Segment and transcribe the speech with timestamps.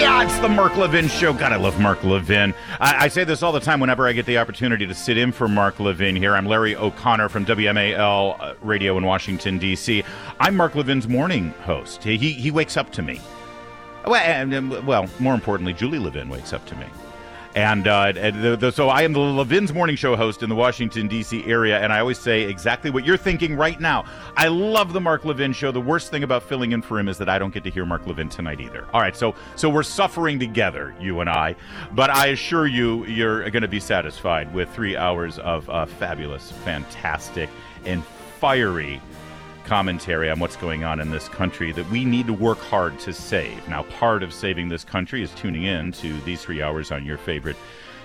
[0.00, 1.34] Yeah, it's the Mark Levin Show.
[1.34, 2.54] God, I love Mark Levin.
[2.80, 5.30] I, I, say this all the time whenever I get the opportunity to sit in
[5.30, 6.34] for Mark Levin here.
[6.34, 10.02] I'm Larry O'Connor from WMAL uh, Radio in Washington, D.C.
[10.40, 12.02] I'm Mark Levin's morning host.
[12.02, 13.20] He, he wakes up to me.
[14.06, 16.86] Well, and, well, more importantly, Julie Levin wakes up to me.
[17.54, 21.08] And, uh, the, the, so I am the Levin's Morning Show host in the Washington,
[21.08, 21.44] D.C.
[21.46, 24.04] area, and I always say exactly what you're thinking right now.
[24.36, 25.72] I love the Mark Levin Show.
[25.72, 27.84] The worst thing about filling in for him is that I don't get to hear
[27.84, 28.86] Mark Levin tonight either.
[28.94, 31.56] All right, so so we're suffering together, you and I,
[31.92, 36.52] but I assure you, you're going to be satisfied with three hours of uh, fabulous,
[36.52, 37.50] fantastic,
[37.84, 38.04] and
[38.38, 39.02] fiery
[39.70, 43.12] commentary on what's going on in this country that we need to work hard to
[43.12, 43.68] save.
[43.68, 47.16] Now, part of saving this country is tuning in to these three hours on your
[47.16, 47.54] favorite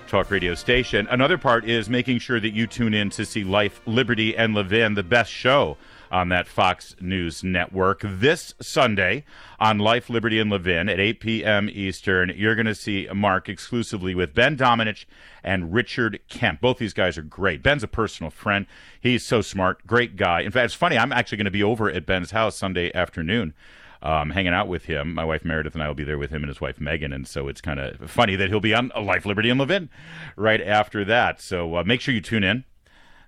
[0.08, 1.08] talk radio station.
[1.10, 4.94] Another part is making sure that you tune in to see Life, Liberty, and Levin,
[4.94, 5.76] the best show
[6.12, 8.02] on that Fox News network.
[8.04, 9.26] This Sunday
[9.60, 11.70] on Life, Liberty, and Levin at 8 p.m.
[11.72, 15.06] Eastern, you're going to see Mark exclusively with Ben Domenech
[15.44, 16.62] and Richard Kemp.
[16.62, 17.64] Both these guys are great.
[17.64, 18.66] Ben's a personal friend.
[19.00, 20.42] He's so smart, great guy.
[20.42, 23.54] In fact, it's funny, I'm actually going to be over at Ben's house Sunday afternoon.
[24.02, 25.16] Um, hanging out with him.
[25.16, 27.28] My wife Meredith and I will be there with him and his wife Megan, and
[27.28, 29.90] so it's kind of funny that he'll be on Life, Liberty, and Levin
[30.36, 31.42] right after that.
[31.42, 32.66] So uh, make sure you tune in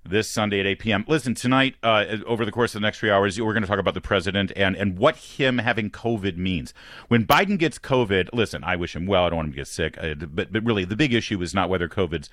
[0.09, 1.05] this Sunday at 8 p.m.
[1.07, 3.79] Listen, tonight, uh, over the course of the next three hours, we're going to talk
[3.79, 6.73] about the president and, and what him having COVID means.
[7.07, 9.25] When Biden gets COVID, listen, I wish him well.
[9.25, 9.97] I don't want him to get sick.
[9.99, 12.29] Uh, but, but really, the big issue is not whether COVID's,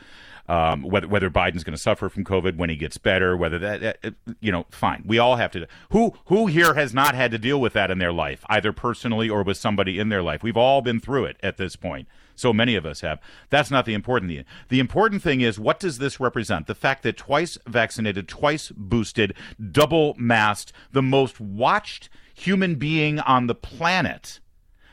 [0.49, 3.99] um, whether, whether Biden's going to suffer from COVID when he gets better, whether that,
[4.05, 4.11] uh,
[4.41, 5.05] you know, fine.
[5.07, 5.67] We all have to.
[5.91, 9.29] Who, who here has not had to deal with that in their life, either personally
[9.29, 10.43] or with somebody in their life?
[10.43, 12.09] We've all been through it at this point.
[12.35, 13.21] So many of us have.
[13.51, 14.45] That's not the important thing.
[14.69, 16.67] The important thing is what does this represent?
[16.67, 19.35] The fact that twice vaccinated, twice boosted,
[19.71, 24.41] double masked, the most watched human being on the planet,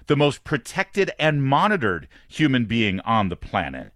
[0.08, 3.92] the most protected and monitored human being on the planet,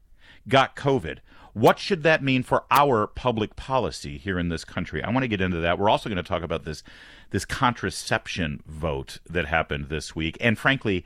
[0.48, 1.20] got COVID.
[1.54, 5.02] What should that mean for our public policy here in this country?
[5.02, 5.80] I want to get into that.
[5.80, 6.84] We're also going to talk about this
[7.32, 11.06] this contraception vote that happened this week, and frankly,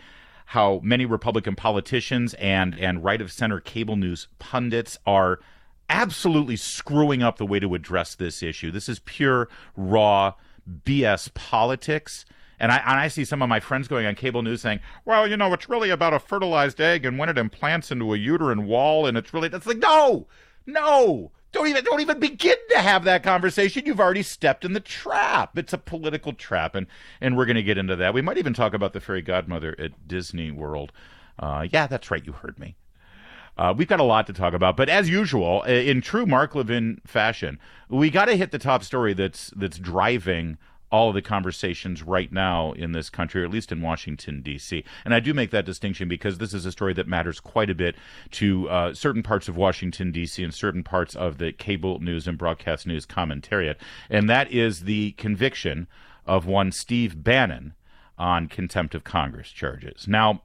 [0.50, 5.40] how many Republican politicians and and right of center cable news pundits are
[5.92, 8.72] absolutely screwing up the way to address this issue.
[8.72, 10.34] This is pure raw
[10.68, 12.26] BS politics.
[12.60, 15.28] And I, and I see some of my friends going on cable news saying, well,
[15.28, 18.66] you know, it's really about a fertilized egg and when it implants into a uterine
[18.66, 19.06] wall.
[19.06, 20.28] And it's really, that's like, no,
[20.66, 23.86] no, don't even don't even begin to have that conversation.
[23.86, 25.58] You've already stepped in the trap.
[25.58, 26.88] It's a political trap, and
[27.22, 28.14] and we're going to get into that.
[28.14, 30.92] We might even talk about the fairy godmother at Disney World.
[31.38, 32.26] Uh, yeah, that's right.
[32.26, 32.76] You heard me.
[33.58, 37.02] Uh, we've got a lot to talk about, but as usual, in true Mark Levin
[37.06, 40.58] fashion, we got to hit the top story that's that's driving
[40.92, 44.84] all of the conversations right now in this country, or at least in Washington, D.C.
[45.06, 47.76] And I do make that distinction because this is a story that matters quite a
[47.76, 47.96] bit
[48.32, 52.38] to uh, certain parts of Washington, D.C., and certain parts of the cable news and
[52.38, 53.76] broadcast news commentariat.
[54.10, 55.88] And that is the conviction
[56.26, 57.74] of one Steve Bannon
[58.18, 60.08] on contempt of Congress charges.
[60.08, 60.42] Now,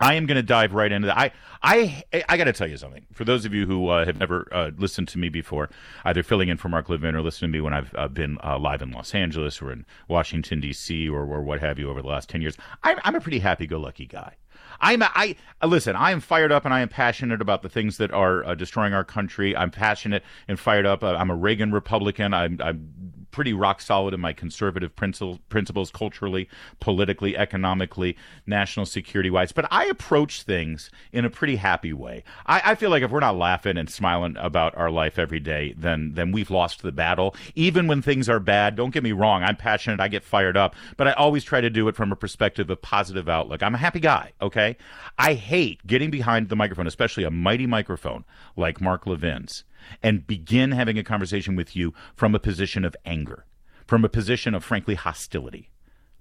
[0.00, 1.18] I am going to dive right into that.
[1.18, 3.06] I I I got to tell you something.
[3.12, 5.68] For those of you who uh, have never uh, listened to me before,
[6.04, 8.58] either filling in for Mark Levin or listening to me when I've uh, been uh,
[8.58, 11.08] live in Los Angeles or in Washington D.C.
[11.08, 14.06] Or, or what have you over the last ten years, I'm, I'm a pretty happy-go-lucky
[14.06, 14.36] guy.
[14.80, 15.94] I'm I listen.
[15.96, 18.94] I am fired up and I am passionate about the things that are uh, destroying
[18.94, 19.54] our country.
[19.54, 21.04] I'm passionate and fired up.
[21.04, 22.32] Uh, I'm a Reagan Republican.
[22.32, 26.48] I'm, I'm pretty rock solid in my conservative principles, culturally,
[26.80, 28.16] politically, economically,
[28.46, 29.52] national security wise.
[29.52, 32.24] But I approach things in a pretty happy way.
[32.46, 35.74] I, I, feel like if we're not laughing and smiling about our life every day,
[35.76, 37.34] then then we've lost the battle.
[37.54, 39.42] Even when things are bad, don't get me wrong.
[39.42, 40.00] I'm passionate.
[40.00, 42.82] I get fired up, but I always try to do it from a perspective of
[42.82, 43.62] positive outlook.
[43.62, 44.32] I'm a happy guy.
[44.40, 44.76] Okay,
[45.18, 48.24] I hate getting behind the microphone, especially a mighty microphone
[48.56, 49.64] like Mark Levin's
[50.02, 53.46] and begin having a conversation with you from a position of anger,
[53.86, 55.70] from a position of, frankly, hostility.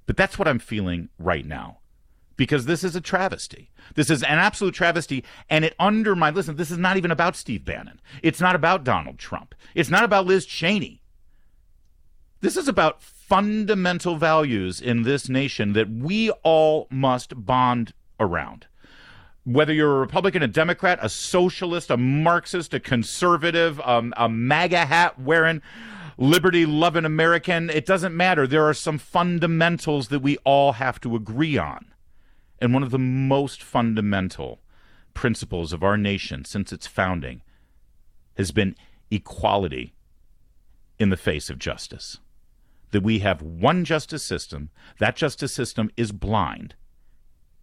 [0.06, 1.80] But that's what I'm feeling right now
[2.40, 3.70] because this is a travesty.
[3.96, 6.38] This is an absolute travesty, and it undermines.
[6.38, 8.00] Listen, this is not even about Steve Bannon.
[8.24, 9.54] It's not about Donald Trump.
[9.76, 11.04] It's not about Liz Cheney.
[12.40, 18.68] This is about fundamental values in this nation that we all must bond around.
[19.50, 24.86] Whether you're a Republican, a Democrat, a socialist, a Marxist, a conservative, um, a MAGA
[24.86, 25.64] hat wearing,
[26.20, 28.46] liberty loving American, it doesn't matter.
[28.46, 31.88] There are some fundamentals that we all have to agree on.
[32.62, 34.60] And one of the most fundamental
[35.16, 37.42] principles of our nation since its founding
[38.38, 38.76] has been
[39.10, 39.96] equality
[41.00, 42.20] in the face of justice.
[42.92, 44.70] That we have one justice system,
[45.00, 46.76] that justice system is blind,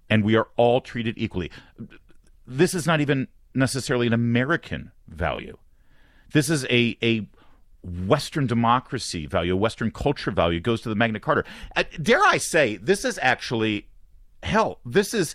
[0.08, 1.50] and we are all treated equally.
[2.46, 5.56] This is not even necessarily an American value.
[6.32, 7.26] This is a, a
[7.82, 11.44] Western democracy value, a Western culture value, goes to the Magna Carta.
[11.74, 13.88] Uh, dare I say, this is actually
[14.42, 15.34] hell, this is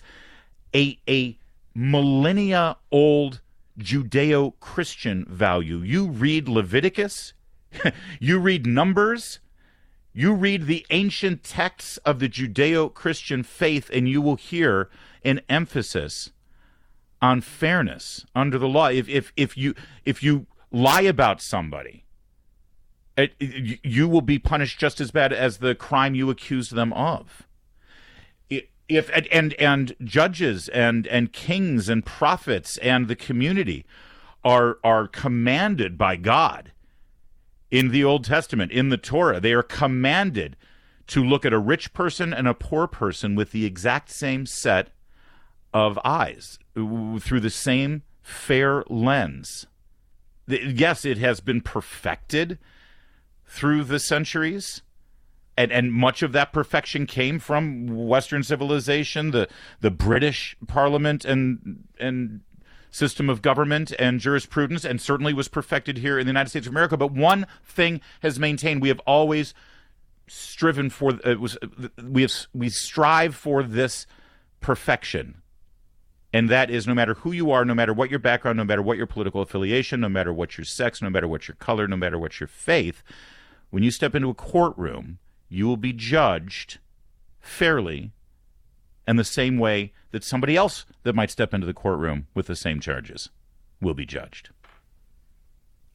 [0.76, 1.38] a a
[1.74, 3.42] millennia old
[3.80, 5.78] Judeo Christian value.
[5.78, 7.34] You read Leviticus,
[8.20, 9.40] you read Numbers,
[10.14, 14.90] you read the ancient texts of the Judeo Christian faith, and you will hear
[15.24, 16.32] an emphasis
[17.22, 18.88] on fairness under the law.
[18.88, 19.76] If, if, if, you,
[20.06, 22.06] if you lie about somebody,
[23.18, 27.48] it, you will be punished just as bad as the crime you accused them of
[28.96, 33.86] if and and judges and and kings and prophets and the community
[34.44, 36.72] are are commanded by God
[37.72, 40.56] in the Old Testament in the Torah they are commanded
[41.08, 44.90] to look at a rich person and a poor person with the exact same set
[45.74, 49.66] of eyes through the same fair lens.
[50.48, 52.60] Yes it has been perfected
[53.46, 54.82] through the centuries
[55.58, 59.48] and and much of that perfection came from Western civilization, the
[59.80, 62.42] the British Parliament and and
[62.92, 66.74] system of government and jurisprudence, and certainly was perfected here in the United States of
[66.74, 66.98] America.
[66.98, 69.54] But one thing has maintained: we have always
[70.28, 74.06] striven for uh, it was uh, we have we strive for this
[74.60, 75.42] perfection
[76.34, 78.82] and that is no matter who you are, no matter what your background, no matter
[78.82, 81.98] what your political affiliation, no matter what your sex, no matter what your color, no
[81.98, 83.04] matter what your faith,
[83.70, 86.80] when you step into a courtroom, you will be judged
[87.40, 88.12] fairly
[89.06, 92.56] and the same way that somebody else that might step into the courtroom with the
[92.56, 93.30] same charges
[93.82, 94.50] will be judged.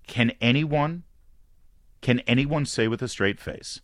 [0.06, 1.04] Can anyone
[2.02, 3.80] can anyone say with a straight face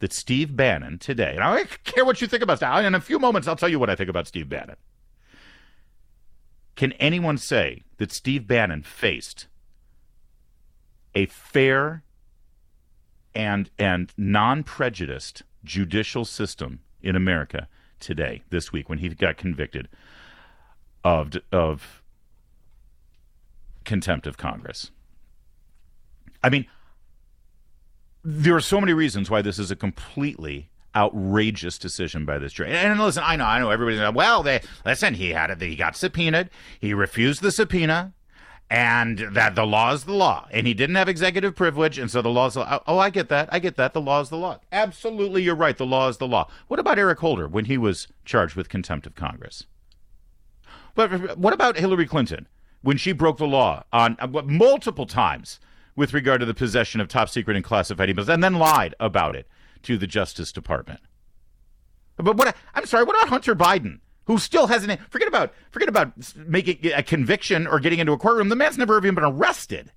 [0.00, 3.00] that Steve Bannon today, and I don't care what you think about that, in a
[3.00, 4.76] few moments I'll tell you what I think about Steve Bannon.
[6.74, 9.46] Can anyone say that Steve Bannon faced
[11.14, 12.02] a fair
[13.34, 17.68] and and non-prejudiced judicial system in America
[18.02, 19.88] today this week when he got convicted
[21.04, 22.02] of of
[23.84, 24.90] contempt of Congress.
[26.42, 26.66] I mean,
[28.22, 32.70] there are so many reasons why this is a completely outrageous decision by this jury.
[32.72, 35.74] And listen, I know, I know everybody's like, well, they listen, he had it, he
[35.74, 38.12] got subpoenaed, he refused the subpoena
[38.72, 42.22] and that the law is the law, and he didn't have executive privilege, and so
[42.22, 42.82] the law is the law.
[42.86, 43.50] Oh, I get that.
[43.52, 43.92] I get that.
[43.92, 44.60] The law is the law.
[44.72, 45.76] Absolutely, you're right.
[45.76, 46.48] The law is the law.
[46.68, 49.66] What about Eric Holder when he was charged with contempt of Congress?
[50.94, 52.48] But what about Hillary Clinton
[52.80, 55.60] when she broke the law on uh, multiple times
[55.94, 59.36] with regard to the possession of top secret and classified emails, and then lied about
[59.36, 59.46] it
[59.82, 61.00] to the Justice Department?
[62.16, 62.56] But what?
[62.74, 63.04] I'm sorry.
[63.04, 64.00] What about Hunter Biden?
[64.26, 68.48] Who still hasn't forget about forget about making a conviction or getting into a courtroom.
[68.48, 69.92] The man's never even been arrested.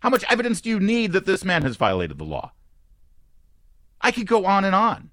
[0.00, 2.52] How much evidence do you need that this man has violated the law?
[4.00, 5.10] I could go on and on.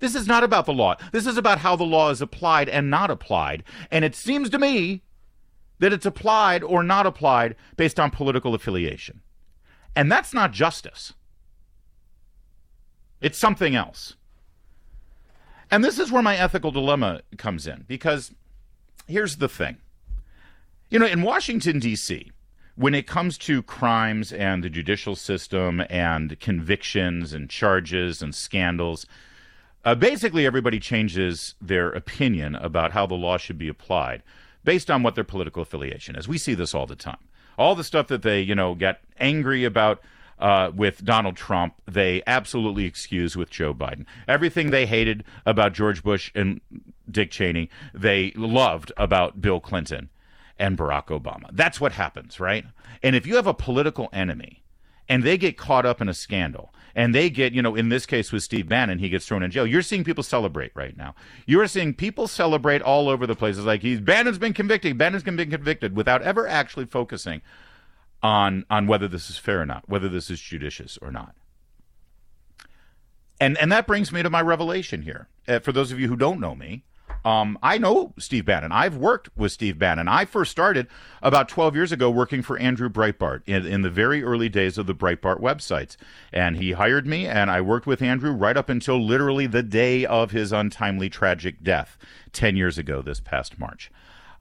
[0.00, 0.96] This is not about the law.
[1.12, 3.64] This is about how the law is applied and not applied.
[3.90, 5.02] And it seems to me
[5.80, 9.20] that it's applied or not applied based on political affiliation.
[9.96, 11.14] And that's not justice.
[13.20, 14.14] It's something else.
[15.70, 18.32] And this is where my ethical dilemma comes in because
[19.06, 19.78] here's the thing.
[20.90, 22.32] You know, in Washington, D.C.,
[22.74, 29.04] when it comes to crimes and the judicial system and convictions and charges and scandals,
[29.84, 34.22] uh, basically everybody changes their opinion about how the law should be applied
[34.64, 36.28] based on what their political affiliation is.
[36.28, 37.18] We see this all the time.
[37.58, 40.00] All the stuff that they, you know, get angry about
[40.38, 44.06] uh, with Donald Trump, they absolutely excuse with Joe Biden.
[44.26, 46.60] Everything they hated about George Bush and
[47.10, 50.10] Dick Cheney, they loved about Bill Clinton.
[50.58, 51.48] and Barack Obama.
[51.52, 52.64] That's what happens, right?
[53.02, 54.64] And if you have a political enemy
[55.08, 58.06] and they get caught up in a scandal and they get, you know, in this
[58.06, 59.66] case with Steve Bannon, he gets thrown in jail.
[59.66, 61.14] You're seeing people celebrate right now.
[61.46, 65.36] You're seeing people celebrate all over the places like he's Bannon's been convicted, Bannon's been
[65.36, 67.40] convicted without ever actually focusing
[68.22, 71.34] on on whether this is fair or not, whether this is judicious or not.
[73.40, 75.28] And and that brings me to my revelation here.
[75.46, 76.84] Uh, for those of you who don't know me,
[77.24, 78.72] um, I know Steve Bannon.
[78.72, 80.08] I've worked with Steve Bannon.
[80.08, 80.86] I first started
[81.22, 84.86] about 12 years ago working for Andrew Breitbart in, in the very early days of
[84.86, 85.96] the Breitbart websites.
[86.32, 90.06] And he hired me, and I worked with Andrew right up until literally the day
[90.06, 91.98] of his untimely, tragic death
[92.32, 93.90] 10 years ago this past March.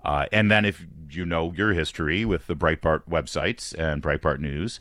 [0.04, 4.80] Uh, and then, if you know your history with the Breitbart websites and Breitbart News,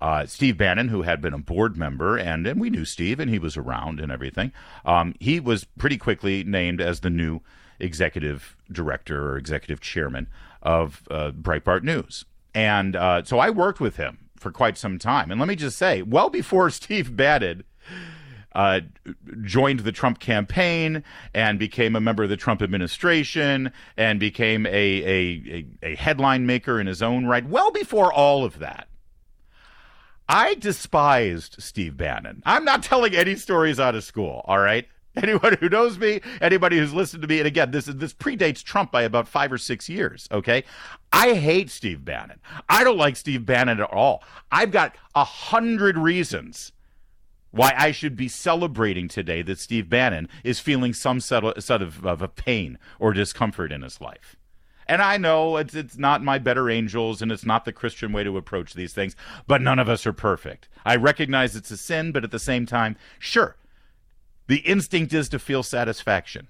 [0.00, 3.30] uh, Steve Bannon, who had been a board member, and, and we knew Steve, and
[3.30, 4.52] he was around and everything,
[4.84, 7.40] um, he was pretty quickly named as the new
[7.78, 10.28] executive director or executive chairman
[10.62, 12.24] of uh, Breitbart News.
[12.54, 15.30] And uh, so I worked with him for quite some time.
[15.30, 17.64] And let me just say, well before Steve Bannon
[18.56, 18.80] uh,
[19.42, 24.70] joined the Trump campaign and became a member of the Trump administration and became a,
[24.70, 28.88] a, a, a headline maker in his own right, well before all of that.
[30.26, 32.42] I despised Steve Bannon.
[32.46, 34.88] I'm not telling any stories out of school, all right?
[35.22, 38.62] Anyone who knows me, anybody who's listened to me, and again, this is this predates
[38.62, 40.28] Trump by about five or six years.
[40.30, 40.64] Okay,
[41.10, 42.38] I hate Steve Bannon.
[42.68, 44.22] I don't like Steve Bannon at all.
[44.52, 46.72] I've got a hundred reasons
[47.50, 52.22] why I should be celebrating today that Steve Bannon is feeling some set of, of
[52.22, 54.36] a pain or discomfort in his life.
[54.88, 58.22] And I know it's it's not my better angels and it's not the Christian way
[58.22, 60.68] to approach these things, but none of us are perfect.
[60.84, 63.56] I recognize it's a sin, but at the same time, sure,
[64.46, 66.48] the instinct is to feel satisfaction.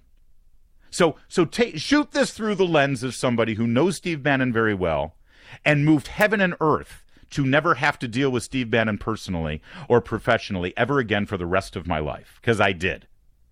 [0.91, 5.17] So so shoot this through the lens of somebody who knows Steve Bannon very well
[5.65, 10.01] and moved heaven and earth to never have to deal with Steve Bannon personally or
[10.01, 13.07] professionally ever again for the rest of my life because I did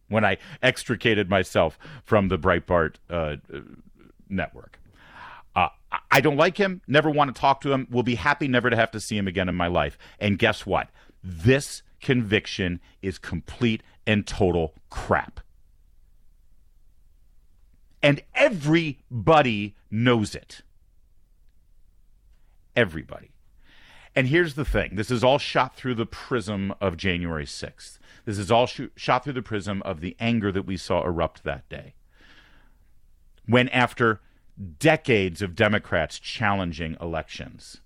[0.09, 3.37] when I extricated myself from the Breitbart uh,
[4.28, 4.78] network.
[5.57, 5.69] Uh,
[6.11, 8.76] I don't like him, never want to talk to him, will be happy never to
[8.76, 9.97] have to see him again in my life.
[10.19, 10.88] And guess what?
[11.23, 15.40] This conviction is complete and total crap.
[18.02, 20.62] And everybody knows it.
[22.76, 23.33] Everybody.
[24.16, 27.99] And here's the thing this is all shot through the prism of January 6th.
[28.25, 31.44] This is all sh- shot through the prism of the anger that we saw erupt
[31.44, 31.94] that day.
[33.47, 34.21] When, after
[34.78, 37.80] decades of Democrats challenging elections.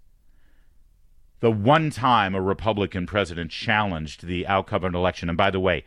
[1.40, 5.60] The one time a Republican president challenged the outcome of an election, and by the
[5.60, 5.84] way,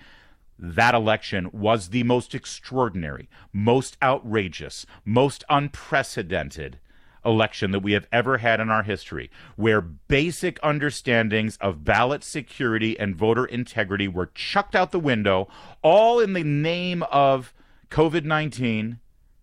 [0.57, 6.79] that election was the most extraordinary, most outrageous, most unprecedented
[7.23, 12.99] election that we have ever had in our history, where basic understandings of ballot security
[12.99, 15.47] and voter integrity were chucked out the window,
[15.81, 17.53] all in the name of
[17.89, 18.99] COVID 19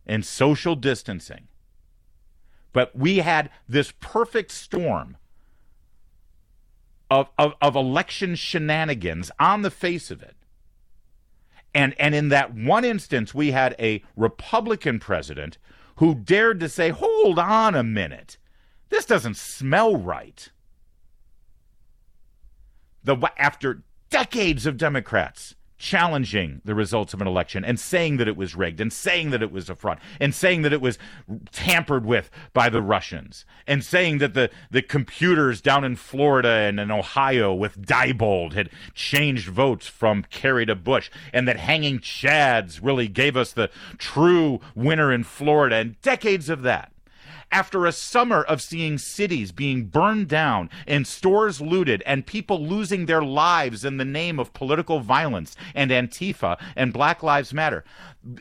[0.06, 1.49] and social distancing.
[2.73, 5.16] But we had this perfect storm
[7.11, 10.37] of, of, of election shenanigans on the face of it.
[11.75, 15.58] And, and in that one instance, we had a Republican president
[15.99, 18.38] who dared to say, hold on a minute,
[18.88, 20.50] this doesn't smell right.
[23.02, 28.37] The, after decades of Democrats challenging the results of an election and saying that it
[28.37, 30.99] was rigged and saying that it was a fraud and saying that it was
[31.52, 36.80] tampered with by the Russians and saying that the, the computers down in Florida and
[36.80, 42.80] in Ohio with Diebold had changed votes from Kerry to Bush and that hanging chads
[42.82, 46.92] really gave us the true winner in Florida and decades of that
[47.50, 53.07] after a summer of seeing cities being burned down and stores looted and people losing
[53.07, 57.85] their lives in the name of political violence and Antifa and Black Lives Matter.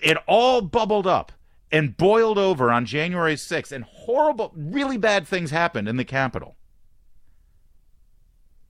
[0.01, 1.31] It all bubbled up
[1.71, 6.55] and boiled over on January 6th, and horrible, really bad things happened in the Capitol.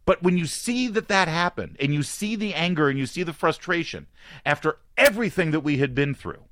[0.05, 3.23] But when you see that that happened, and you see the anger and you see
[3.23, 4.07] the frustration
[4.45, 6.46] after everything that we had been through,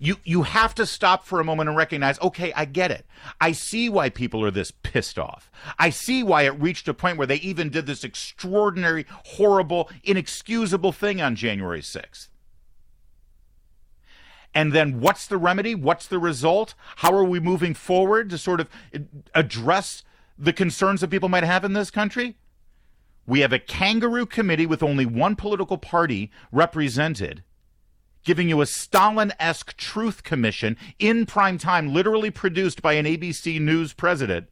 [0.00, 3.06] you you have to stop for a moment and recognize okay i get it.
[3.40, 5.50] I see why people are this pissed off.
[5.78, 10.92] I see why it reached a point where they even did this extraordinary horrible inexcusable
[10.92, 12.28] thing on january 6th
[14.54, 15.74] and then what's the remedy?
[15.74, 16.74] What's the result?
[16.96, 18.98] How are we moving forward to sort of uh,
[19.34, 20.02] address
[20.36, 22.36] the concerns that people might have in this country?
[23.26, 27.44] We have a kangaroo committee with only one political party represented
[28.24, 33.60] giving you a Stalin esque truth commission in prime time, literally produced by an ABC
[33.60, 34.48] News president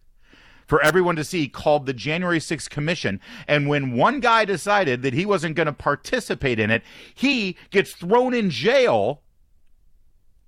[0.69, 3.21] for everyone to see called the January 6th Commission.
[3.49, 6.83] And when one guy decided that he wasn't going to participate in it,
[7.15, 9.23] he gets thrown in jail.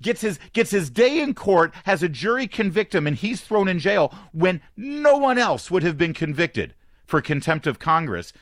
[0.02, 3.68] Gets his gets his day in court, has a jury convict him, and he's thrown
[3.68, 6.74] in jail when no one else would have been convicted
[7.04, 8.32] for contempt of Congress.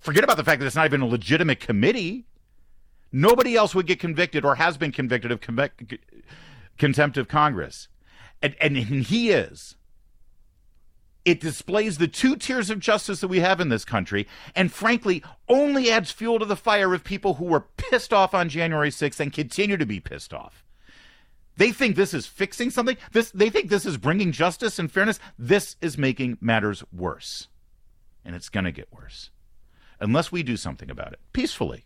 [0.00, 2.24] Forget about the fact that it's not even a legitimate committee.
[3.12, 5.40] Nobody else would get convicted or has been convicted of
[6.78, 7.88] contempt of Congress.
[8.40, 9.76] And, and he is.
[11.24, 14.26] It displays the two tiers of justice that we have in this country,
[14.56, 18.48] and frankly, only adds fuel to the fire of people who were pissed off on
[18.48, 20.64] January 6th and continue to be pissed off.
[21.56, 22.96] They think this is fixing something.
[23.12, 25.20] This they think this is bringing justice and fairness.
[25.38, 27.48] This is making matters worse.
[28.24, 29.30] And it's going to get worse.
[30.00, 31.84] Unless we do something about it peacefully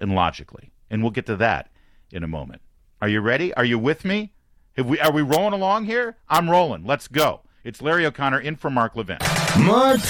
[0.00, 0.72] and logically.
[0.90, 1.70] And we'll get to that
[2.10, 2.62] in a moment.
[3.00, 3.54] Are you ready?
[3.54, 4.32] Are you with me?
[4.76, 6.16] Have we, are we rolling along here?
[6.28, 6.84] I'm rolling.
[6.84, 7.40] Let's go.
[7.64, 9.18] It's Larry O'Connor in for Mark Levin.
[9.58, 10.00] Mark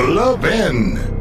[0.00, 1.16] Levin.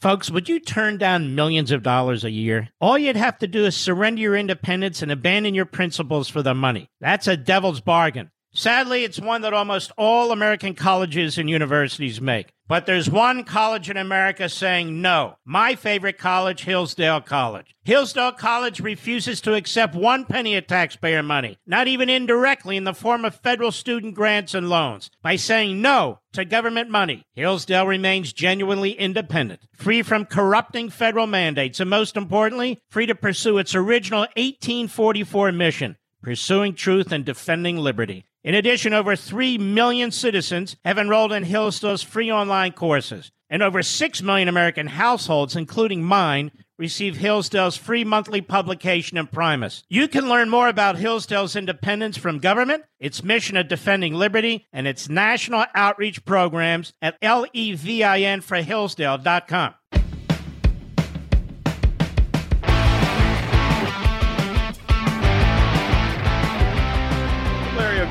[0.00, 2.68] Folks, would you turn down millions of dollars a year?
[2.78, 6.52] All you'd have to do is surrender your independence and abandon your principles for the
[6.52, 6.90] money.
[7.00, 8.30] That's a devil's bargain.
[8.56, 12.52] Sadly, it's one that almost all American colleges and universities make.
[12.68, 15.38] But there's one college in America saying no.
[15.44, 17.74] My favorite college, Hillsdale College.
[17.82, 22.94] Hillsdale College refuses to accept one penny of taxpayer money, not even indirectly in the
[22.94, 25.10] form of federal student grants and loans.
[25.20, 31.80] By saying no to government money, Hillsdale remains genuinely independent, free from corrupting federal mandates,
[31.80, 38.24] and most importantly, free to pursue its original 1844 mission pursuing truth and defending liberty.
[38.42, 43.82] In addition, over 3 million citizens have enrolled in Hillsdale's free online courses, and over
[43.82, 49.84] 6 million American households, including mine, receive Hillsdale's free monthly publication Imprimis.
[49.88, 54.88] You can learn more about Hillsdale's independence from government, its mission of defending liberty, and
[54.88, 59.74] its national outreach programs at levinforhillsdale.com.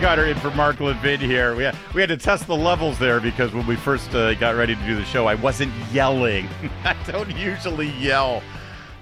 [0.03, 1.55] got her in for Mark Levin here.
[1.55, 4.53] We had, we had to test the levels there because when we first uh, got
[4.57, 6.49] ready to do the show, I wasn't yelling.
[6.83, 8.43] I don't usually yell,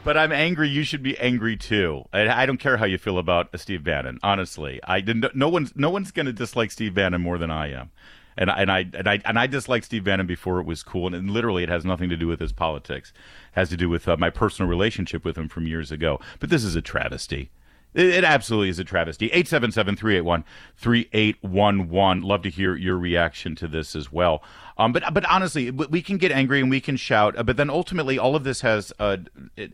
[0.03, 0.69] but I'm angry.
[0.69, 2.05] You should be angry too.
[2.13, 4.19] I, I don't care how you feel about Steve Bannon.
[4.21, 5.01] Honestly, I.
[5.33, 7.89] No one's no one's going to dislike Steve Bannon more than I am.
[8.37, 11.15] And, and I and I and I disliked Steve Bannon before it was cool, and,
[11.15, 13.11] and literally it has nothing to do with his politics.
[13.53, 16.19] It has to do with uh, my personal relationship with him from years ago.
[16.39, 17.49] But this is a travesty.
[17.93, 19.25] It, absolutely is a travesty.
[19.27, 20.45] 877 381
[20.77, 22.21] 3811.
[22.23, 24.43] Love to hear your reaction to this as well.
[24.77, 28.17] Um, but but honestly, we can get angry and we can shout, but then ultimately,
[28.17, 29.27] all of this has an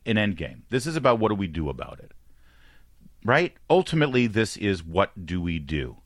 [0.05, 0.63] end game.
[0.69, 2.11] This is about what do we do about it,
[3.23, 3.53] right?
[3.69, 5.97] Ultimately, this is what do we do.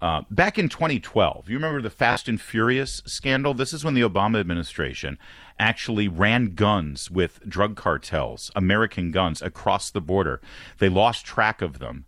[0.00, 3.52] Uh, back in 2012, you remember the Fast and Furious scandal?
[3.52, 5.18] This is when the Obama administration
[5.58, 10.40] actually ran guns with drug cartels, American guns, across the border.
[10.78, 12.04] They lost track of them.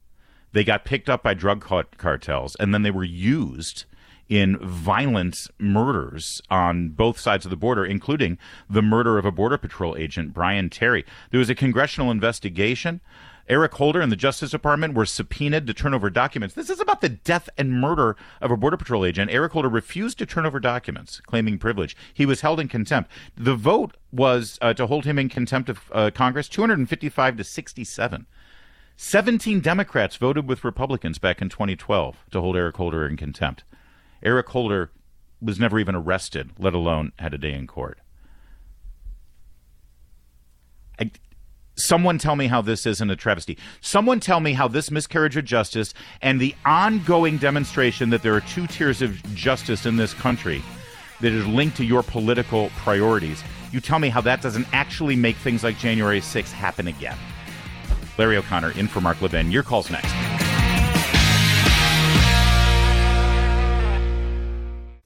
[0.52, 1.64] They got picked up by drug
[1.96, 3.84] cartels, and then they were used
[4.28, 9.58] in violent murders on both sides of the border, including the murder of a Border
[9.58, 11.04] Patrol agent, Brian Terry.
[11.30, 13.00] There was a congressional investigation.
[13.50, 16.54] Eric Holder and the Justice Department were subpoenaed to turn over documents.
[16.54, 19.28] This is about the death and murder of a Border Patrol agent.
[19.28, 21.96] Eric Holder refused to turn over documents, claiming privilege.
[22.14, 23.10] He was held in contempt.
[23.36, 28.26] The vote was uh, to hold him in contempt of uh, Congress 255 to 67.
[28.96, 33.64] 17 Democrats voted with Republicans back in 2012 to hold Eric Holder in contempt.
[34.22, 34.92] Eric Holder
[35.42, 37.98] was never even arrested, let alone had a day in court.
[41.00, 41.10] I,
[41.80, 43.58] Someone tell me how this isn't a travesty.
[43.80, 48.40] Someone tell me how this miscarriage of justice and the ongoing demonstration that there are
[48.42, 50.62] two tiers of justice in this country
[51.20, 53.42] that is linked to your political priorities.
[53.72, 57.16] You tell me how that doesn't actually make things like January 6th happen again.
[58.18, 59.50] Larry O'Connor in for Mark Levin.
[59.50, 60.39] Your call's next.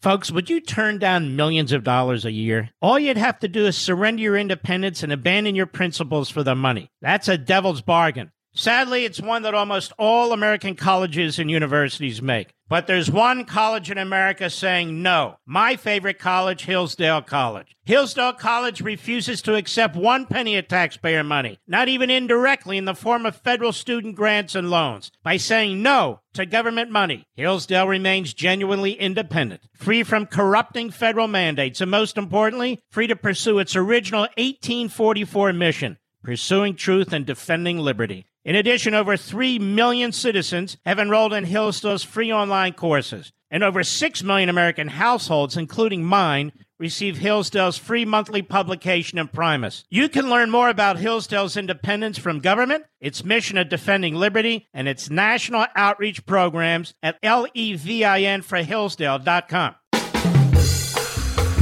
[0.05, 2.69] Folks, would you turn down millions of dollars a year?
[2.83, 6.55] All you'd have to do is surrender your independence and abandon your principles for the
[6.55, 6.91] money.
[7.01, 8.31] That's a devil's bargain.
[8.57, 12.55] Sadly, it's one that almost all American colleges and universities make.
[12.69, 15.39] But there's one college in America saying no.
[15.45, 17.75] My favorite college, Hillsdale College.
[17.85, 22.95] Hillsdale College refuses to accept one penny of taxpayer money, not even indirectly in the
[22.95, 25.11] form of federal student grants and loans.
[25.25, 31.81] By saying no to government money, Hillsdale remains genuinely independent, free from corrupting federal mandates,
[31.81, 38.27] and most importantly, free to pursue its original 1844 mission pursuing truth and defending liberty.
[38.45, 43.83] In addition, over 3 million citizens have enrolled in Hillsdale's free online courses, and over
[43.83, 49.85] 6 million American households, including mine, receive Hillsdale's free monthly publication Imprimis.
[49.89, 54.89] You can learn more about Hillsdale's independence from government, its mission of defending liberty, and
[54.89, 59.75] its national outreach programs at levinforhillsdale.com.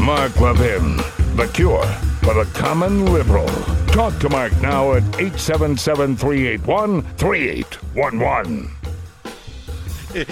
[0.00, 0.96] Mark Levin,
[1.36, 1.86] the cure
[2.22, 3.48] for the common liberal.
[3.92, 8.70] Talk to Mark now at 877 381 3811.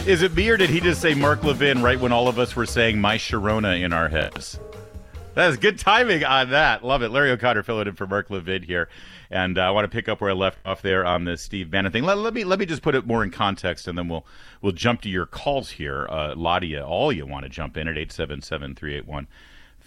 [0.06, 2.56] Is it me or did he just say Mark Levin right when all of us
[2.56, 4.58] were saying my Sharona in our heads?
[5.34, 6.82] That is good timing on that.
[6.82, 7.10] Love it.
[7.10, 8.88] Larry O'Connor filling in for Mark Levin here.
[9.30, 11.70] And uh, I want to pick up where I left off there on the Steve
[11.70, 12.04] Bannon thing.
[12.04, 14.24] Let, let, me let me just put it more in context, and then we'll
[14.62, 16.06] we'll jump to your calls here.
[16.08, 19.28] Uh, Ladia, all you want to jump in at 877 381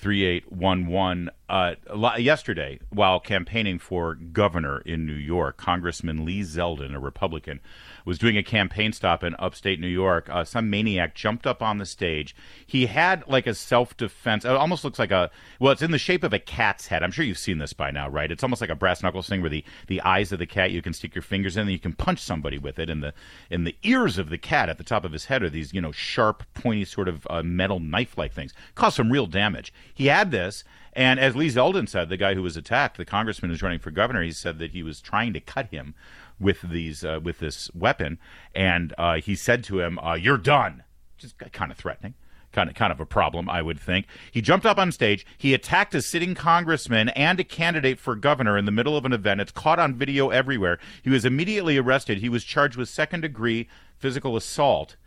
[0.03, 1.29] 3811.
[1.47, 1.75] Uh,
[2.17, 7.61] yesterday, while campaigning for governor in New York, Congressman Lee Zeldin, a Republican,
[8.05, 10.27] was doing a campaign stop in upstate New York.
[10.29, 12.35] Uh, some maniac jumped up on the stage.
[12.65, 14.45] He had like a self defense.
[14.45, 17.03] It almost looks like a well, it's in the shape of a cat's head.
[17.03, 18.31] I'm sure you've seen this by now, right?
[18.31, 20.81] It's almost like a brass knuckles thing where the, the eyes of the cat you
[20.81, 22.89] can stick your fingers in, and you can punch somebody with it.
[22.89, 23.13] And the
[23.49, 25.81] in the ears of the cat at the top of his head are these you
[25.81, 28.53] know sharp, pointy sort of uh, metal knife like things.
[28.75, 29.73] Cause some real damage.
[29.93, 30.63] He had this.
[30.95, 33.89] And as Lee Zeldin said, the guy who was attacked, the congressman who's running for
[33.89, 35.95] governor, he said that he was trying to cut him
[36.43, 38.19] with these uh, with this weapon,
[38.53, 40.83] and uh, he said to him, uh, "You're done,"
[41.23, 42.13] is kind of threatening.
[42.51, 44.05] Kind of, kind of a problem, I would think.
[44.31, 45.25] He jumped up on stage.
[45.39, 49.13] He attacked a sitting congressman and a candidate for governor in the middle of an
[49.13, 49.41] event.
[49.41, 50.77] It's caught on video everywhere.
[51.01, 52.19] He was immediately arrested.
[52.19, 54.97] He was charged with second degree physical assault,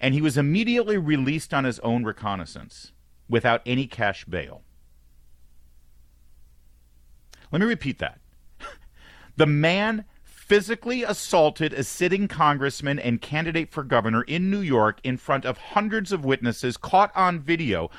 [0.00, 2.92] and he was immediately released on his own reconnaissance
[3.28, 4.62] without any cash bail.
[7.52, 8.18] Let me repeat that.
[9.36, 10.06] the man
[10.46, 15.56] physically assaulted a sitting congressman and candidate for governor in New York in front of
[15.56, 17.90] hundreds of witnesses caught on video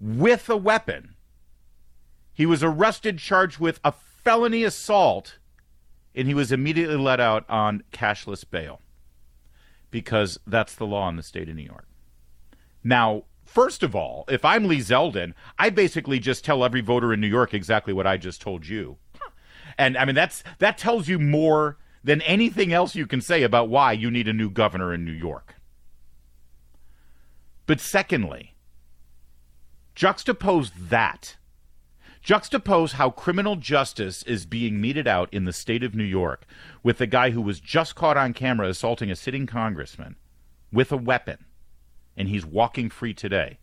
[0.00, 1.14] with a weapon.
[2.34, 5.38] He was arrested, charged with a felony assault,
[6.12, 8.80] and he was immediately let out on cashless bail
[9.92, 11.86] because that's the law in the state of New York.
[12.82, 17.20] Now, first of all, if I'm Lee Zeldin, I basically just tell every voter in
[17.20, 18.96] New York exactly what I just told you.
[19.78, 23.68] And I mean that's that tells you more than anything else you can say about
[23.68, 25.54] why you need a new governor in New York.
[27.66, 28.54] But secondly,
[29.94, 31.36] juxtapose that.
[32.24, 36.44] Juxtapose how criminal justice is being meted out in the state of New York
[36.82, 40.16] with the guy who was just caught on camera assaulting a sitting congressman
[40.72, 41.44] with a weapon,
[42.16, 43.58] and he's walking free today,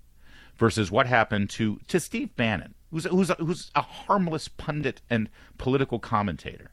[0.57, 5.99] versus what happened to, to Steve Bannon, who's, who's, who's a harmless pundit and political
[5.99, 6.71] commentator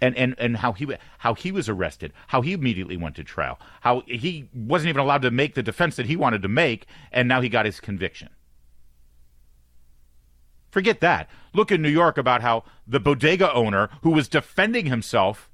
[0.00, 0.86] and, and, and how he
[1.18, 5.22] how he was arrested, how he immediately went to trial, how he wasn't even allowed
[5.22, 8.28] to make the defense that he wanted to make, and now he got his conviction.
[10.70, 11.30] Forget that.
[11.54, 15.48] Look in New York about how the bodega owner who was defending himself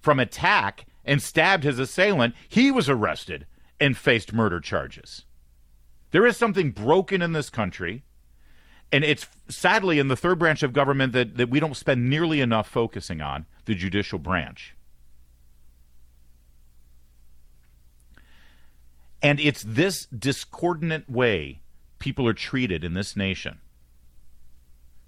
[0.00, 3.46] from attack and stabbed his assailant, he was arrested
[3.78, 5.24] and faced murder charges.
[6.10, 8.04] There is something broken in this country
[8.92, 12.40] and it's sadly in the third branch of government that, that we don't spend nearly
[12.40, 14.74] enough focusing on the judicial branch.
[19.22, 21.60] And it's this discordant way
[21.98, 23.58] people are treated in this nation.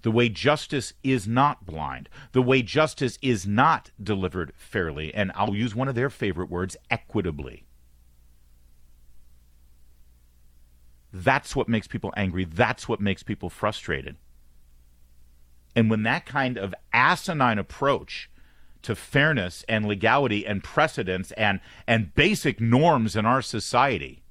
[0.03, 5.55] The way justice is not blind, the way justice is not delivered fairly, and I'll
[5.55, 7.65] use one of their favorite words equitably.
[11.13, 12.45] That's what makes people angry.
[12.45, 14.17] That's what makes people frustrated.
[15.75, 18.31] And when that kind of asinine approach
[18.83, 24.23] to fairness and legality and precedence and, and basic norms in our society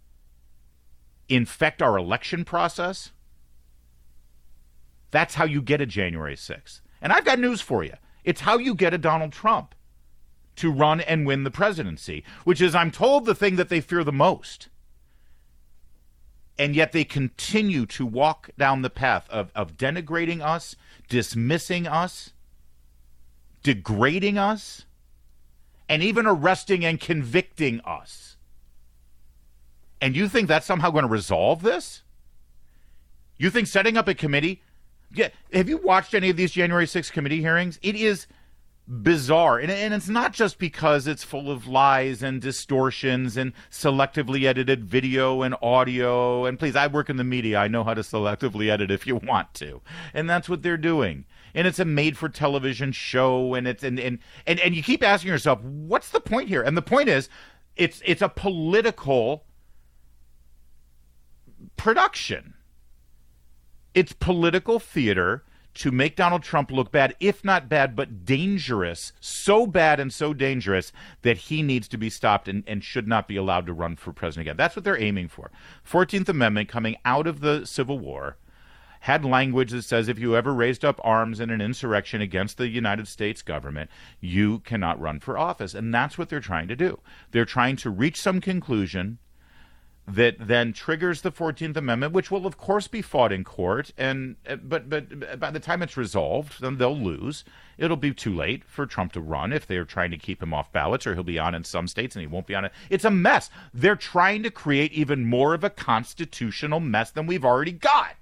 [1.30, 3.12] infect our election process,
[5.12, 6.82] that's how you get a January 6th.
[7.02, 7.94] And I've got news for you.
[8.24, 9.76] It's how you get a Donald Trump
[10.58, 14.04] to run and win the presidency, which is, I'm told, the thing that they fear
[14.04, 14.70] the most
[16.58, 20.76] and yet they continue to walk down the path of, of denigrating us,
[21.08, 22.34] dismissing us,
[23.68, 24.86] degrading us,
[25.90, 28.38] and even arresting and convicting us.
[30.00, 32.04] And you think that's somehow going to resolve this?
[33.38, 34.62] You think setting up a committee?
[35.14, 37.78] Yeah, have you watched any of these January 6th committee hearings?
[37.82, 38.28] It is
[38.88, 39.60] bizarre.
[39.60, 44.86] And, and it's not just because it's full of lies and distortions and selectively edited
[44.86, 46.46] video and audio.
[46.46, 47.60] And please, I work in the media.
[47.60, 49.82] I know how to selectively edit if you want to.
[50.14, 51.26] And that's what they're doing.
[51.58, 53.56] And it's a made for television show.
[53.56, 56.62] And it's, and, and, and, and you keep asking yourself, what's the point here?
[56.62, 57.28] And the point is,
[57.76, 59.44] it's, it's a political
[61.76, 62.54] production.
[63.94, 65.44] It's political theater
[65.78, 70.34] to make Donald Trump look bad, if not bad, but dangerous, so bad and so
[70.34, 70.92] dangerous
[71.22, 74.12] that he needs to be stopped and, and should not be allowed to run for
[74.12, 74.58] president again.
[74.58, 75.52] That's what they're aiming for.
[75.88, 78.38] 14th Amendment coming out of the Civil War
[79.02, 82.68] had language that says if you ever raised up arms in an insurrection against the
[82.68, 85.74] United States government, you cannot run for office.
[85.74, 87.00] And that's what they're trying to do.
[87.32, 89.20] They're trying to reach some conclusion
[90.08, 93.92] that then triggers the 14th amendment which will of course be fought in court.
[93.98, 97.44] And uh, but but by the time it's resolved then they'll lose.
[97.78, 100.72] It'll be too late for Trump to run if they're trying to keep him off
[100.72, 102.72] ballots or he'll be on in some states and he won't be on it.
[102.90, 103.50] It's a mess.
[103.74, 108.16] They're trying to create even more of a constitutional mess than we've already got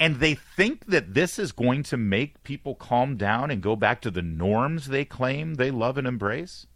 [0.00, 4.00] and they think that this is going to make people calm down and go back
[4.00, 6.66] to the norms they claim they love and embrace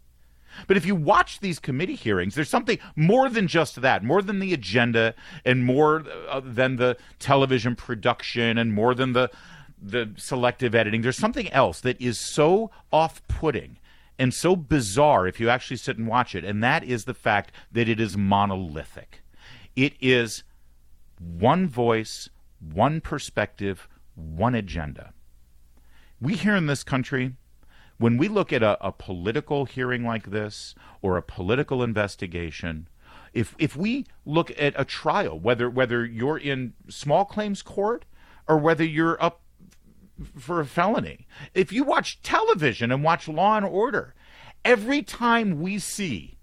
[0.67, 4.39] but if you watch these committee hearings, there's something more than just that, more than
[4.39, 9.29] the agenda and more uh, than the television production and more than the
[9.81, 11.01] the selective editing.
[11.01, 13.77] There's something else that is so off-putting
[14.17, 17.51] and so bizarre if you actually sit and watch it, and that is the fact
[17.71, 19.21] that it is monolithic.
[19.75, 20.43] It is
[21.19, 22.29] one voice,
[22.71, 25.13] one perspective, one agenda.
[26.21, 27.33] We here in this country
[27.97, 32.87] when we look at a, a political hearing like this or a political investigation,
[33.33, 38.05] if if we look at a trial, whether whether you're in small claims court
[38.47, 39.41] or whether you're up
[40.37, 44.13] for a felony, if you watch television and watch Law and Order,
[44.65, 46.37] every time we see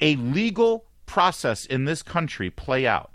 [0.00, 3.11] a legal process in this country play out,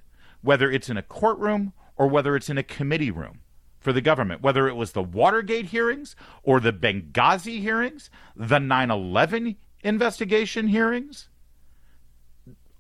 [0.47, 3.41] whether it's in a courtroom or whether it's in a committee room,
[3.79, 8.89] for the government, whether it was the Watergate hearings or the Benghazi hearings, the 9
[8.89, 11.27] 11 investigation hearings,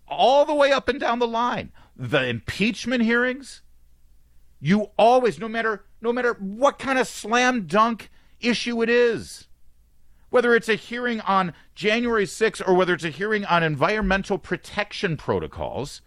[0.07, 3.63] all the way up and down the line, the impeachment hearings.
[4.61, 9.49] You always, no matter no matter what kind of slam dunk issue it is,
[10.29, 15.17] whether it's a hearing on January 6th or whether it's a hearing on environmental protection
[15.17, 16.01] protocols,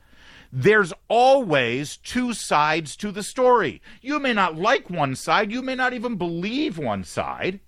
[0.52, 3.80] there's always two sides to the story.
[4.00, 7.60] You may not like one side, you may not even believe one side.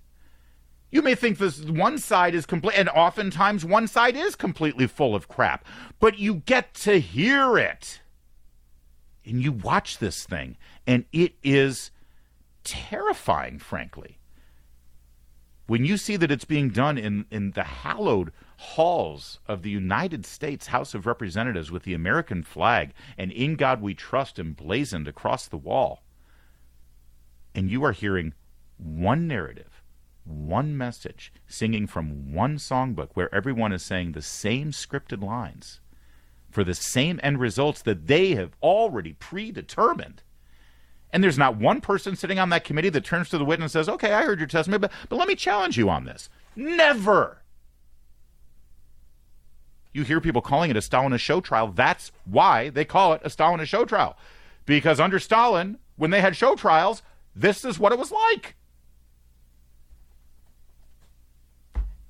[0.91, 5.15] You may think this one side is complete, and oftentimes one side is completely full
[5.15, 5.65] of crap,
[5.99, 8.01] but you get to hear it.
[9.25, 11.89] And you watch this thing, and it is
[12.63, 14.19] terrifying, frankly.
[15.65, 20.25] When you see that it's being done in, in the hallowed halls of the United
[20.25, 25.47] States House of Representatives with the American flag and In God We Trust emblazoned across
[25.47, 26.03] the wall.
[27.55, 28.33] And you are hearing
[28.77, 29.83] one narrative,
[30.23, 35.79] one message, singing from one songbook where everyone is saying the same scripted lines
[36.49, 40.21] for the same end results that they have already predetermined.
[41.11, 43.85] And there's not one person sitting on that committee that turns to the witness and
[43.85, 46.29] says, Okay, I heard your testimony, but, but let me challenge you on this.
[46.55, 47.42] Never.
[49.93, 51.67] You hear people calling it a Stalinist show trial.
[51.67, 54.17] That's why they call it a Stalinist show trial.
[54.65, 57.03] Because under Stalin, when they had show trials,
[57.35, 58.55] this is what it was like.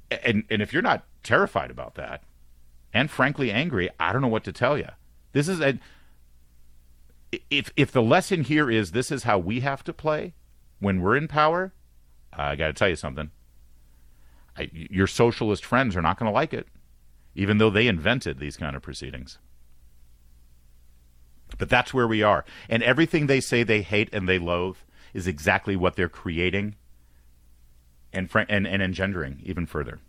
[0.10, 2.24] And, and if you're not terrified about that,
[2.94, 4.90] and frankly angry, I don't know what to tell you.
[5.34, 5.80] This is a
[7.50, 10.36] if if the lesson here is this is how we have to play
[10.80, 11.74] when we're in power,
[12.32, 13.32] I got to tell you something.
[14.56, 16.68] I, your socialist friends are not going to like it
[17.36, 19.38] even though they invented these kind of proceedings.
[21.58, 22.46] But that's where we are.
[22.70, 24.78] And everything they say they hate and they loathe
[25.14, 26.76] is exactly what they're creating
[28.12, 30.00] and, fr- and, and engendering even further.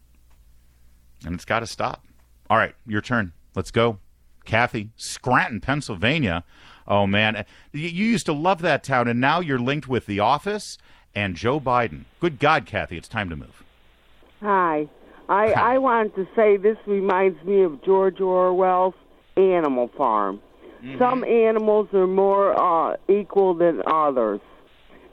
[1.25, 2.05] And it's got to stop.
[2.49, 3.33] All right, your turn.
[3.55, 3.99] Let's go.
[4.45, 6.45] Kathy, Scranton, Pennsylvania.
[6.87, 7.37] Oh, man.
[7.37, 10.77] Uh, you used to love that town, and now you're linked with The Office
[11.15, 12.05] and Joe Biden.
[12.21, 13.63] Good God, Kathy, it's time to move.
[14.43, 14.89] Hi.
[15.29, 18.95] I I wanted to say this reminds me of George Orwell's
[19.37, 20.41] Animal Farm.
[20.83, 20.99] Mm-hmm.
[20.99, 24.41] Some animals are more uh, equal than others,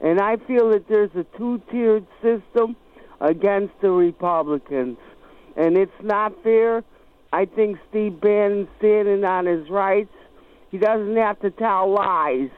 [0.02, 2.76] And I feel that there's a two tiered system
[3.20, 4.98] against the Republicans.
[5.56, 6.84] And it's not fair.
[7.32, 10.12] I think Steve Bannon's standing on his rights.
[10.70, 12.50] He doesn't have to tell lies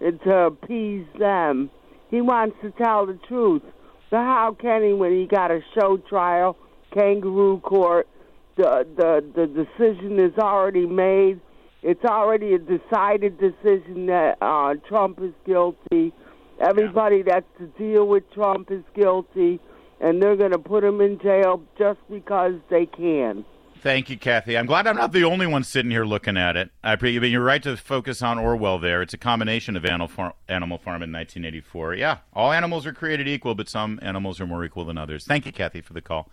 [0.00, 1.70] to appease them.
[2.10, 3.62] He wants to tell the truth.
[4.10, 6.56] So how can he when he got a show trial,
[6.92, 8.08] kangaroo court?
[8.56, 11.40] The the the decision is already made.
[11.82, 16.12] It's already a decided decision that uh, Trump is guilty.
[16.60, 19.58] Everybody that's to deal with Trump is guilty,
[20.00, 23.44] and they're going to put him in jail just because they can.
[23.82, 24.56] Thank you, Kathy.
[24.56, 26.70] I'm glad I'm not the only one sitting here looking at it.
[26.84, 29.02] I pre- you're right to focus on Orwell there.
[29.02, 31.96] It's a combination of Animal Farm, Animal Farm in 1984.
[31.96, 35.24] Yeah, all animals are created equal, but some animals are more equal than others.
[35.24, 36.30] Thank you, Kathy, for the call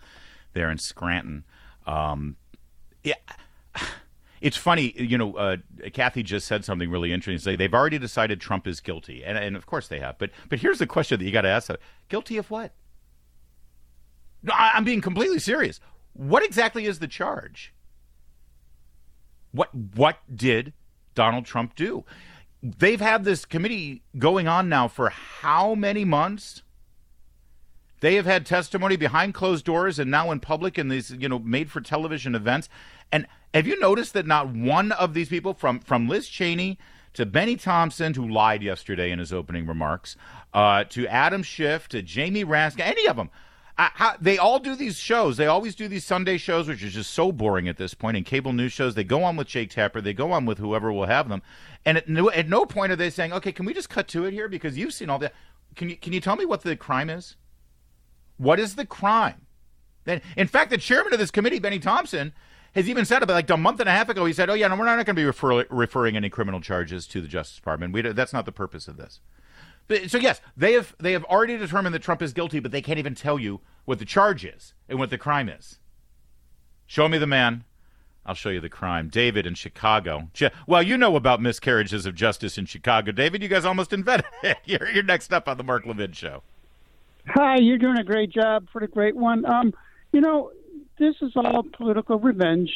[0.52, 1.44] there in Scranton.
[1.86, 2.36] Um,
[3.02, 3.14] yeah.
[4.40, 5.36] It's funny, you know.
[5.36, 5.58] Uh,
[5.92, 7.58] Kathy just said something really interesting.
[7.58, 10.16] They've already decided Trump is guilty, and, and of course they have.
[10.16, 11.70] But but here's the question that you got to ask:
[12.08, 12.72] Guilty of what?
[14.42, 15.78] No, I, I'm being completely serious.
[16.14, 17.74] What exactly is the charge?
[19.52, 20.72] What what did
[21.14, 22.04] Donald Trump do?
[22.62, 26.62] They've had this committee going on now for how many months?
[28.00, 31.38] They have had testimony behind closed doors and now in public in these, you know,
[31.38, 32.68] made for television events.
[33.12, 36.78] And have you noticed that not one of these people, from from Liz Cheney
[37.14, 40.16] to Bennie Thompson, who lied yesterday in his opening remarks,
[40.54, 43.30] uh, to Adam Schiff, to Jamie Raskin, any of them,
[43.76, 45.36] how, they all do these shows.
[45.36, 48.16] They always do these Sunday shows, which is just so boring at this point.
[48.16, 50.00] In cable news shows, they go on with Jake Tapper.
[50.00, 51.42] They go on with whoever will have them.
[51.84, 54.26] And at no, at no point are they saying, "Okay, can we just cut to
[54.26, 55.34] it here?" Because you've seen all that.
[55.76, 57.36] Can you can you tell me what the crime is?
[58.40, 59.46] What is the crime?
[60.06, 62.32] In fact, the chairman of this committee, Bennie Thompson,
[62.74, 64.24] has even said about like a month and a half ago.
[64.24, 67.06] He said, "Oh yeah, no, we're not going to be refer- referring any criminal charges
[67.08, 67.92] to the Justice Department.
[67.92, 69.20] We, that's not the purpose of this."
[70.08, 72.98] So yes, they have they have already determined that Trump is guilty, but they can't
[72.98, 75.78] even tell you what the charge is and what the crime is.
[76.86, 77.64] Show me the man.
[78.24, 79.08] I'll show you the crime.
[79.08, 80.30] David in Chicago.
[80.66, 83.12] Well, you know about miscarriages of justice in Chicago.
[83.12, 84.56] David, you guys almost invented it.
[84.64, 86.42] You're, you're next up on the Mark Levin show.
[87.26, 89.44] Hi, you're doing a great job for the great one.
[89.44, 89.74] Um,
[90.12, 90.52] you know,
[90.98, 92.70] this is all political revenge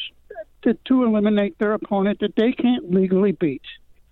[0.63, 3.63] to, to eliminate their opponent that they can't legally beat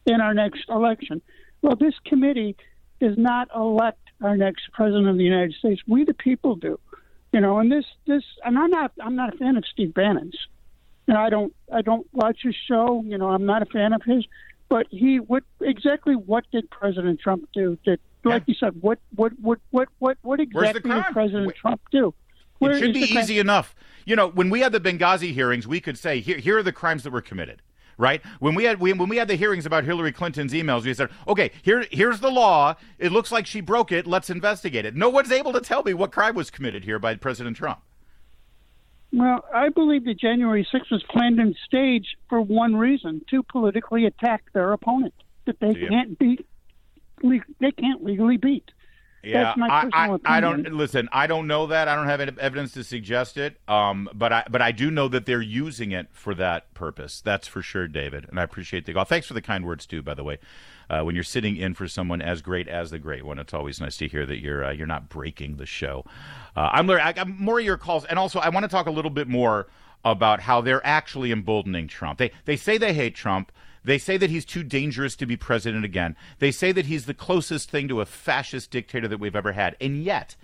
[0.06, 1.20] in our next election.
[1.60, 2.56] Well, this committee
[3.00, 5.80] does not elect our next president of the United States.
[5.86, 6.78] We the people do.
[7.32, 10.36] You know, and this this and I'm not I'm not a fan of Steve Bannon's.
[11.06, 13.02] You know, I don't I don't watch his show.
[13.06, 14.24] You know, I'm not a fan of his.
[14.68, 17.78] But he what exactly what did President Trump do?
[17.86, 21.56] That like you said, what what what what what what exactly did President Wait.
[21.56, 22.14] Trump do?
[22.58, 23.74] Where it should be easy enough.
[24.04, 26.72] You know, when we had the Benghazi hearings, we could say here here are the
[26.72, 27.62] crimes that were committed
[27.98, 28.22] right?
[28.40, 31.10] When we had we, when we had the hearings about Hillary Clinton's emails, we said,
[31.28, 32.74] okay, here here's the law.
[32.98, 34.06] It looks like she broke it.
[34.06, 34.96] Let's investigate it.
[34.96, 37.80] No one's able to tell me what crime was committed here by President Trump.
[39.12, 44.06] Well, I believe that January 6th was planned and staged for one reason: to politically
[44.06, 46.46] attack their opponent that they can't beat.
[47.22, 48.70] They can't legally beat.
[49.24, 51.08] Yeah, I, I, I, don't listen.
[51.12, 51.86] I don't know that.
[51.86, 53.60] I don't have any evidence to suggest it.
[53.68, 57.20] Um, but I but I do know that they're using it for that purpose.
[57.20, 58.26] That's for sure, David.
[58.28, 59.04] And I appreciate the call.
[59.04, 60.02] Thanks for the kind words too.
[60.02, 60.38] By the way,
[60.90, 63.80] uh, when you're sitting in for someone as great as the great one, it's always
[63.80, 66.04] nice to hear that you're uh, you're not breaking the show.
[66.56, 67.02] Uh, I'm Larry.
[67.02, 69.28] I, I'm more of your calls, and also I want to talk a little bit
[69.28, 69.68] more
[70.04, 72.18] about how they're actually emboldening Trump.
[72.18, 73.52] They they say they hate Trump.
[73.84, 76.16] They say that he's too dangerous to be president again.
[76.38, 79.76] They say that he's the closest thing to a fascist dictator that we've ever had.
[79.80, 80.36] And yet,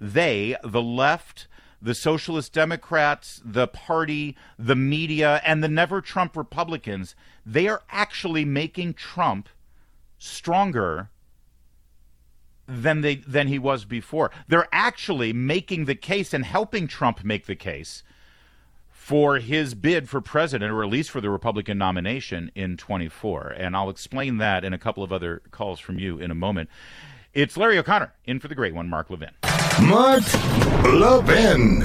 [0.00, 1.46] they, the left,
[1.80, 8.44] the Socialist Democrats, the party, the media, and the never Trump Republicans, they are actually
[8.44, 9.48] making Trump
[10.18, 11.10] stronger
[12.66, 14.30] than they than he was before.
[14.48, 18.02] They're actually making the case and helping Trump make the case
[19.06, 23.54] for his bid for president, or at least for the Republican nomination in 24.
[23.56, 26.68] And I'll explain that in a couple of other calls from you in a moment.
[27.32, 29.30] It's Larry O'Connor in for the great one, Mark Levin.
[29.82, 30.24] Mark
[30.82, 31.82] Levin.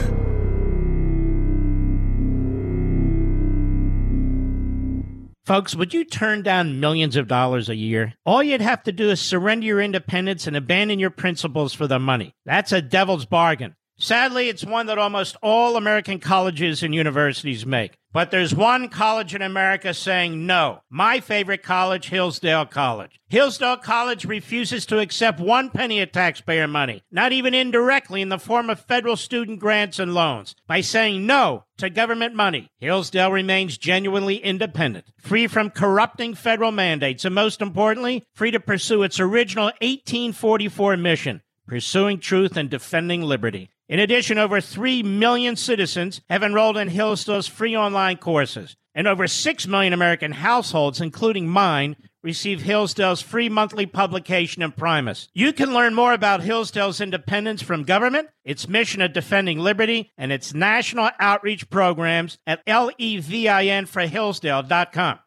[5.45, 8.15] Folks, would you turn down millions of dollars a year?
[8.25, 11.99] All you'd have to do is surrender your independence and abandon your principles for the
[11.99, 12.33] money.
[12.47, 13.75] That's a devil's bargain.
[14.01, 17.99] Sadly, it's one that almost all American colleges and universities make.
[18.11, 20.81] But there's one college in America saying no.
[20.89, 23.19] My favorite college, Hillsdale College.
[23.29, 28.39] Hillsdale College refuses to accept one penny of taxpayer money, not even indirectly in the
[28.39, 30.55] form of federal student grants and loans.
[30.65, 37.23] By saying no to government money, Hillsdale remains genuinely independent, free from corrupting federal mandates,
[37.23, 43.69] and most importantly, free to pursue its original 1844 mission pursuing truth and defending liberty.
[43.91, 49.27] In addition, over 3 million citizens have enrolled in Hillsdale's free online courses, and over
[49.27, 55.27] 6 million American households, including mine, receive Hillsdale's free monthly publication Imprimis.
[55.33, 60.31] You can learn more about Hillsdale's independence from government, its mission of defending liberty, and
[60.31, 65.19] its national outreach programs at levinforhillsdale.com.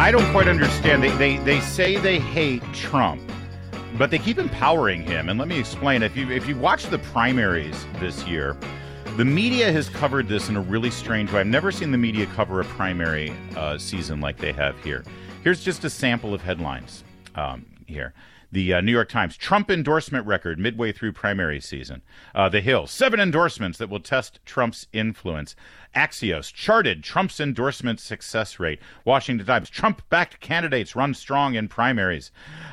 [0.00, 1.02] I don't quite understand.
[1.02, 3.20] They, they they say they hate Trump,
[3.98, 5.28] but they keep empowering him.
[5.28, 6.02] And let me explain.
[6.02, 8.56] If you if you watch the primaries this year,
[9.18, 11.40] the media has covered this in a really strange way.
[11.40, 15.04] I've never seen the media cover a primary uh, season like they have here.
[15.44, 18.14] Here's just a sample of headlines um, here.
[18.52, 22.02] The uh, New York Times Trump endorsement record midway through primary season.
[22.34, 25.54] Uh, the Hill seven endorsements that will test Trump's influence.
[25.94, 28.80] Axios charted Trump's endorsement success rate.
[29.04, 32.30] Washington Times Trump backed candidates run strong in primaries.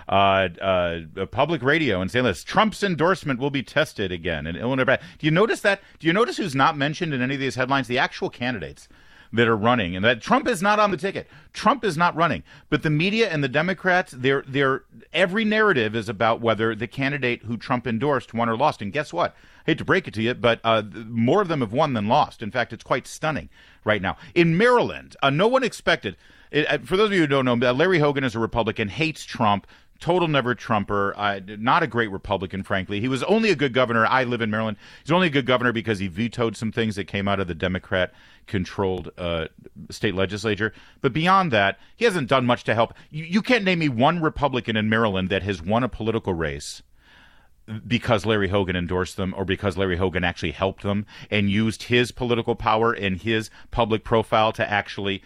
[0.07, 2.23] Uh, uh, public radio in St.
[2.23, 4.97] Louis Trump's endorsement will be tested again in Illinois.
[5.19, 5.82] Do you notice that?
[5.99, 7.88] Do you notice who's not mentioned in any of these headlines?
[7.88, 8.88] The actual candidates
[9.34, 11.28] that are running, and that Trump is not on the ticket.
[11.53, 16.09] Trump is not running, but the media and the Democrats, they're they're every narrative is
[16.09, 18.82] about whether the candidate who Trump endorsed won or lost.
[18.82, 19.36] And guess what?
[19.65, 22.07] I hate to break it to you, but uh, more of them have won than
[22.07, 22.41] lost.
[22.41, 23.49] In fact, it's quite stunning
[23.84, 25.15] right now in Maryland.
[25.21, 26.15] Uh, no one expected.
[26.51, 29.25] It, uh, for those of you who don't know, Larry Hogan is a Republican, hates
[29.25, 29.67] Trump
[29.99, 32.99] total never Trumper, uh, not a great Republican, frankly.
[32.99, 34.05] He was only a good governor.
[34.05, 34.77] I live in Maryland.
[35.03, 37.55] He's only a good governor because he vetoed some things that came out of the
[37.55, 38.13] Democrat
[38.45, 39.47] controlled uh,
[39.89, 40.73] state legislature.
[41.01, 42.93] But beyond that, he hasn't done much to help.
[43.09, 46.81] You, you can't name me one Republican in Maryland that has won a political race
[47.85, 52.11] because Larry Hogan endorsed them or because Larry Hogan actually helped them and used his
[52.11, 55.21] political power and his public profile to actually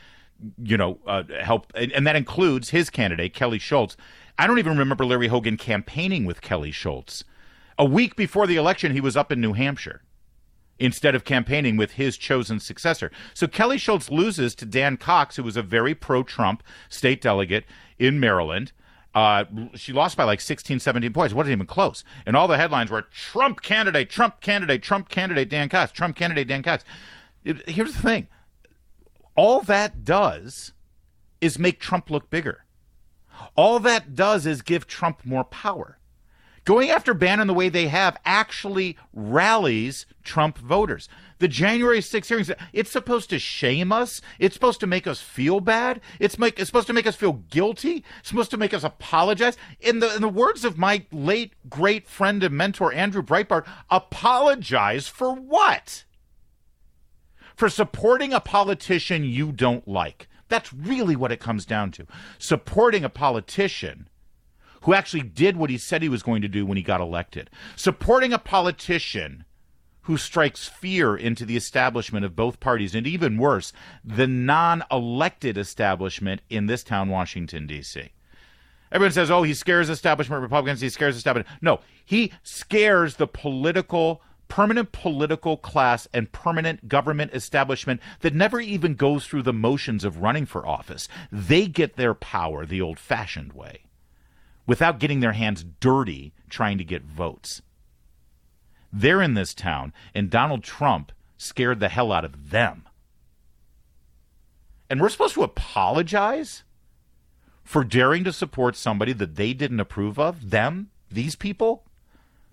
[0.61, 3.95] you know, uh, help, and, and, that includes his candidate, Kelly Schulz.
[4.37, 7.23] I don't even remember Larry Hogan campaigning with Kelly Schulz.
[7.77, 10.01] A week before the election, he was up in New Hampshire
[10.79, 13.11] instead of campaigning with his chosen successor.
[13.33, 17.65] So Kelly Schulz loses to Dan Cox, who was a very pro Trump state delegate
[17.99, 18.71] in Maryland.
[19.13, 19.43] Uh,
[19.75, 21.33] she lost by like 16, 17 points.
[21.33, 22.03] It wasn't even close.
[22.25, 26.47] And all the headlines were Trump candidate, Trump candidate, Trump candidate, Dan Cox, Trump candidate,
[26.47, 26.83] Dan Cox.
[27.43, 28.27] It, here's the thing
[29.35, 30.73] all that does
[31.39, 32.65] is make Trump look bigger.
[33.55, 35.97] All that does is give Trump more power.
[36.63, 41.09] Going after Bannon the way they have actually rallies Trump voters.
[41.39, 44.21] The January 6th hearings, it's supposed to shame us.
[44.37, 46.01] It's supposed to make us feel bad.
[46.19, 48.05] It's, make, it's supposed to make us feel guilty.
[48.19, 49.57] It's supposed to make us apologize.
[49.79, 55.07] In the, in the words of my late great friend and mentor, Andrew Breitbart, apologize
[55.07, 56.03] for what?
[57.55, 60.27] For supporting a politician you don't like.
[60.51, 62.05] That's really what it comes down to.
[62.37, 64.09] Supporting a politician
[64.81, 67.49] who actually did what he said he was going to do when he got elected.
[67.77, 69.45] Supporting a politician
[70.01, 73.71] who strikes fear into the establishment of both parties, and even worse,
[74.03, 78.09] the non elected establishment in this town, Washington, D.C.
[78.91, 81.57] Everyone says, oh, he scares establishment Republicans, he scares establishment.
[81.61, 84.21] No, he scares the political
[84.51, 90.21] permanent political class and permanent government establishment that never even goes through the motions of
[90.21, 91.07] running for office.
[91.31, 93.85] They get their power the old fashioned way
[94.67, 97.61] without getting their hands dirty trying to get votes.
[98.91, 102.83] They're in this town, and Donald Trump scared the hell out of them.
[104.89, 106.65] And we're supposed to apologize
[107.63, 110.49] for daring to support somebody that they didn't approve of?
[110.49, 110.89] Them?
[111.09, 111.85] These people?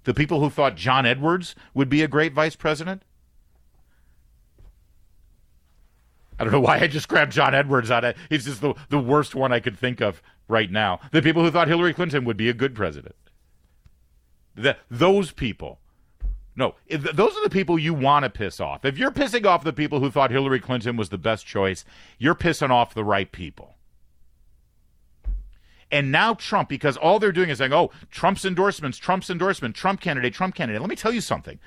[0.09, 3.03] The people who thought John Edwards would be a great vice president?
[6.39, 8.99] I don't know why I just grabbed John Edwards out of he's just the, the
[8.99, 10.99] worst one I could think of right now.
[11.13, 13.17] The people who thought Hillary Clinton would be a good president.
[14.55, 15.79] The, those people.
[16.57, 18.87] No, if, those are the people you want to piss off.
[18.87, 21.85] If you're pissing off the people who thought Hillary Clinton was the best choice,
[22.17, 23.77] you're pissing off the right people.
[25.91, 30.01] And now Trump, because all they're doing is saying, oh, Trump's endorsements, Trump's endorsement, Trump
[30.01, 30.81] candidate, Trump candidate.
[30.81, 31.59] Let me tell you something.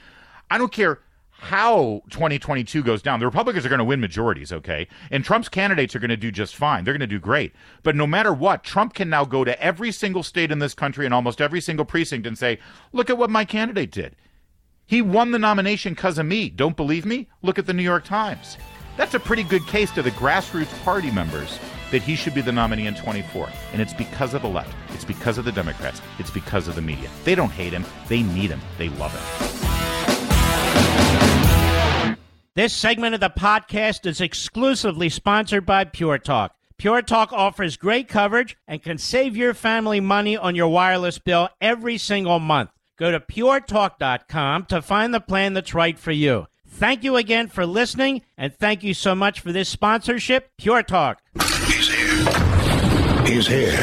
[0.49, 0.99] I don't care
[1.31, 3.19] how 2022 goes down.
[3.19, 4.87] The Republicans are going to win majorities, okay?
[5.09, 6.83] And Trump's candidates are going to do just fine.
[6.83, 7.53] They're going to do great.
[7.81, 11.05] But no matter what, Trump can now go to every single state in this country
[11.05, 12.59] and almost every single precinct and say,
[12.93, 14.15] look at what my candidate did.
[14.85, 16.49] He won the nomination because of me.
[16.49, 17.27] Don't believe me?
[17.41, 18.57] Look at the New York Times.
[18.97, 21.57] That's a pretty good case to the grassroots party members
[21.91, 23.49] that he should be the nominee in 24.
[23.73, 24.75] And it's because of the left.
[24.93, 26.01] It's because of the Democrats.
[26.19, 27.09] It's because of the media.
[27.23, 27.85] They don't hate him.
[28.07, 28.61] They need him.
[28.77, 29.51] They love him.
[32.53, 36.53] This segment of the podcast is exclusively sponsored by Pure Talk.
[36.77, 41.47] Pure Talk offers great coverage and can save your family money on your wireless bill
[41.61, 42.71] every single month.
[42.97, 46.47] Go to puretalk.com to find the plan that's right for you.
[46.67, 51.21] Thank you again for listening, and thank you so much for this sponsorship, Pure Talk.
[53.31, 53.79] He's here.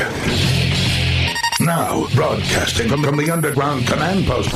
[1.59, 4.55] Now, broadcasting from the underground command post,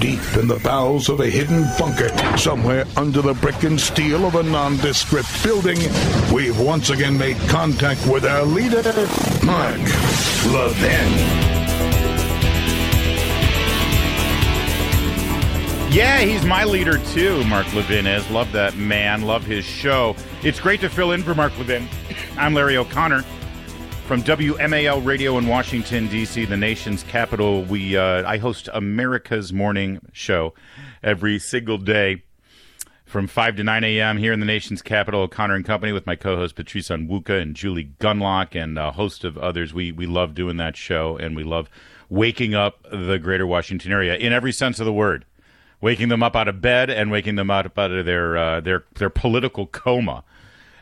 [0.00, 4.36] deep in the bowels of a hidden bunker, somewhere under the brick and steel of
[4.36, 5.78] a nondescript building,
[6.32, 8.84] we've once again made contact with our leader,
[9.44, 9.80] Mark
[10.46, 11.10] Levin.
[15.92, 18.30] Yeah, he's my leader too, Mark Levin is.
[18.30, 19.22] Love that man.
[19.22, 20.14] Love his show.
[20.44, 21.88] It's great to fill in for Mark Levin.
[22.36, 23.24] I'm Larry O'Connor
[24.10, 27.62] from WMAL Radio in Washington D.C., the nation's capital.
[27.62, 30.52] We uh, I host America's Morning Show
[31.00, 32.24] every single day
[33.04, 34.16] from 5 to 9 a.m.
[34.18, 37.92] here in the nation's capital, O'Connor and Company, with my co-host Patrice Onwuka and Julie
[38.00, 39.72] Gunlock and a host of others.
[39.72, 41.70] We we love doing that show, and we love
[42.08, 45.24] waking up the greater Washington area in every sense of the word
[45.80, 48.82] waking them up out of bed and waking them up out of their uh, their
[48.96, 50.24] their political coma.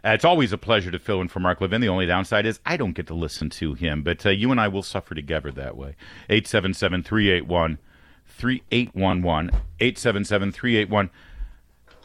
[0.05, 1.81] Uh, it's always a pleasure to fill in for Mark Levin.
[1.81, 4.61] The only downside is I don't get to listen to him, but uh, you and
[4.61, 5.97] I will suffer together that way.
[6.29, 7.79] 877 381
[8.27, 9.51] 3811.
[9.81, 11.11] 877 381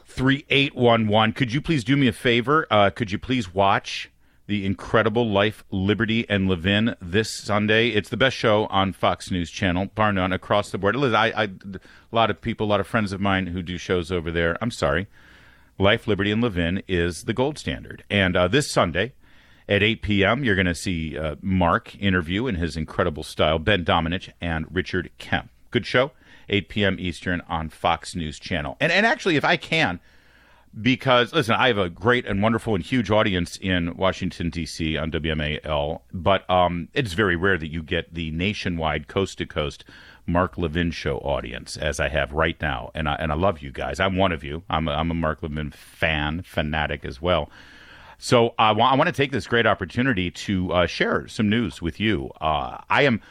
[0.06, 1.34] 3811.
[1.34, 2.68] Could you please do me a favor?
[2.70, 4.10] Uh, could you please watch
[4.46, 7.90] the incredible Life, Liberty, and Levin this Sunday.
[7.90, 10.96] It's the best show on Fox News Channel, bar none, across the board.
[10.98, 11.50] I, I, a
[12.12, 14.58] lot of people, a lot of friends of mine who do shows over there.
[14.62, 15.08] I'm sorry.
[15.80, 18.04] Life, Liberty, and Levin is the gold standard.
[18.10, 19.14] And uh, this Sunday
[19.68, 23.84] at 8 p.m., you're going to see uh, Mark interview in his incredible style Ben
[23.84, 25.50] Domenech and Richard Kemp.
[25.72, 26.12] Good show,
[26.50, 26.98] 8 p.m.
[27.00, 28.78] Eastern on Fox News Channel.
[28.80, 30.00] And, and actually, if I can,
[30.80, 34.98] because listen, I have a great and wonderful and huge audience in Washington D.C.
[34.98, 39.86] on WMAL, but um, it's very rare that you get the nationwide, coast to coast
[40.26, 43.72] Mark Levin show audience as I have right now, and I and I love you
[43.72, 44.00] guys.
[44.00, 44.64] I'm one of you.
[44.70, 47.50] I'm a, I'm a Mark Levin fan, fanatic as well.
[48.18, 51.82] So I want I want to take this great opportunity to uh, share some news
[51.82, 52.32] with you.
[52.40, 53.22] Uh, I am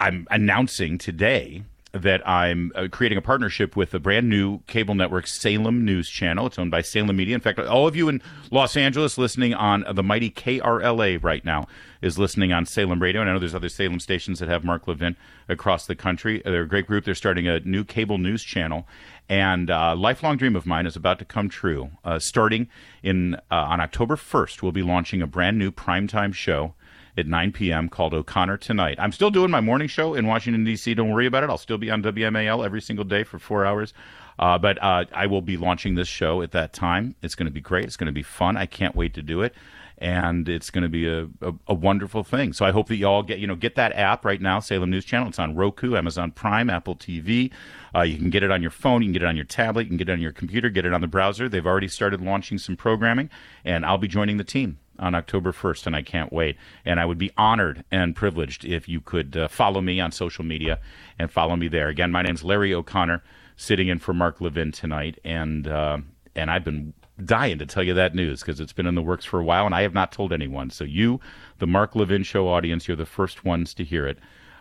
[0.00, 5.26] I'm announcing today that I'm uh, creating a partnership with a brand new cable network,
[5.26, 6.46] Salem News Channel.
[6.46, 7.34] It's owned by Salem Media.
[7.34, 11.66] In fact, all of you in Los Angeles listening on the mighty KRLA right now
[12.00, 13.20] is listening on Salem Radio.
[13.20, 15.16] And I know there's other Salem stations that have Mark Levin
[15.48, 16.40] across the country.
[16.44, 17.04] They're a great group.
[17.04, 18.88] They're starting a new cable news channel.
[19.28, 21.90] And uh, lifelong dream of mine is about to come true.
[22.04, 22.68] Uh, starting
[23.02, 26.74] in uh, on October 1st, we'll be launching a brand new primetime show
[27.16, 27.88] at 9 p.m.
[27.88, 28.96] called O'Connor Tonight.
[28.98, 30.94] I'm still doing my morning show in Washington, D.C.
[30.94, 31.50] Don't worry about it.
[31.50, 33.92] I'll still be on WMAL every single day for four hours.
[34.38, 37.14] Uh, but uh, I will be launching this show at that time.
[37.22, 37.84] It's going to be great.
[37.84, 38.56] It's going to be fun.
[38.56, 39.54] I can't wait to do it.
[39.98, 42.52] And it's going to be a, a, a wonderful thing.
[42.52, 44.90] So I hope that you all get you know get that app right now, Salem
[44.90, 45.28] News Channel.
[45.28, 47.52] It's on Roku, Amazon Prime, Apple TV.
[47.94, 49.82] Uh, you can get it on your phone, you can get it on your tablet,
[49.82, 51.48] you can get it on your computer, get it on the browser.
[51.48, 53.30] They've already started launching some programming,
[53.64, 56.56] and I'll be joining the team on October 1st, and I can't wait.
[56.84, 60.44] And I would be honored and privileged if you could uh, follow me on social
[60.44, 60.78] media
[61.18, 61.88] and follow me there.
[61.88, 63.22] Again, my name's Larry O'Connor,
[63.56, 65.98] sitting in for Mark Levin tonight, and uh,
[66.34, 69.24] and I've been dying to tell you that news because it's been in the works
[69.24, 70.70] for a while, and I have not told anyone.
[70.70, 71.20] So you,
[71.58, 74.18] the Mark Levin Show audience, you're the first ones to hear it,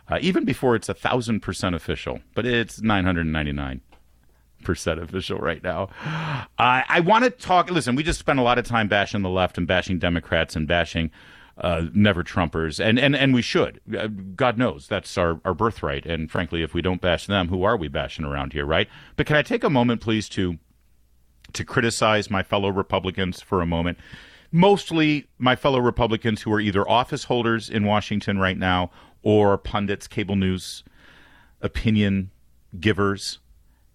[0.09, 2.19] uh, even before it's a thousand percent official.
[2.33, 3.81] But it's 999
[4.61, 5.89] percent official right now.
[6.57, 7.69] I want to talk.
[7.69, 10.67] Listen, we just spent a lot of time bashing the left and bashing Democrats and
[10.67, 11.11] bashing
[11.57, 13.79] uh, never Trumpers, and, and and we should.
[13.95, 16.05] Uh, God knows that's our our birthright.
[16.05, 18.87] And frankly, if we don't bash them, who are we bashing around here, right?
[19.15, 20.57] But can I take a moment, please, to
[21.53, 23.97] to criticize my fellow Republicans for a moment?
[24.51, 28.91] Mostly my fellow Republicans who are either office holders in Washington right now
[29.21, 30.83] or pundits, cable news,
[31.61, 32.31] opinion
[32.79, 33.39] givers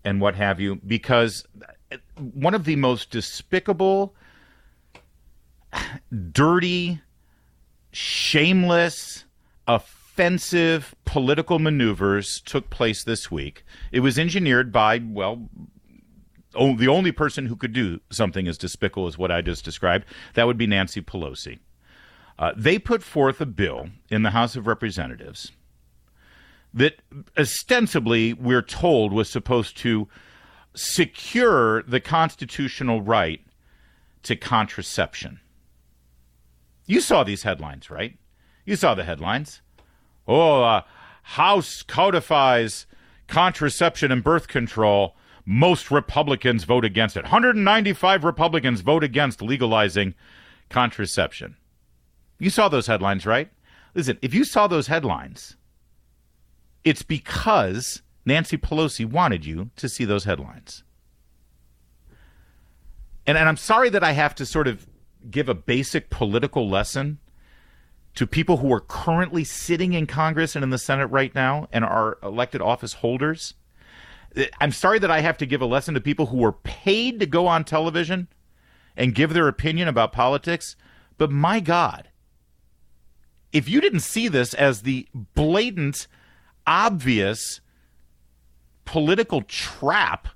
[0.07, 1.45] and what have you, because
[2.17, 4.15] one of the most despicable,
[6.31, 7.01] dirty,
[7.91, 9.25] shameless,
[9.67, 13.65] offensive political maneuvers took place this week.
[13.91, 15.49] It was engineered by, well,
[16.53, 20.47] the only person who could do something as despicable as what I just described, that
[20.47, 21.59] would be Nancy Pelosi.
[22.39, 25.51] Uh, they put forth a bill in the House of Representatives
[26.77, 27.01] that
[27.39, 30.07] ostensibly we're told was supposed to
[30.75, 33.41] secure the constitutional right
[34.23, 35.41] to contraception.
[36.85, 38.19] You saw these headlines, right?
[38.67, 39.63] You saw the headlines.
[40.29, 40.83] Oh, uh,
[41.23, 42.87] House codifies
[43.27, 45.17] contraception and birth control.
[45.47, 47.23] Most Republicans vote against it.
[47.23, 50.15] 195 Republicans vote against legalizing
[50.69, 51.57] contraception.
[52.39, 53.51] You saw those headlines, right?
[53.95, 55.57] Listen, if you saw those headlines,
[56.87, 60.85] it's because Nancy Pelosi wanted you to see those headlines.
[63.27, 64.87] And, and I'm sorry that I have to sort of
[65.29, 67.19] give a basic political lesson
[68.15, 71.85] to people who are currently sitting in Congress and in the Senate right now and
[71.85, 73.55] are elected office holders.
[74.61, 77.27] I'm sorry that I have to give a lesson to people who are paid to
[77.27, 78.29] go on television
[78.97, 80.77] and give their opinion about politics.
[81.19, 82.11] But my God,
[83.53, 86.07] if you didn't see this as the blatant,
[86.67, 87.61] obvious
[88.85, 90.29] political trap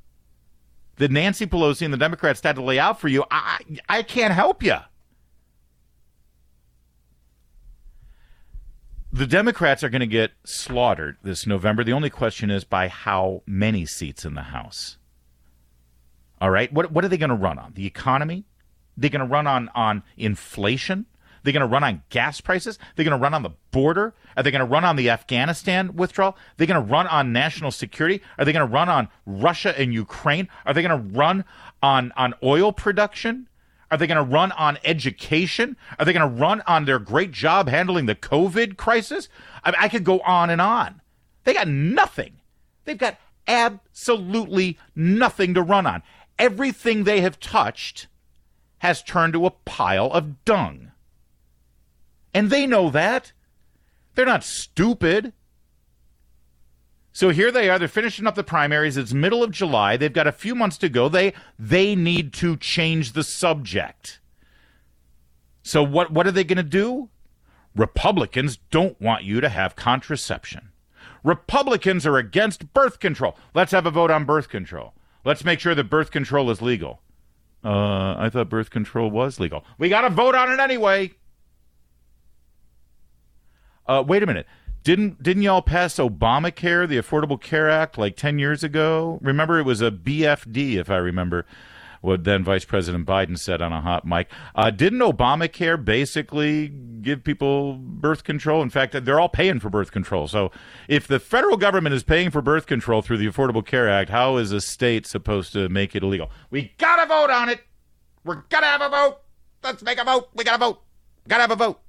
[0.96, 3.58] that Nancy Pelosi and the Democrats had to lay out for you, I,
[3.88, 4.76] I can't help you.
[9.12, 11.82] The Democrats are going to get slaughtered this November.
[11.82, 14.98] The only question is by how many seats in the House.
[16.40, 16.72] All right.
[16.72, 17.72] What, what are they going to run on?
[17.74, 18.44] The economy?
[18.96, 21.06] They're going to run on, on inflation?
[21.42, 22.78] They're going to run on gas prices.
[22.94, 24.14] They're going to run on the border.
[24.36, 26.36] Are they going to run on the Afghanistan withdrawal?
[26.56, 28.22] They're going to run on national security.
[28.38, 30.48] Are they going to run on Russia and Ukraine?
[30.66, 31.44] Are they going to run
[31.82, 33.48] on, on oil production?
[33.90, 35.76] Are they going to run on education?
[35.98, 39.28] Are they going to run on their great job handling the COVID crisis?
[39.64, 41.00] I, mean, I could go on and on.
[41.44, 42.34] They got nothing.
[42.84, 43.18] They've got
[43.48, 46.02] absolutely nothing to run on.
[46.38, 48.06] Everything they have touched
[48.78, 50.89] has turned to a pile of dung.
[52.32, 53.32] And they know that.
[54.14, 55.32] They're not stupid.
[57.12, 57.78] So here they are.
[57.78, 58.96] They're finishing up the primaries.
[58.96, 59.96] It's middle of July.
[59.96, 61.08] They've got a few months to go.
[61.08, 64.20] They they need to change the subject.
[65.62, 67.08] So what what are they going to do?
[67.74, 70.70] Republicans don't want you to have contraception.
[71.22, 73.36] Republicans are against birth control.
[73.54, 74.94] Let's have a vote on birth control.
[75.24, 77.00] Let's make sure that birth control is legal.
[77.62, 79.64] Uh, I thought birth control was legal.
[79.78, 81.12] We got to vote on it anyway.
[83.90, 84.46] Uh, wait a minute.
[84.84, 89.18] Didn't didn't y'all pass Obamacare, the Affordable Care Act, like ten years ago?
[89.20, 91.44] Remember, it was a BFD, if I remember
[92.02, 94.30] what then Vice President Biden said on a hot mic.
[94.54, 98.62] Uh, didn't Obamacare basically give people birth control?
[98.62, 100.26] In fact, they're all paying for birth control.
[100.26, 100.50] So
[100.88, 104.38] if the federal government is paying for birth control through the Affordable Care Act, how
[104.38, 106.30] is a state supposed to make it illegal?
[106.48, 107.60] We gotta vote on it.
[108.24, 109.18] We're gonna have a vote.
[109.62, 110.30] Let's make a vote.
[110.34, 110.80] We gotta vote.
[111.28, 111.80] Gotta have a vote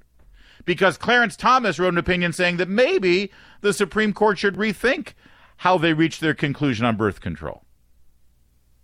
[0.65, 3.31] because Clarence Thomas wrote an opinion saying that maybe
[3.61, 5.13] the Supreme Court should rethink
[5.57, 7.63] how they reached their conclusion on birth control.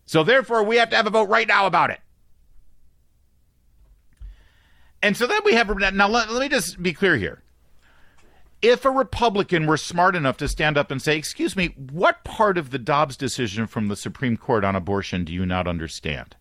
[0.05, 1.99] So therefore, we have to have a vote right now about it.
[5.01, 6.07] And so then we have now.
[6.07, 7.43] Let, let me just be clear here.
[8.61, 12.57] If a Republican were smart enough to stand up and say, "Excuse me, what part
[12.57, 16.35] of the Dobbs decision from the Supreme Court on abortion do you not understand?"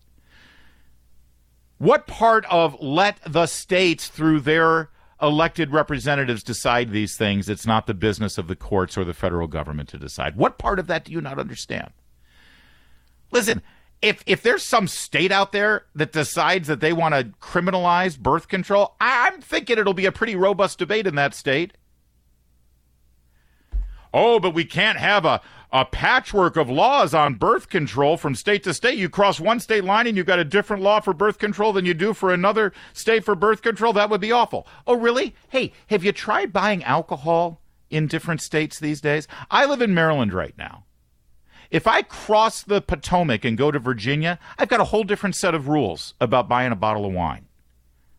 [1.77, 4.89] What part of let the states through their
[5.21, 7.49] elected representatives decide these things.
[7.49, 10.35] It's not the business of the courts or the federal government to decide.
[10.35, 11.91] What part of that do you not understand?
[13.31, 13.61] Listen,
[14.01, 18.47] if if there's some state out there that decides that they want to criminalize birth
[18.47, 21.73] control, I'm thinking it'll be a pretty robust debate in that state.
[24.13, 25.41] Oh, but we can't have a
[25.71, 28.97] a patchwork of laws on birth control from state to state.
[28.97, 31.85] You cross one state line and you've got a different law for birth control than
[31.85, 33.93] you do for another state for birth control.
[33.93, 34.65] That would be awful.
[34.85, 35.35] Oh, really?
[35.49, 39.27] Hey, have you tried buying alcohol in different states these days?
[39.51, 40.85] I live in Maryland right now.
[41.69, 45.53] If I cross the Potomac and go to Virginia, I've got a whole different set
[45.53, 47.45] of rules about buying a bottle of wine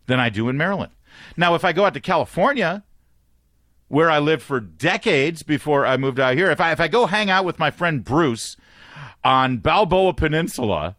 [0.07, 0.93] than I do in Maryland.
[1.37, 2.85] Now, if I go out to California,
[3.89, 6.51] where I lived for decades before I moved out here.
[6.51, 8.57] If I if I go hang out with my friend Bruce
[9.25, 10.97] on Balboa Peninsula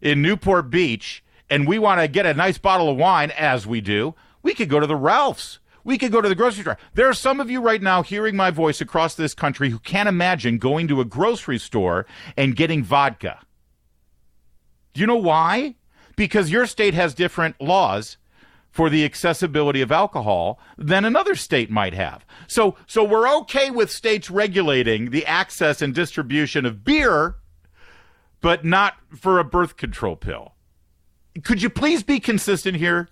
[0.00, 3.80] in Newport Beach and we want to get a nice bottle of wine as we
[3.80, 5.58] do, we could go to the Ralphs.
[5.82, 6.76] We could go to the grocery store.
[6.92, 10.10] There are some of you right now hearing my voice across this country who can't
[10.10, 12.06] imagine going to a grocery store
[12.36, 13.40] and getting vodka.
[14.92, 15.76] Do you know why?
[16.16, 18.18] Because your state has different laws
[18.70, 22.24] for the accessibility of alcohol than another state might have.
[22.46, 27.36] So, so we're okay with states regulating the access and distribution of beer,
[28.40, 30.54] but not for a birth control pill.
[31.42, 33.08] Could you please be consistent here?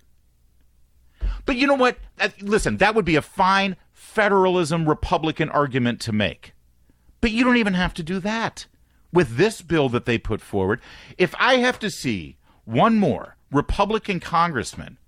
[1.45, 1.97] But you know what?
[2.41, 6.53] Listen, that would be a fine federalism Republican argument to make.
[7.21, 8.65] But you don't even have to do that.
[9.11, 10.81] With this bill that they put forward,
[11.17, 14.98] if I have to see one more Republican congressman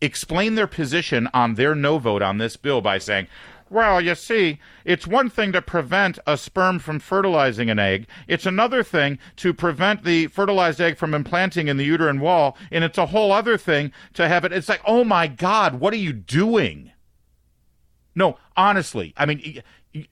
[0.00, 3.26] explain their position on their no vote on this bill by saying,
[3.70, 8.06] well, you see, it's one thing to prevent a sperm from fertilizing an egg.
[8.26, 12.56] It's another thing to prevent the fertilized egg from implanting in the uterine wall.
[12.70, 14.52] And it's a whole other thing to have it.
[14.52, 16.92] It's like, oh my God, what are you doing?
[18.14, 19.62] No, honestly, I mean,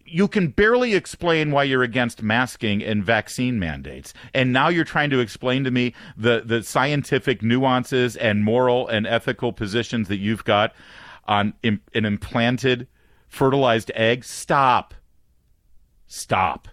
[0.05, 4.15] you can barely explain why you're against masking and vaccine mandates.
[4.35, 9.07] And now you're trying to explain to me the, the scientific nuances and moral and
[9.07, 10.75] ethical positions that you've got
[11.27, 12.87] on an implanted
[13.29, 14.25] fertilized egg.
[14.25, 14.95] Stop.
[16.07, 16.69] Stop.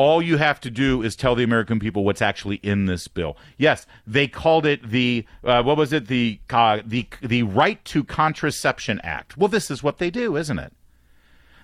[0.00, 3.36] All you have to do is tell the American people what's actually in this bill.
[3.58, 8.02] Yes, they called it the uh, what was it the uh, the the Right to
[8.02, 9.36] Contraception Act.
[9.36, 10.72] Well, this is what they do, isn't it?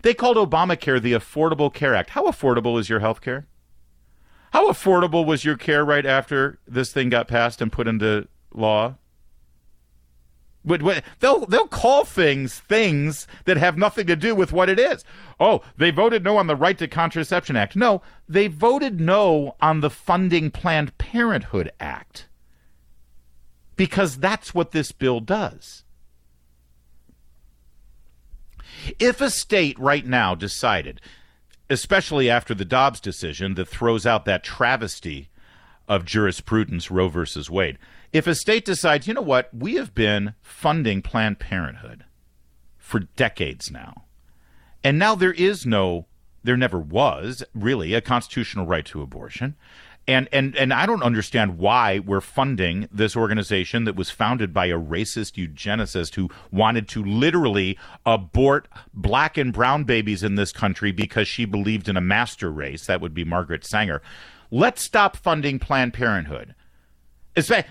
[0.02, 2.10] They called Obamacare the Affordable Care Act.
[2.10, 3.46] How affordable is your health care?
[4.52, 8.96] How affordable was your care right after this thing got passed and put into law?
[10.66, 15.04] They'll they'll call things things that have nothing to do with what it is.
[15.38, 17.76] Oh, they voted no on the Right to Contraception Act.
[17.76, 22.26] No, they voted no on the Funding Planned Parenthood Act.
[23.76, 25.84] Because that's what this bill does.
[28.98, 31.00] If a state right now decided,
[31.70, 35.28] especially after the Dobbs decision that throws out that travesty
[35.88, 37.78] of jurisprudence, Roe versus Wade,
[38.16, 42.04] if a state decides, you know what, we have been funding Planned Parenthood
[42.78, 44.04] for decades now,
[44.82, 46.06] and now there is no,
[46.42, 49.54] there never was really a constitutional right to abortion.
[50.08, 54.66] And, and and I don't understand why we're funding this organization that was founded by
[54.66, 60.90] a racist eugenicist who wanted to literally abort black and brown babies in this country
[60.90, 62.86] because she believed in a master race.
[62.86, 64.00] That would be Margaret Sanger.
[64.50, 66.54] Let's stop funding Planned Parenthood.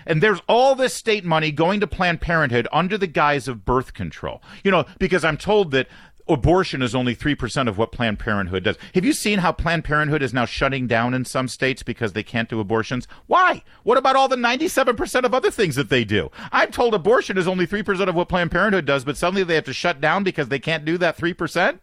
[0.05, 3.93] And there's all this state money going to Planned Parenthood under the guise of birth
[3.93, 4.41] control.
[4.63, 5.87] You know, because I'm told that
[6.27, 8.77] abortion is only 3% of what Planned Parenthood does.
[8.95, 12.23] Have you seen how Planned Parenthood is now shutting down in some states because they
[12.23, 13.07] can't do abortions?
[13.27, 13.63] Why?
[13.83, 16.31] What about all the 97% of other things that they do?
[16.51, 19.65] I'm told abortion is only 3% of what Planned Parenthood does, but suddenly they have
[19.65, 21.79] to shut down because they can't do that 3%?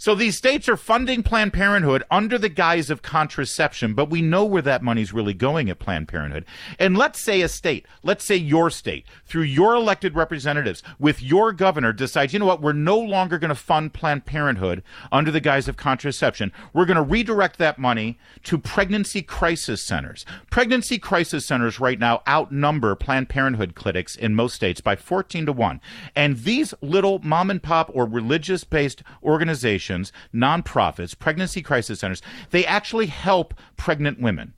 [0.00, 4.46] So these states are funding Planned Parenthood under the guise of contraception, but we know
[4.46, 6.46] where that money's really going at Planned Parenthood.
[6.78, 11.52] And let's say a state, let's say your state, through your elected representatives, with your
[11.52, 14.82] governor, decides, you know what, we're no longer going to fund Planned Parenthood
[15.12, 16.50] under the guise of contraception.
[16.72, 20.24] We're going to redirect that money to pregnancy crisis centers.
[20.48, 25.52] Pregnancy crisis centers right now outnumber Planned Parenthood clinics in most states by 14 to
[25.52, 25.78] 1.
[26.16, 32.22] And these little mom and pop or religious based organizations organizations, nonprofits, pregnancy crisis centers,
[32.50, 34.54] they actually help pregnant women.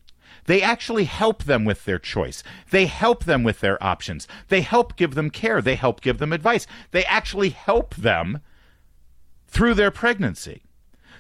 [0.46, 2.42] They actually help them with their choice.
[2.70, 4.26] They help them with their options.
[4.48, 5.62] They help give them care.
[5.62, 6.66] They help give them advice.
[6.90, 8.40] They actually help them
[9.46, 10.62] through their pregnancy.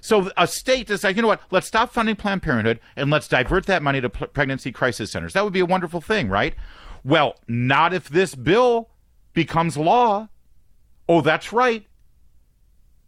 [0.00, 1.42] So a state is like, you know what?
[1.52, 5.34] Let's stop funding Planned Parenthood and let's divert that money to p- pregnancy crisis centers.
[5.34, 6.56] That would be a wonderful thing, right?
[7.04, 8.88] Well, not if this bill
[9.32, 10.28] becomes law.
[11.08, 11.86] Oh, that's right.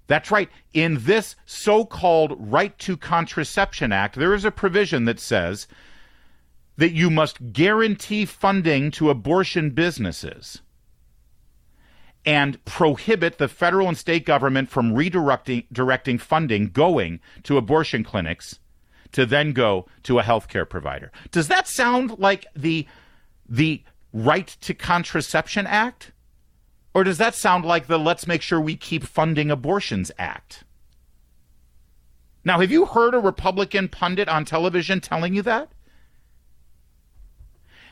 [0.06, 0.50] That's right.
[0.72, 5.66] In this so called Right to Contraception Act, there is a provision that says
[6.76, 10.60] that you must guarantee funding to abortion businesses
[12.26, 18.58] and prohibit the federal and state government from redirecting directing funding going to abortion clinics
[19.12, 21.12] to then go to a healthcare provider.
[21.30, 22.86] Does that sound like the
[23.48, 23.82] the
[24.12, 26.12] Right to Contraception Act?
[26.94, 30.62] Or does that sound like the Let's Make Sure We Keep Funding Abortions Act?
[32.44, 35.72] Now, have you heard a Republican pundit on television telling you that?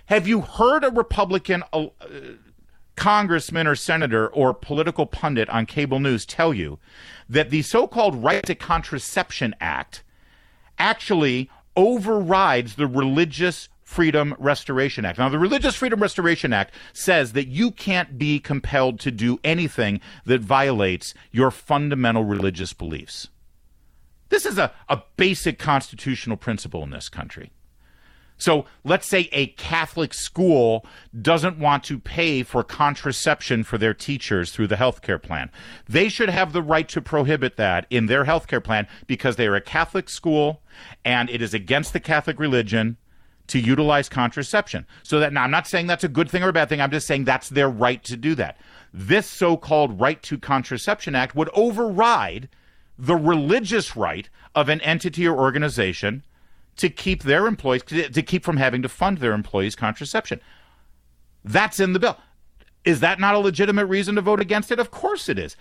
[0.07, 1.87] Have you heard a Republican uh,
[2.97, 6.79] congressman or senator or political pundit on cable news tell you
[7.29, 10.03] that the so called Right to Contraception Act
[10.79, 15.19] actually overrides the religious Freedom Restoration Act.
[15.19, 20.01] Now, the Religious Freedom Restoration Act says that you can't be compelled to do anything
[20.25, 23.29] that violates your fundamental religious beliefs.
[24.31, 27.53] This is a, a basic constitutional principle in this country.
[28.39, 30.87] So let's say a Catholic school
[31.21, 35.51] doesn't want to pay for contraception for their teachers through the healthcare plan.
[35.87, 39.55] They should have the right to prohibit that in their healthcare plan because they are
[39.55, 40.63] a Catholic school
[41.05, 42.97] and it is against the Catholic religion
[43.53, 44.87] to utilize contraception.
[45.03, 46.81] So that now I'm not saying that's a good thing or a bad thing.
[46.81, 48.59] I'm just saying that's their right to do that.
[48.95, 52.49] This so-called right to contraception act would override
[52.99, 56.25] the religious right of an entity or organization
[56.77, 60.41] to keep their employees to keep from having to fund their employees contraception.
[61.45, 62.17] That's in the bill.
[62.87, 64.79] Is that not a legitimate reason to vote against it?
[64.79, 65.59] Of course it is.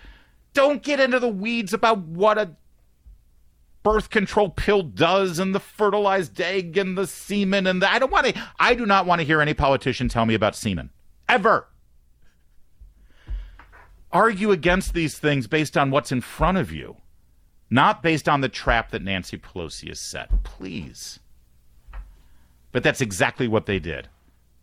[0.54, 2.52] Don't get into the weeds about what a
[3.82, 8.12] birth control pill does and the fertilized egg and the semen and the, I don't
[8.12, 10.90] want to I do not want to hear any politician tell me about semen
[11.28, 11.68] ever.
[14.12, 16.96] Argue against these things based on what's in front of you
[17.72, 20.30] not based on the trap that Nancy Pelosi has set.
[20.44, 21.20] Please.
[22.70, 24.08] But that's exactly what they did.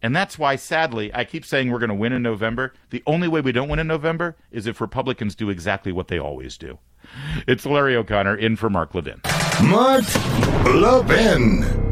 [0.01, 2.73] And that's why, sadly, I keep saying we're going to win in November.
[2.89, 6.19] The only way we don't win in November is if Republicans do exactly what they
[6.19, 6.79] always do.
[7.47, 9.21] It's Larry O'Connor in for Mark Levin.
[9.63, 10.05] Mark
[10.65, 11.88] Levin.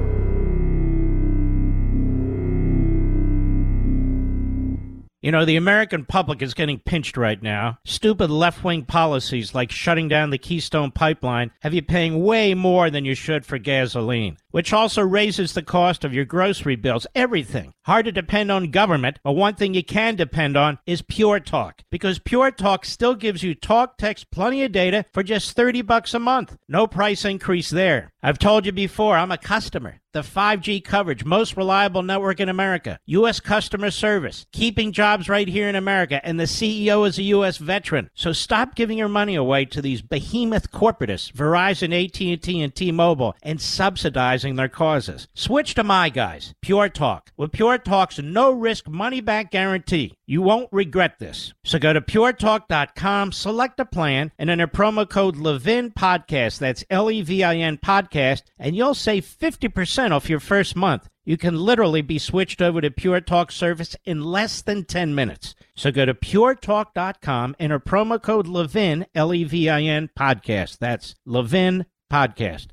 [5.28, 7.80] You know, the American public is getting pinched right now.
[7.84, 12.90] Stupid left wing policies like shutting down the Keystone Pipeline have you paying way more
[12.90, 17.74] than you should for gasoline, which also raises the cost of your grocery bills, everything.
[17.82, 21.82] Hard to depend on government, but one thing you can depend on is Pure Talk,
[21.92, 26.14] because Pure Talk still gives you talk, text, plenty of data for just 30 bucks
[26.14, 26.56] a month.
[26.70, 28.14] No price increase there.
[28.24, 33.00] I've told you before, I'm a customer the 5G coverage, most reliable network in America,
[33.06, 33.40] U.S.
[33.40, 37.58] customer service, keeping jobs right here in America, and the CEO is a U.S.
[37.58, 38.10] veteran.
[38.16, 43.62] So stop giving your money away to these behemoth corporatists, Verizon, AT&T, and T-Mobile, and
[43.62, 45.28] subsidizing their causes.
[45.36, 47.32] Switch to my guys, Pure Talk.
[47.38, 51.54] With Pure Talk's no-risk money-back guarantee, you won't regret this.
[51.64, 56.58] So go to puretalk.com, select a plan, and enter promo code Levin Podcast.
[56.58, 61.10] That's L-E-V-I-N Podcast, and you'll save 50% percent off your first month.
[61.26, 65.54] You can literally be switched over to Pure Talk service in less than 10 minutes.
[65.76, 70.78] So go to puretalk.com, enter promo code Levin, L E V I N podcast.
[70.78, 72.68] That's Levin podcast.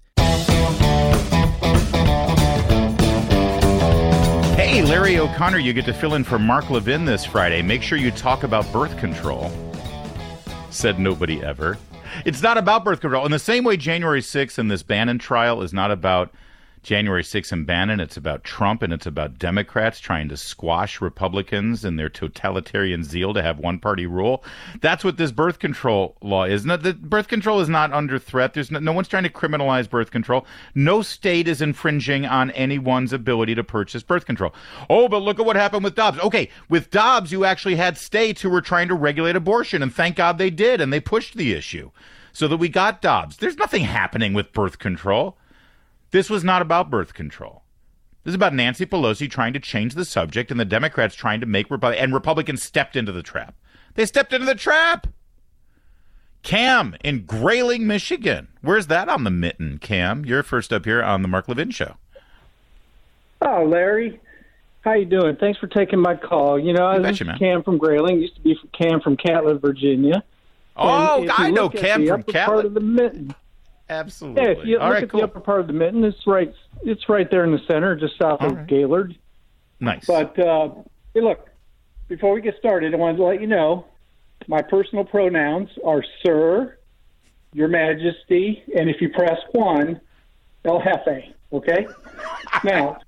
[4.56, 7.62] Hey, Larry O'Connor, you get to fill in for Mark Levin this Friday.
[7.62, 9.50] Make sure you talk about birth control.
[10.70, 11.78] Said nobody ever.
[12.24, 13.26] It's not about birth control.
[13.26, 16.32] In the same way, January 6th and this Bannon trial is not about
[16.84, 17.98] January 6th in Bannon.
[17.98, 23.32] It's about Trump and it's about Democrats trying to squash Republicans and their totalitarian zeal
[23.34, 24.44] to have one party rule.
[24.80, 26.66] That's what this birth control law is.
[26.66, 28.52] No, the birth control is not under threat.
[28.52, 30.46] There's no, no one's trying to criminalize birth control.
[30.74, 34.54] No state is infringing on anyone's ability to purchase birth control.
[34.90, 36.20] Oh, but look at what happened with Dobbs.
[36.20, 40.16] Okay, with Dobbs, you actually had states who were trying to regulate abortion, and thank
[40.16, 41.90] God they did, and they pushed the issue
[42.34, 43.38] so that we got Dobbs.
[43.38, 45.38] There's nothing happening with birth control.
[46.14, 47.64] This was not about birth control.
[48.22, 51.46] This is about Nancy Pelosi trying to change the subject and the Democrats trying to
[51.46, 53.56] make Republic and Republicans stepped into the trap.
[53.94, 55.08] They stepped into the trap.
[56.44, 58.46] Cam in Grayling, Michigan.
[58.60, 60.24] Where's that on the mitten, Cam?
[60.24, 61.96] You're first up here on the Mark Levin show.
[63.42, 64.20] Oh, Larry.
[64.82, 65.34] How you doing?
[65.34, 66.60] Thanks for taking my call.
[66.60, 68.20] You know, this is Cam from Grayling.
[68.20, 70.22] Used to be Cam from Catlett, Virginia.
[70.76, 72.46] Oh, I know Cam from Catlett.
[72.46, 73.34] Part of the mitten.
[73.88, 74.42] Absolutely.
[74.42, 75.20] Yeah, if you All look right, at cool.
[75.20, 76.52] the upper part of the mitten, it's right.
[76.82, 78.66] It's right there in the center, just south All of right.
[78.66, 79.16] Gaylord.
[79.80, 80.06] Nice.
[80.06, 80.70] But uh,
[81.12, 81.48] hey, look,
[82.08, 83.86] before we get started, I wanted to let you know
[84.46, 86.78] my personal pronouns are Sir,
[87.52, 90.00] Your Majesty, and if you press one,
[90.64, 91.34] El Jefe.
[91.52, 91.86] Okay.
[92.64, 92.98] now,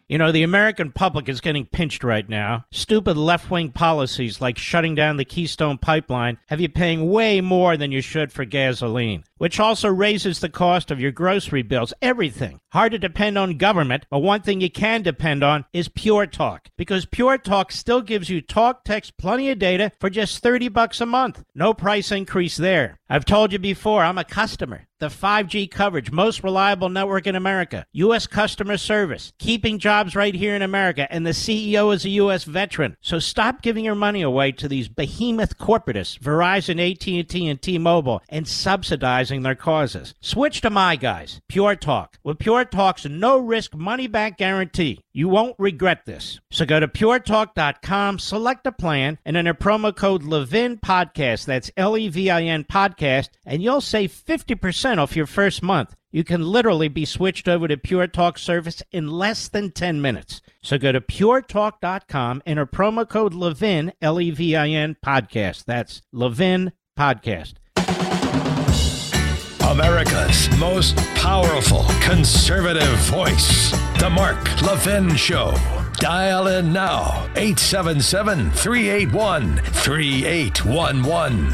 [0.09, 2.64] You know, the American public is getting pinched right now.
[2.70, 7.76] Stupid left wing policies like shutting down the Keystone Pipeline have you paying way more
[7.76, 12.61] than you should for gasoline, which also raises the cost of your grocery bills, everything.
[12.68, 16.68] Hard to depend on government, but one thing you can depend on is Pure Talk,
[16.76, 21.00] because Pure Talk still gives you talk, text, plenty of data for just 30 bucks
[21.00, 21.42] a month.
[21.52, 23.00] No price increase there.
[23.09, 24.86] I've told you before, I'm a customer.
[24.99, 28.26] The 5G coverage, most reliable network in America, U.S.
[28.26, 32.44] customer service, keeping jobs right here in America, and the CEO is a U.S.
[32.44, 32.97] veteran.
[33.03, 38.49] So stop giving your money away to these behemoth corporatists, Verizon, AT&T, and T-Mobile, and
[38.49, 40.14] subsidizing their causes.
[40.22, 42.16] Switch to my guys, Pure Talk.
[42.24, 46.41] With Pure Talk's no-risk money-back guarantee, you won't regret this.
[46.51, 51.47] So go to puretalk.com, select a plan, and enter promo code Levin Podcast.
[51.47, 55.97] That's L-E-V-I-N Podcast, and you'll save 50% off your first month.
[56.12, 60.43] You can literally be switched over to Pure Talk service in less than 10 minutes.
[60.62, 65.64] So go to puretalk.com, enter promo code Levin, L E V I N podcast.
[65.64, 67.55] That's Levin podcast.
[69.67, 73.73] America's most powerful conservative voice.
[73.99, 75.55] The Mark Levin Show.
[75.95, 81.53] Dial in now 877 381 3811.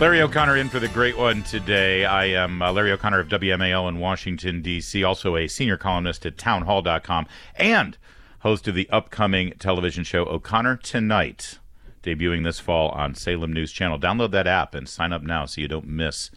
[0.00, 2.06] Larry O'Connor in for the great one today.
[2.06, 6.38] I am uh, Larry O'Connor of WMAL in Washington, D.C., also a senior columnist at
[6.38, 7.98] townhall.com and
[8.40, 11.58] host of the upcoming television show O'Connor Tonight,
[12.02, 14.00] debuting this fall on Salem News Channel.
[14.00, 16.30] Download that app and sign up now so you don't miss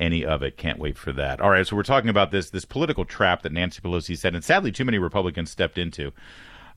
[0.00, 0.56] any of it.
[0.56, 1.40] Can't wait for that.
[1.40, 4.42] All right, so we're talking about this this political trap that Nancy Pelosi said, and
[4.42, 6.12] sadly, too many Republicans stepped into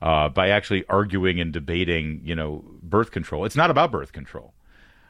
[0.00, 3.44] uh, by actually arguing and debating, you know, birth control.
[3.44, 4.53] It's not about birth control.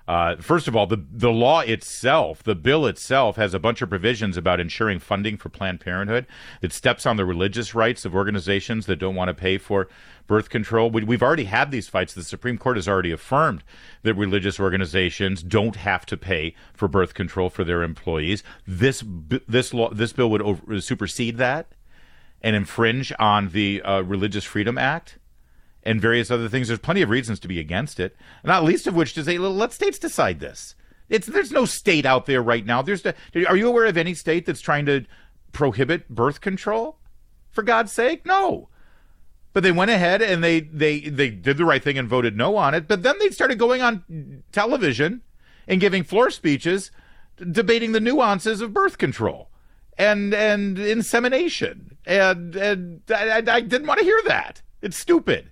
[0.07, 3.89] Uh, first of all, the the law itself, the bill itself, has a bunch of
[3.89, 6.27] provisions about ensuring funding for Planned Parenthood
[6.61, 9.89] that steps on the religious rights of organizations that don't want to pay for
[10.27, 10.91] birth control.
[10.91, 12.13] We, we've already had these fights.
[12.13, 13.65] The Supreme Court has already affirmed
[14.03, 18.43] that religious organizations don't have to pay for birth control for their employees.
[18.67, 19.03] This
[19.49, 21.69] this law this bill would over, supersede that
[22.43, 25.19] and infringe on the uh, Religious Freedom Act
[25.85, 26.69] and various other things.
[26.69, 29.73] There's plenty of reasons to be against it, not least of which to say, let
[29.73, 30.75] states decide this.
[31.09, 32.83] It's there's no state out there right now.
[32.83, 35.05] There's are you aware of any state that's trying to
[35.53, 36.99] prohibit birth control?
[37.51, 38.69] For God's sake, no.
[39.53, 42.57] But they went ahead and they they they did the right thing and voted no
[42.57, 42.89] on it.
[42.89, 45.21] But then they started going on television
[45.69, 46.91] and giving floor speeches
[47.37, 49.51] debating the nuances of birth control
[49.99, 51.99] and and insemination.
[52.07, 54.63] And and I, I didn't want to hear that.
[54.81, 55.51] It's stupid.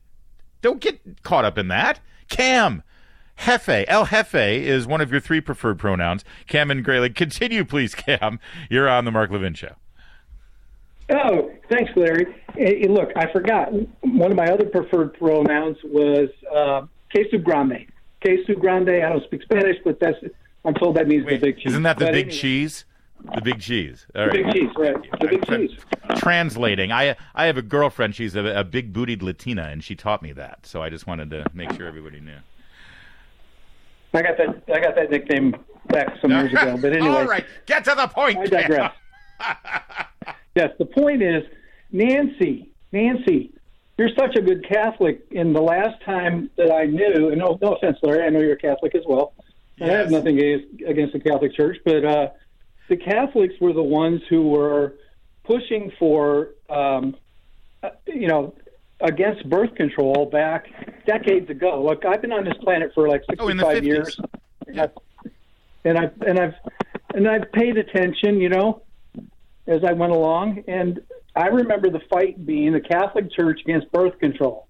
[0.63, 2.01] Don't get caught up in that.
[2.29, 2.83] Cam,
[3.41, 6.25] Hefe, El Jefe is one of your three preferred pronouns.
[6.47, 7.13] Cam and Grayling.
[7.13, 8.41] Continue, please, Cam.
[8.71, 9.75] You're on the Mark Levin Show.
[11.11, 12.35] Oh, thanks, Larry.
[12.55, 13.71] Hey, look, I forgot.
[14.01, 17.87] One of my other preferred pronouns was uh, queso grande.
[18.23, 18.89] Queso grande.
[18.91, 20.17] I don't speak Spanish, but that's
[20.65, 21.73] I'm told that means Wait, the big cheese.
[21.73, 22.85] Isn't that the But big anyway, cheese?
[23.35, 24.07] The big cheese.
[24.15, 25.21] All The big cheese, right?
[25.21, 25.79] The big cheese.
[26.17, 26.93] Translating.
[26.93, 28.15] I I have a girlfriend.
[28.15, 30.67] She's a, a big bootied Latina, and she taught me that.
[30.67, 32.39] So I just wanted to make sure everybody knew.
[34.15, 34.63] I got that.
[34.75, 35.57] I got that nickname
[35.87, 36.77] back some years ago.
[36.81, 38.39] But anyway, All right, get to the point.
[38.39, 38.95] I digress.
[40.55, 41.45] yes, the point is,
[41.91, 43.53] Nancy, Nancy,
[43.99, 45.23] you're such a good Catholic.
[45.35, 48.55] And the last time that I knew, and no, no offense, Larry, I know you're
[48.55, 49.33] a Catholic as well.
[49.81, 52.29] I have nothing against, against the Catholic Church, but uh,
[52.89, 54.95] the Catholics were the ones who were
[55.45, 57.17] pushing for, um,
[57.83, 58.55] uh, you know,
[59.01, 60.67] against birth control back
[61.07, 61.83] decades ago.
[61.85, 63.87] Look, I've been on this planet for like Oh, in the 65 50s.
[63.87, 64.21] years,
[65.85, 66.55] and I've and I've
[67.15, 68.83] and I've paid attention, you know,
[69.67, 71.01] as I went along, and
[71.35, 74.69] I remember the fight being the Catholic Church against birth control.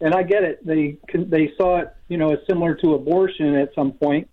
[0.00, 3.74] And I get it; they they saw it, you know, as similar to abortion at
[3.74, 4.28] some point.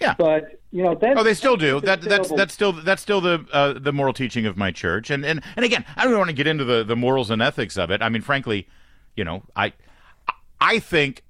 [0.00, 0.14] Yeah.
[0.18, 1.80] But you know, Oh, they still do.
[1.82, 5.08] That that's that's that's still that's still the uh, the moral teaching of my church.
[5.08, 7.78] And and and again, I don't want to get into the the morals and ethics
[7.78, 8.02] of it.
[8.02, 8.66] I mean, frankly,
[9.14, 9.72] you know, I
[10.60, 11.22] I think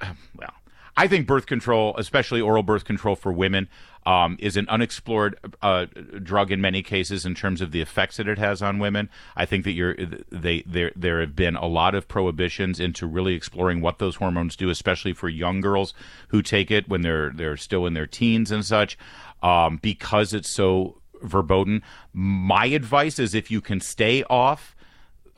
[0.36, 0.54] well,
[0.96, 3.68] I think birth control, especially oral birth control for women,
[4.06, 5.86] um, is an unexplored uh,
[6.22, 9.10] drug in many cases in terms of the effects that it has on women.
[9.36, 9.96] I think that you're
[10.30, 14.56] they there there have been a lot of prohibitions into really exploring what those hormones
[14.56, 15.92] do, especially for young girls
[16.28, 18.96] who take it when they're they're still in their teens and such,
[19.42, 21.82] um, because it's so verboten.
[22.12, 24.75] My advice is if you can stay off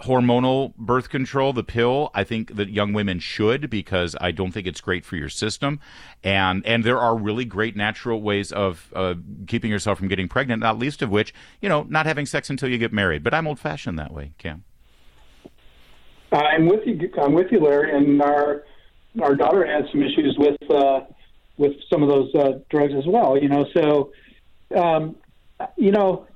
[0.00, 4.66] hormonal birth control, the pill, I think that young women should because I don't think
[4.66, 5.80] it's great for your system.
[6.22, 9.14] And and there are really great natural ways of uh,
[9.46, 12.68] keeping yourself from getting pregnant, not least of which, you know, not having sex until
[12.68, 13.22] you get married.
[13.24, 14.64] But I'm old fashioned that way, Cam.
[16.32, 17.10] I'm with you.
[17.20, 17.96] I'm with you, Larry.
[17.96, 18.64] And our
[19.20, 21.00] our daughter had some issues with uh,
[21.56, 23.36] with some of those uh, drugs as well.
[23.36, 24.12] You know, so
[24.76, 25.16] um,
[25.76, 26.26] you know,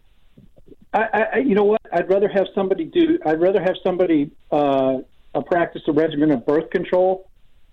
[0.93, 1.81] I, I you know what?
[1.93, 3.19] I'd rather have somebody do.
[3.25, 4.99] I'd rather have somebody uh,
[5.47, 7.29] practice a regimen of birth control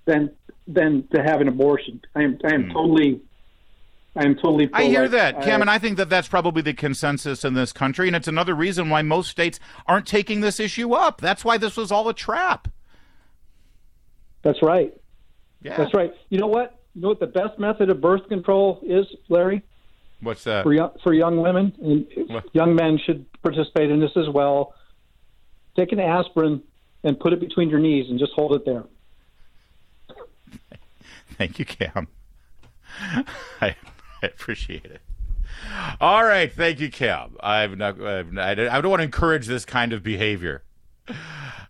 [0.05, 0.32] than
[0.67, 2.01] than to have an abortion.
[2.15, 2.74] I am I am mm.
[2.74, 3.22] totally
[4.15, 4.70] I am totally.
[4.74, 8.07] I hear that, Cam, and I think that that's probably the consensus in this country,
[8.07, 11.22] and it's another reason why most states aren't taking this issue up.
[11.22, 12.67] That's why this was all a trap.
[14.41, 14.93] That's right.
[15.61, 16.13] Yeah, that's right.
[16.30, 16.80] You know what?
[16.95, 19.63] You know what the best method of birth control is, Larry?
[20.22, 22.53] What's that for young for young women and what?
[22.53, 24.74] young men should participate in this as well.
[25.76, 26.61] Take an aspirin
[27.03, 28.84] and put it between your knees and just hold it there.
[31.38, 32.07] Thank you, Cam.
[33.61, 33.76] I
[34.22, 35.01] I appreciate it.
[35.99, 37.36] All right, thank you, Cam.
[37.41, 40.63] I've not, I've not, I don't want to encourage this kind of behavior.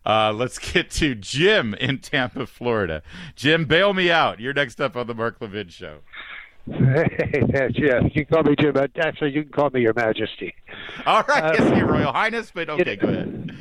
[0.06, 3.04] Uh, let's get to Jim in Tampa, Florida.
[3.36, 4.40] Jim, bail me out.
[4.40, 6.00] You're next up on the Mark Levin Show.
[7.76, 8.76] Yeah, you can call me Jim.
[8.98, 10.54] Actually, you can call me Your Majesty.
[11.06, 13.52] All right, uh, yes, Your Royal Highness, but okay, go ahead.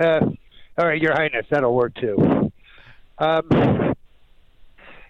[0.00, 0.20] Uh,
[0.78, 2.50] all right, Your Highness, that'll work too.
[3.18, 3.94] Um,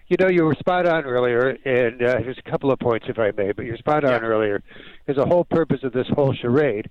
[0.09, 3.19] you know, you were spot on earlier, and uh, there's a couple of points, if
[3.19, 4.27] I may, but you're spot on yeah.
[4.27, 4.63] earlier.
[5.05, 6.89] Because the whole purpose of this whole charade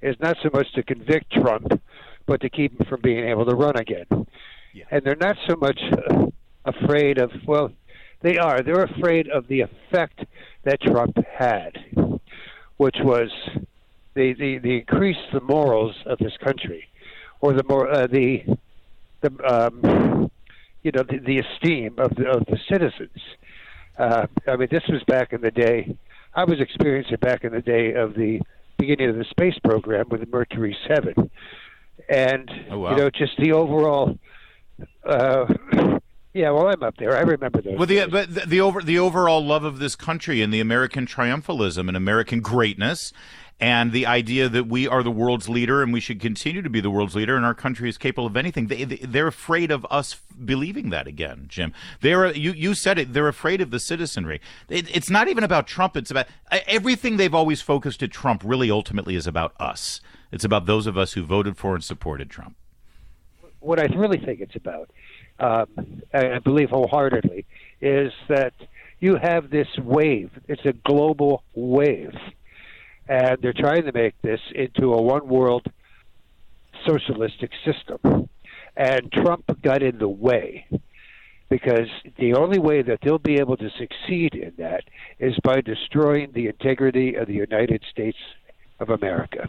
[0.00, 1.80] is not so much to convict Trump,
[2.26, 4.06] but to keep him from being able to run again.
[4.72, 4.84] Yeah.
[4.90, 6.26] And they're not so much uh,
[6.64, 7.70] afraid of, well,
[8.24, 8.62] they are.
[8.62, 10.24] They're afraid of the effect
[10.64, 11.78] that Trump had,
[12.78, 13.30] which was
[14.14, 16.88] the the, the increase the morals of this country,
[17.40, 18.42] or the more uh, the
[19.20, 20.30] the um,
[20.82, 23.20] you know the, the esteem of the, of the citizens.
[23.98, 25.94] Uh, I mean, this was back in the day.
[26.34, 28.40] I was experiencing back in the day of the
[28.78, 31.30] beginning of the space program with the Mercury Seven,
[32.08, 32.90] and oh, wow.
[32.92, 34.18] you know, just the overall.
[35.06, 35.44] Uh,
[36.34, 37.16] yeah, well, I'm up there.
[37.16, 37.78] I remember those.
[37.78, 41.06] Well, the, but the, the over the overall love of this country and the American
[41.06, 43.12] triumphalism and American greatness,
[43.60, 46.80] and the idea that we are the world's leader and we should continue to be
[46.80, 48.66] the world's leader and our country is capable of anything.
[48.66, 51.72] They, they are afraid of us believing that again, Jim.
[52.00, 53.12] They're you you said it.
[53.12, 54.40] They're afraid of the citizenry.
[54.68, 55.96] It, it's not even about Trump.
[55.96, 58.42] It's about everything they've always focused at Trump.
[58.44, 60.00] Really, ultimately, is about us.
[60.32, 62.56] It's about those of us who voted for and supported Trump.
[63.60, 64.90] What I really think it's about,
[65.40, 65.68] um,
[66.12, 67.44] I believe wholeheartedly,
[67.80, 68.54] is that
[69.00, 70.30] you have this wave.
[70.48, 72.14] It's a global wave
[73.08, 75.66] and they're trying to make this into a one world
[76.86, 78.28] socialistic system.
[78.76, 80.66] And Trump got in the way
[81.48, 84.84] because the only way that they'll be able to succeed in that
[85.18, 88.18] is by destroying the integrity of the United States
[88.80, 89.46] of America.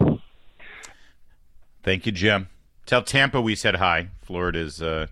[1.82, 2.48] Thank you, Jim.
[2.84, 4.08] Tell Tampa we said hi.
[4.22, 5.06] Florida's uh,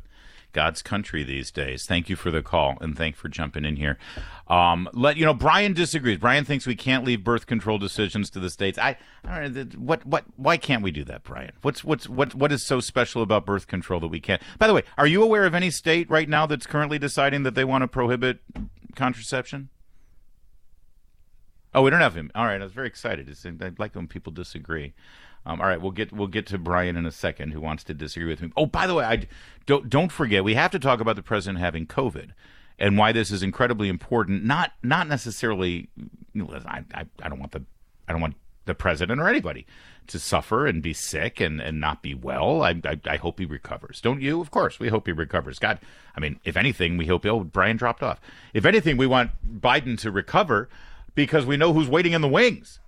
[0.55, 1.85] God's country these days.
[1.85, 3.99] Thank you for the call and thank for jumping in here.
[4.49, 6.19] Um, let you know, Brian disagrees.
[6.19, 8.79] Brian thinks we can't leave birth control decisions to the states.
[8.79, 11.53] I, I don't know what what why can't we do that, Brian?
[11.61, 14.41] What's what's what what is so special about birth control that we can't?
[14.59, 17.55] By the way, are you aware of any state right now that's currently deciding that
[17.55, 18.41] they want to prohibit
[18.95, 19.69] contraception?
[21.75, 22.31] Oh, we don't have him.
[22.37, 23.29] All right, I was very excited.
[23.61, 24.95] I like when people disagree.
[25.47, 27.95] Um, all right, we'll get we'll get to Brian in a second, who wants to
[27.95, 28.53] disagree with me.
[28.57, 29.27] Oh, by the way, I
[29.67, 32.31] don't don't forget we have to talk about the president having COVID
[32.79, 34.45] and why this is incredibly important.
[34.45, 35.89] Not not necessarily.
[36.37, 37.63] I, I, I don't want the
[38.09, 39.67] I don't want the president or anybody
[40.07, 42.63] to suffer and be sick and, and not be well.
[42.63, 44.01] I, I, I hope he recovers.
[44.01, 44.41] Don't you?
[44.41, 45.59] Of course, we hope he recovers.
[45.59, 45.79] God,
[46.17, 47.25] I mean, if anything, we hope.
[47.27, 48.21] Oh, Brian dropped off.
[48.53, 49.31] If anything, we want
[49.61, 50.69] Biden to recover
[51.15, 52.81] because we know who's waiting in the wings.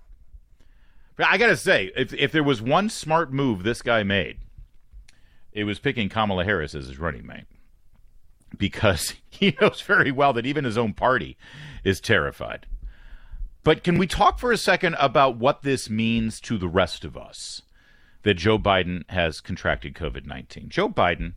[1.19, 4.37] I got to say, if, if there was one smart move this guy made,
[5.51, 7.45] it was picking Kamala Harris as his running mate
[8.57, 11.37] because he knows very well that even his own party
[11.83, 12.65] is terrified.
[13.63, 17.17] But can we talk for a second about what this means to the rest of
[17.17, 17.63] us
[18.23, 20.69] that Joe Biden has contracted COVID 19?
[20.69, 21.33] Joe Biden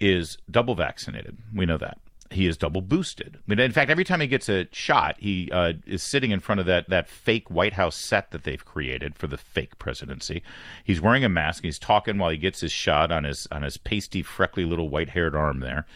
[0.00, 1.36] is double vaccinated.
[1.54, 1.98] We know that
[2.30, 3.36] he is double boosted.
[3.36, 6.40] I mean, in fact, every time he gets a shot, he uh, is sitting in
[6.40, 10.42] front of that that fake White House set that they've created for the fake presidency.
[10.82, 11.62] He's wearing a mask.
[11.64, 15.10] He's talking while he gets his shot on his on his pasty, freckly little white
[15.10, 15.86] haired arm there,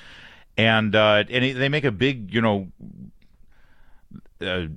[0.56, 2.68] and uh, and he, they make a big, you know.
[4.40, 4.68] Uh,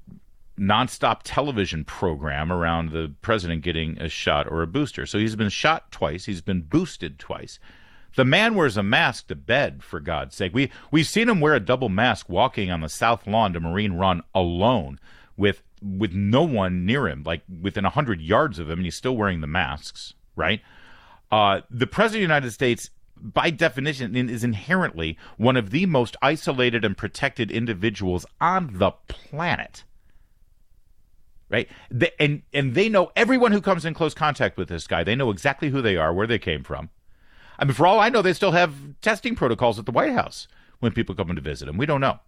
[0.60, 5.06] nonstop television program around the president getting a shot or a booster.
[5.06, 7.60] So he's been shot twice, he's been boosted twice.
[8.16, 10.54] The man wears a mask to bed, for God's sake.
[10.54, 13.98] We we've seen him wear a double mask walking on the south lawn to Marine
[13.98, 15.00] One alone
[15.38, 19.16] with with no one near him, like within hundred yards of him, and he's still
[19.16, 20.62] wearing the masks, right?
[21.32, 26.18] Uh, the president of the United States, by definition, is inherently one of the most
[26.22, 29.86] isolated and protected individuals on the planet.
[31.50, 31.68] Right?
[32.20, 35.04] And and they know everyone who comes in close contact with this guy.
[35.04, 36.90] They know exactly who they are, where they came from.
[37.60, 40.48] I mean, for all I know, they still have testing protocols at the White House
[40.80, 41.78] when people come in to visit him.
[41.78, 42.20] We don't know.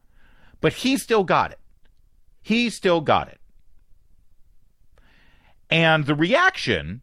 [0.62, 1.60] But he still got it.
[2.42, 3.40] He still got it.
[5.70, 7.02] And the reaction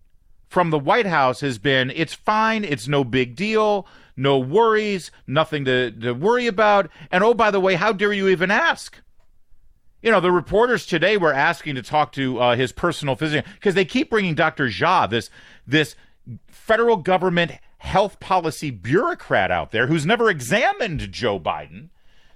[0.49, 3.87] from the White House has been it's fine, it's no big deal,
[4.17, 6.91] no worries, nothing to, to worry about.
[7.11, 9.01] And oh, by the way, how dare you even ask?
[10.03, 13.75] You know, the reporters today were asking to talk to uh, his personal physician because
[13.75, 14.67] they keep bringing Dr.
[14.69, 15.31] Jha, this
[15.67, 15.95] this
[16.49, 21.89] federal government health policy bureaucrat out there who's never examined Joe Biden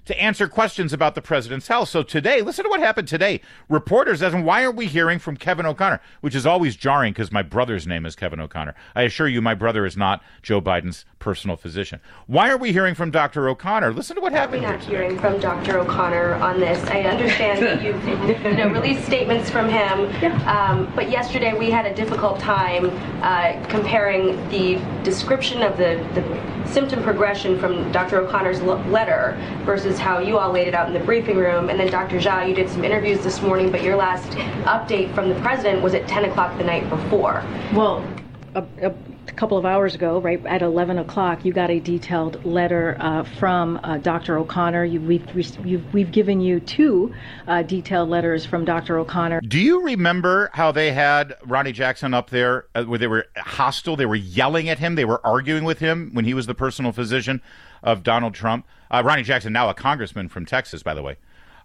[0.06, 1.88] to answer questions about the president's health.
[1.88, 3.40] So today, listen to what happened today.
[3.68, 6.00] Reporters asked, why aren't we hearing from Kevin O'Connor?
[6.20, 8.74] Which is always jarring because my brother's name is Kevin O'Connor.
[8.94, 12.00] I assure you, my brother is not Joe Biden's personal physician.
[12.26, 13.48] Why are we hearing from Dr.
[13.48, 13.92] O'Connor?
[13.92, 14.62] Listen to what happened.
[14.62, 15.78] We're not hearing from Dr.
[15.78, 16.82] O'Connor on this.
[16.88, 18.04] I understand that you've
[18.44, 20.06] you know, released statements from him,
[20.46, 22.90] um, but yesterday we had a difficult time
[23.22, 28.20] uh, comparing the description of the, the symptom progression from Dr.
[28.20, 31.70] O'Connor's letter versus how you all laid it out in the briefing room.
[31.70, 32.18] And then Dr.
[32.18, 34.28] Jha, you did some interviews this morning, but your last
[34.64, 37.44] update from the president was at 10 o'clock the night before.
[37.72, 38.06] Well,
[38.54, 38.94] a, a
[39.28, 43.24] a couple of hours ago, right at 11 o'clock, you got a detailed letter uh,
[43.38, 44.38] from uh, Dr.
[44.38, 44.84] O'Connor.
[44.84, 47.14] You, we've, we've given you two
[47.46, 48.98] uh, detailed letters from Dr.
[48.98, 49.40] O'Connor.
[49.42, 53.96] Do you remember how they had Ronny Jackson up there uh, where they were hostile?
[53.96, 56.92] They were yelling at him, they were arguing with him when he was the personal
[56.92, 57.40] physician
[57.82, 58.66] of Donald Trump.
[58.90, 61.16] Uh, Ronny Jackson, now a congressman from Texas, by the way.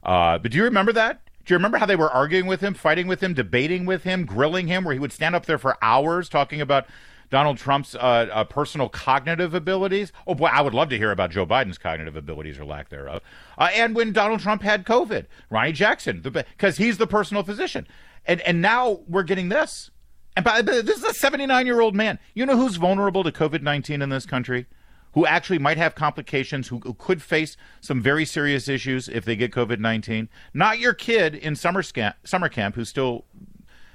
[0.03, 1.21] Uh, but do you remember that?
[1.45, 4.25] Do you remember how they were arguing with him, fighting with him, debating with him,
[4.25, 6.85] grilling him, where he would stand up there for hours talking about
[7.29, 7.99] Donald Trump's uh,
[8.31, 10.11] uh, personal cognitive abilities.
[10.25, 13.21] Oh boy, I would love to hear about Joe Biden's cognitive abilities or lack thereof.
[13.57, 17.87] Uh, and when Donald Trump had COVID, Ronny Jackson, because he's the personal physician,
[18.25, 19.91] and and now we're getting this.
[20.35, 22.19] And by, this is a 79 year old man.
[22.33, 24.67] You know who's vulnerable to COVID 19 in this country?
[25.13, 29.35] Who actually might have complications, who, who could face some very serious issues if they
[29.35, 30.29] get COVID 19?
[30.53, 33.25] Not your kid in summer, sca- summer camp who still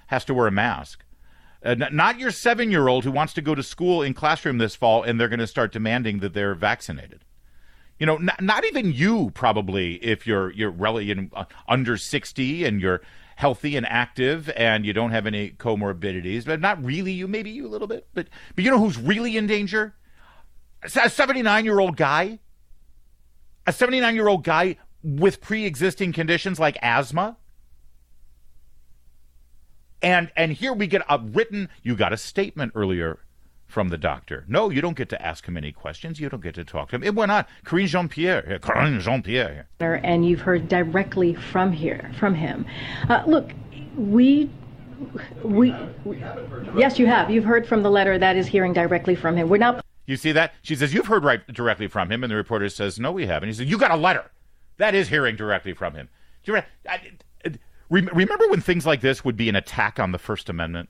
[0.08, 1.03] has to wear a mask.
[1.64, 4.76] Uh, not your seven year old who wants to go to school in classroom this
[4.76, 7.24] fall and they're going to start demanding that they're vaccinated.
[7.98, 12.82] You know, not, not even you probably if you're you're really uh, under 60 and
[12.82, 13.00] you're
[13.36, 17.66] healthy and active and you don't have any comorbidities, but not really you, maybe you
[17.66, 18.06] a little bit.
[18.12, 19.94] But, but you know who's really in danger?
[20.82, 22.40] A 79 year old guy.
[23.66, 27.38] A 79 year old guy with pre existing conditions like asthma
[30.04, 31.68] and and here we get a written.
[31.82, 33.18] You got a statement earlier
[33.66, 34.44] from the doctor.
[34.46, 36.20] No, you don't get to ask him any questions.
[36.20, 37.02] You don't get to talk to him.
[37.02, 37.44] It went on.
[37.64, 38.58] Karine Jean Pierre.
[38.62, 39.66] Karine Jean Pierre.
[39.80, 42.66] And you've heard directly from here from him.
[43.08, 43.50] Uh, look,
[43.96, 44.50] we
[45.42, 45.74] we,
[46.04, 46.18] we
[46.76, 47.30] yes, you have.
[47.30, 49.48] You've heard from the letter that is hearing directly from him.
[49.48, 49.84] We're not.
[50.06, 50.52] You see that?
[50.62, 53.48] She says you've heard right directly from him, and the reporter says no, we haven't.
[53.48, 54.30] He says you got a letter
[54.76, 56.08] that is hearing directly from him.
[57.90, 60.88] I, remember when things like this would be an attack on the First Amendment?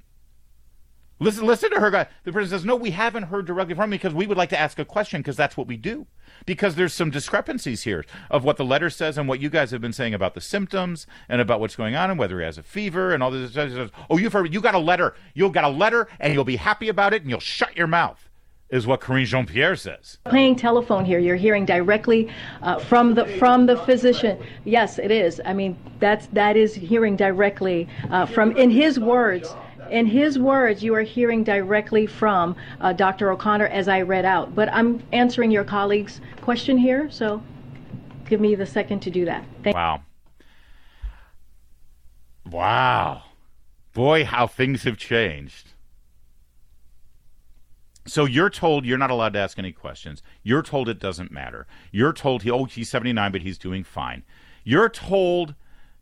[1.20, 2.08] Listen, listen to her guy.
[2.24, 4.58] The president says, "No, we haven't heard directly from him because we would like to
[4.58, 6.06] ask a question because that's what we do."
[6.44, 9.80] Because there's some discrepancies here of what the letter says and what you guys have
[9.80, 12.64] been saying about the symptoms and about what's going on and whether he has a
[12.64, 13.56] fever and all this.
[14.10, 14.52] Oh, you've heard.
[14.52, 15.14] You got a letter.
[15.34, 18.28] You'll get a letter and you'll be happy about it and you'll shut your mouth
[18.74, 20.18] is what Karine Jean Pierre says.
[20.24, 22.28] Playing telephone here, you're hearing directly
[22.60, 24.36] uh, from the from the physician.
[24.64, 25.40] Yes, it is.
[25.44, 29.54] I mean, that's that is hearing directly uh, from in his words.
[29.90, 33.30] In his words, you are hearing directly from uh, Dr.
[33.30, 34.54] O'Connor as I read out.
[34.54, 37.40] But I'm answering your colleague's question here, so
[38.28, 39.44] give me the second to do that.
[39.62, 40.02] Thank wow.
[42.50, 43.22] Wow.
[43.92, 45.73] Boy, how things have changed.
[48.06, 50.22] So you're told you're not allowed to ask any questions.
[50.42, 51.66] You're told it doesn't matter.
[51.90, 54.24] You're told he oh he's 79 but he's doing fine.
[54.62, 55.54] You're told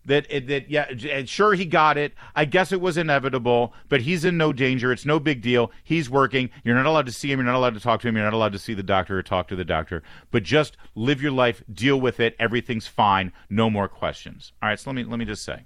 [0.04, 2.14] that that yeah sure he got it.
[2.34, 4.92] I guess it was inevitable, but he's in no danger.
[4.92, 5.70] It's no big deal.
[5.84, 6.50] He's working.
[6.64, 7.38] You're not allowed to see him.
[7.38, 8.16] You're not allowed to talk to him.
[8.16, 10.02] You're not allowed to see the doctor or talk to the doctor.
[10.32, 12.34] But just live your life, deal with it.
[12.38, 13.32] Everything's fine.
[13.48, 14.52] No more questions.
[14.60, 15.64] All right, so let me let me just say.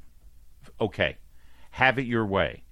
[0.81, 1.17] Okay.
[1.71, 2.66] Have it your way.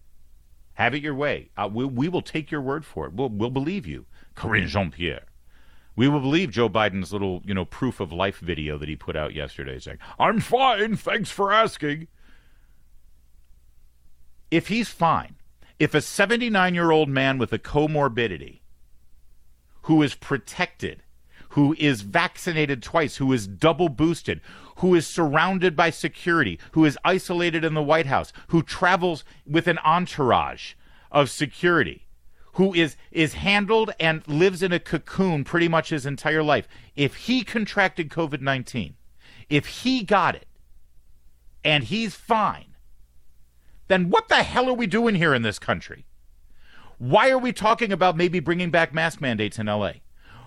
[0.75, 1.51] Have it your way.
[1.57, 3.15] Uh, we, we will take your word for it.
[3.15, 4.07] We'll, we'll believe you.
[4.35, 5.27] Karine Jean Pierre.
[5.97, 9.15] We will believe Joe Biden's little, you know, proof of life video that he put
[9.15, 10.97] out yesterday saying, I'm fine.
[10.97, 12.09] Thanks for asking.
[14.51, 15.37] If he's fine,
[15.79, 18.61] if a 79 year old man with a comorbidity
[19.83, 21.03] who is protected,
[21.55, 24.41] who is vaccinated twice, who is double boosted,
[24.79, 29.69] who is surrounded by security, who is isolated in the White House, who travels with
[29.69, 30.75] an entourage
[31.13, 32.09] of security,
[32.55, 36.67] who is is handled and lives in a cocoon pretty much his entire life.
[36.97, 38.95] If he contracted COVID-19,
[39.49, 40.49] if he got it
[41.63, 42.75] and he's fine,
[43.87, 46.05] then what the hell are we doing here in this country?
[46.99, 49.93] Why are we talking about maybe bringing back mask mandates in LA?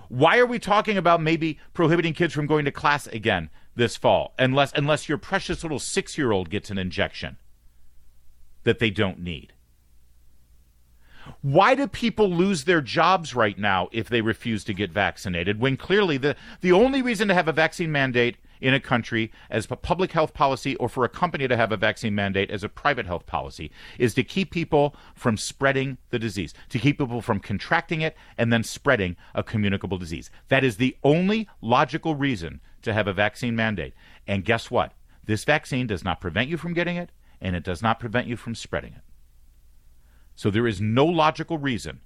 [0.10, 4.34] Why are we talking about maybe prohibiting kids from going to class again this fall
[4.40, 7.38] unless unless your precious little 6-year-old gets an injection
[8.64, 9.54] that they don't need?
[11.42, 15.78] Why do people lose their jobs right now if they refuse to get vaccinated when
[15.78, 19.76] clearly the the only reason to have a vaccine mandate in a country as a
[19.76, 23.06] public health policy or for a company to have a vaccine mandate as a private
[23.06, 28.02] health policy is to keep people from spreading the disease, to keep people from contracting
[28.02, 30.30] it and then spreading a communicable disease.
[30.50, 33.94] That is the only logical reason to have a vaccine mandate.
[34.28, 34.94] And guess what?
[35.26, 37.12] This vaccine does not prevent you from getting it
[37.42, 39.02] and it does not prevent you from spreading it.
[40.36, 42.02] So there is no logical reason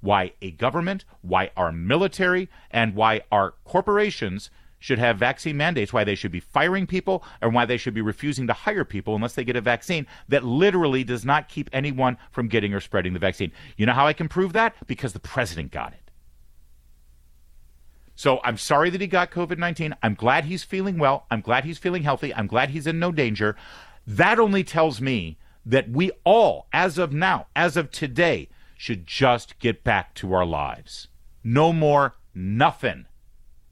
[0.00, 6.04] why a government, why our military, and why our corporations should have vaccine mandates, why
[6.04, 9.34] they should be firing people, and why they should be refusing to hire people unless
[9.34, 13.18] they get a vaccine that literally does not keep anyone from getting or spreading the
[13.18, 13.52] vaccine.
[13.76, 14.74] You know how I can prove that?
[14.86, 16.10] Because the president got it.
[18.14, 19.94] So I'm sorry that he got COVID 19.
[20.02, 21.26] I'm glad he's feeling well.
[21.30, 22.34] I'm glad he's feeling healthy.
[22.34, 23.56] I'm glad he's in no danger.
[24.06, 25.36] That only tells me
[25.66, 30.46] that we all, as of now, as of today, should just get back to our
[30.46, 31.08] lives.
[31.44, 33.06] No more nothing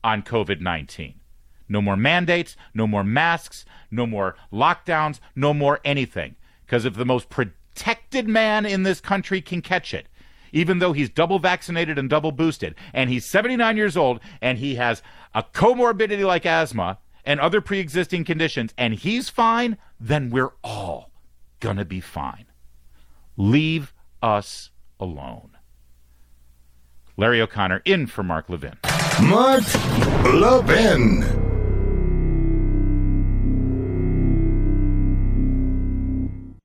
[0.05, 1.20] on COVID 19.
[1.68, 6.36] No more mandates, no more masks, no more lockdowns, no more anything.
[6.64, 10.06] Because if the most protected man in this country can catch it,
[10.52, 14.76] even though he's double vaccinated and double boosted, and he's 79 years old, and he
[14.76, 15.02] has
[15.35, 21.10] a comorbidity like asthma and other pre existing conditions, and he's fine, then we're all
[21.60, 22.44] going to be fine.
[23.36, 24.70] Leave us
[25.01, 25.51] alone.
[27.16, 28.78] Larry O'Connor in for Mark Levin.
[29.23, 29.62] Mark
[30.35, 31.23] Levin.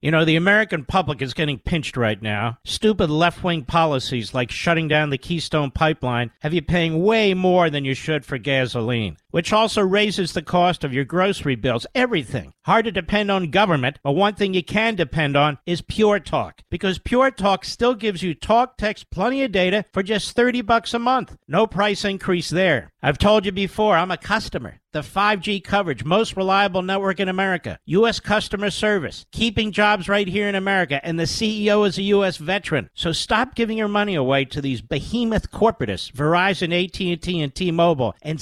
[0.01, 2.57] You know, the American public is getting pinched right now.
[2.63, 7.69] Stupid left wing policies like shutting down the Keystone Pipeline have you paying way more
[7.69, 12.53] than you should for gasoline, which also raises the cost of your grocery bills, everything.
[12.65, 16.61] Hard to depend on government, but one thing you can depend on is Pure Talk,
[16.69, 20.93] because Pure Talk still gives you talk, text, plenty of data for just 30 bucks
[20.93, 21.35] a month.
[21.47, 22.91] No price increase there.
[23.01, 24.79] I've told you before, I'm a customer.
[24.91, 28.19] The 5G coverage, most reliable network in America, U.S.
[28.19, 32.37] customer service, keeping jobs right here in America, and the CEO is a U.S.
[32.37, 32.89] veteran.
[32.95, 38.41] So stop giving your money away to these behemoth corporatists, Verizon, AT&T, and T-Mobile, and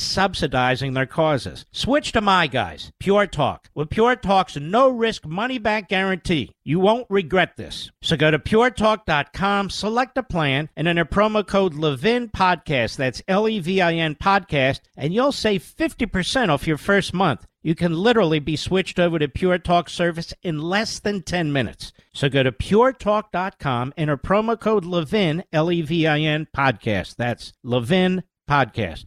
[0.77, 1.65] subsidizing their causes.
[1.71, 3.69] Switch to my guys, Pure Talk.
[3.75, 7.91] With Pure Talk's no-risk money-back guarantee, you won't regret this.
[8.01, 12.97] So go to puretalk.com, select a plan, and enter promo code Levin Podcast.
[12.97, 17.45] That's L-E-V-I-N Podcast, and you'll save 50% off your first month.
[17.63, 21.91] You can literally be switched over to Pure Talk service in less than 10 minutes.
[22.13, 27.15] So go to puretalk.com, enter promo code Levin, L E V I N podcast.
[27.17, 29.05] That's Levin podcast.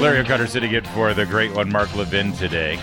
[0.00, 2.78] Larry O'Connor sitting in for the great one, Mark Levin, today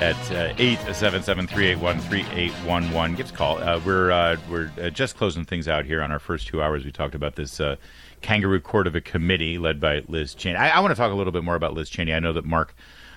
[0.00, 3.16] at uh, 877-381-3811.
[3.16, 3.62] Give us a call.
[3.62, 6.84] Uh, we're uh, we're uh, just closing things out here on our first two hours.
[6.84, 7.76] We talked about this uh,
[8.22, 10.56] kangaroo court of a committee led by Liz Cheney.
[10.56, 12.12] I, I want to talk a little bit more about Liz Cheney.
[12.12, 12.74] I know that Mark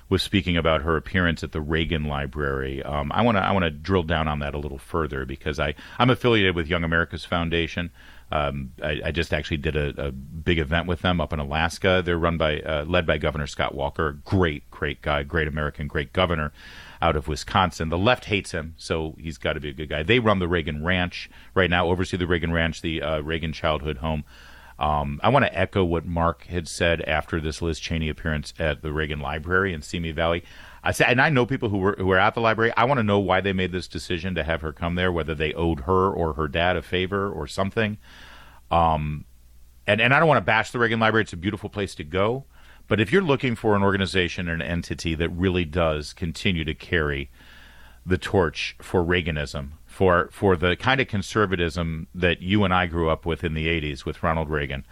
[0.10, 2.84] was speaking about her appearance at the Reagan Library.
[2.84, 5.60] Um, I want to I want to drill down on that a little further because
[5.60, 7.90] I I'm affiliated with Young America's Foundation.
[8.32, 12.02] Um, I, I, just actually did a, a, big event with them up in Alaska.
[12.04, 16.12] They're run by, uh, led by Governor Scott Walker, great, great guy, great American, great
[16.12, 16.52] governor
[17.02, 17.88] out of Wisconsin.
[17.88, 20.04] The left hates him, so he's got to be a good guy.
[20.04, 24.00] They run the Reagan Ranch right now, oversee the Reagan Ranch, the uh, Reagan Childhood
[24.00, 24.26] Home.
[24.80, 28.82] Um, I want to echo what Mark had said after this Liz Cheney appearance at
[28.82, 30.44] the Reagan Library in Simi Valley.
[30.88, 32.72] I said, and I know people who were who were at the library.
[32.78, 35.36] I want to know why they made this decision to have her come there, whether
[35.36, 37.98] they owed her or her dad a favor or something.
[38.72, 39.26] Um,
[39.86, 42.06] and and I don't want to bash the Reagan Library; it's a beautiful place to
[42.06, 42.46] go.
[42.88, 46.74] But if you're looking for an organization or an entity that really does continue to
[46.74, 47.30] carry
[48.06, 53.10] the torch for Reaganism, for for the kind of conservatism that you and I grew
[53.10, 54.86] up with in the '80s with Ronald Reagan,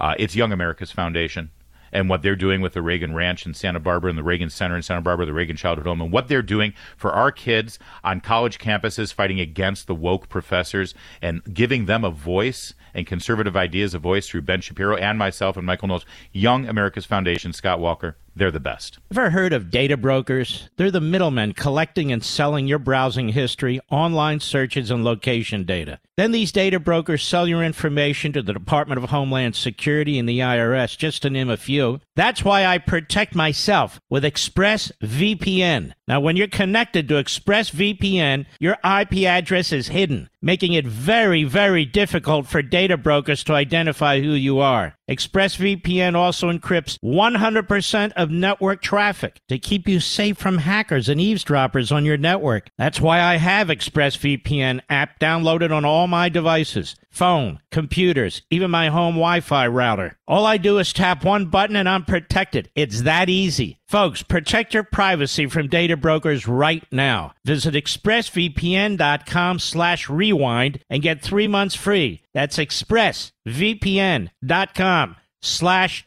[0.00, 1.52] uh, it's Young America's Foundation.
[1.92, 4.76] And what they're doing with the Reagan Ranch in Santa Barbara and the Reagan Center
[4.76, 8.20] in Santa Barbara, the Reagan Childhood Home, and what they're doing for our kids on
[8.20, 13.94] college campuses fighting against the woke professors and giving them a voice and conservative ideas
[13.94, 16.06] a voice through Ben Shapiro and myself and Michael Knowles.
[16.32, 18.98] Young America's Foundation, Scott Walker, they're the best.
[19.10, 20.68] Ever heard of data brokers?
[20.76, 25.98] They're the middlemen collecting and selling your browsing history, online searches, and location data.
[26.16, 30.38] Then these data brokers sell your information to the Department of Homeland Security and the
[30.38, 32.00] IRS, just to name a few.
[32.14, 35.92] That's why I protect myself with ExpressVPN.
[36.08, 41.84] Now, when you're connected to ExpressVPN, your IP address is hidden, making it very, very
[41.84, 44.94] difficult for data brokers to identify who you are.
[45.10, 51.92] ExpressVPN also encrypts 100% of network traffic to keep you safe from hackers and eavesdroppers
[51.92, 52.68] on your network.
[52.76, 58.88] That's why I have ExpressVPN app downloaded on all my devices phone, computers, even my
[58.88, 60.18] home Wi Fi router.
[60.28, 62.70] All I do is tap one button and I'm protected.
[62.74, 63.78] It's that easy.
[63.88, 67.32] Folks, protect your privacy from data brokers right now.
[67.44, 72.20] Visit expressvpn.com slash rewind and get three months free.
[72.34, 76.06] That's expressvpn.com slash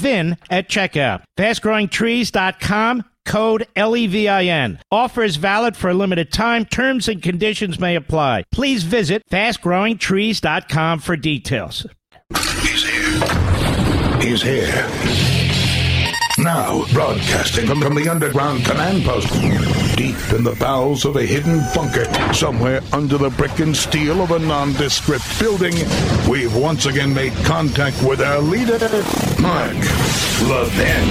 [0.05, 1.23] at checkout.
[1.37, 4.79] Fastgrowingtrees.com code LEVIN.
[4.91, 6.65] Offer is valid for a limited time.
[6.65, 8.43] Terms and conditions may apply.
[8.51, 11.85] Please visit fastgrowingtrees.com for details.
[12.61, 14.21] He's here.
[14.21, 14.87] He's here.
[16.37, 19.29] Now, broadcasting from the underground command post,
[20.01, 24.31] deep in the bowels of a hidden bunker, somewhere under the brick and steel of
[24.31, 25.75] a nondescript building,
[26.27, 28.79] we've once again made contact with our leader,
[29.39, 29.75] Mark
[30.49, 31.07] Levin.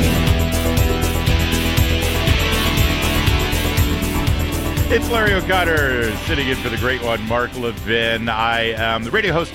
[4.92, 8.28] It's Larry O'Connor sitting in for the great one, Mark Levin.
[8.28, 9.54] I am the radio host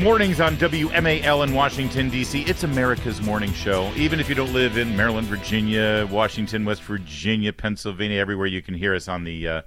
[0.00, 2.42] mornings on WMAL in Washington, D.C.
[2.42, 3.92] It's America's morning show.
[3.96, 8.72] Even if you don't live in Maryland, Virginia, Washington, West Virginia, Pennsylvania, everywhere you can
[8.72, 9.62] hear us on the uh,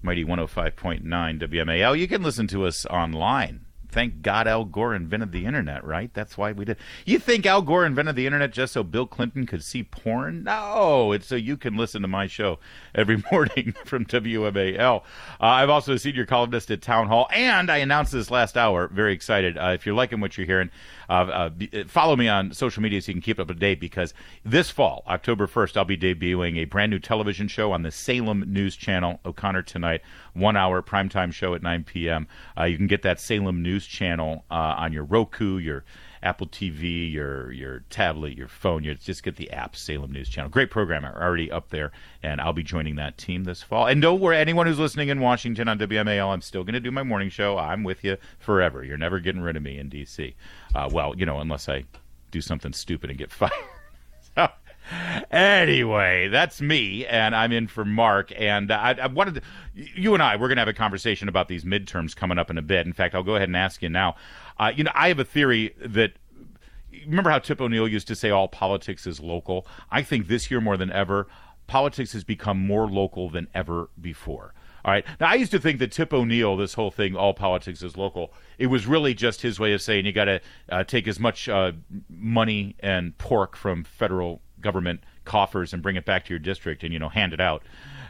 [0.00, 3.61] mighty 105.9 WMAL, you can listen to us online
[3.92, 6.12] thank God Al Gore invented the internet, right?
[6.14, 6.78] That's why we did.
[7.04, 10.44] You think Al Gore invented the internet just so Bill Clinton could see porn?
[10.44, 12.58] No, it's so you can listen to my show
[12.94, 15.02] every morning from WMAL.
[15.02, 15.02] Uh,
[15.40, 18.88] I've also a senior columnist at Town Hall, and I announced this last hour.
[18.88, 19.58] Very excited.
[19.58, 20.70] Uh, if you're liking what you're hearing,
[21.12, 24.14] uh, uh follow me on social media so you can keep up to date because
[24.44, 28.44] this fall, October 1st, I'll be debuting a brand new television show on the Salem
[28.46, 29.20] News Channel.
[29.24, 30.02] O'Connor tonight,
[30.34, 32.26] one hour primetime show at 9 p.m.
[32.58, 35.84] Uh, you can get that Salem News Channel uh, on your Roku, your
[36.22, 38.84] Apple TV, your your tablet, your phone.
[38.84, 40.50] You just get the app Salem News Channel.
[40.50, 41.90] Great program already up there,
[42.22, 43.86] and I'll be joining that team this fall.
[43.86, 46.92] And don't worry, anyone who's listening in Washington on WMAL, I'm still going to do
[46.92, 47.58] my morning show.
[47.58, 48.84] I'm with you forever.
[48.84, 50.34] You're never getting rid of me in DC.
[50.74, 51.84] Uh, well, you know, unless I
[52.30, 53.52] do something stupid and get fired.
[54.36, 54.48] so,
[55.30, 58.32] anyway, that's me, and I'm in for Mark.
[58.36, 59.42] And I, I wanted to,
[59.74, 62.58] you and I, we're going to have a conversation about these midterms coming up in
[62.58, 62.86] a bit.
[62.86, 64.16] In fact, I'll go ahead and ask you now.
[64.58, 66.12] Uh, you know, I have a theory that.
[67.06, 69.66] Remember how Tip O'Neill used to say all politics is local?
[69.90, 71.26] I think this year more than ever,
[71.66, 74.52] politics has become more local than ever before.
[74.84, 75.04] All right.
[75.20, 78.32] Now, I used to think that Tip O'Neill, this whole thing, all politics is local,
[78.58, 80.40] it was really just his way of saying you got to
[80.70, 81.72] uh, take as much uh,
[82.08, 86.92] money and pork from federal government coffers and bring it back to your district and
[86.92, 87.62] you know hand it out,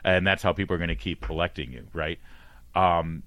[0.05, 2.19] and that's how people are going to keep electing you, right?
[2.75, 3.23] Um,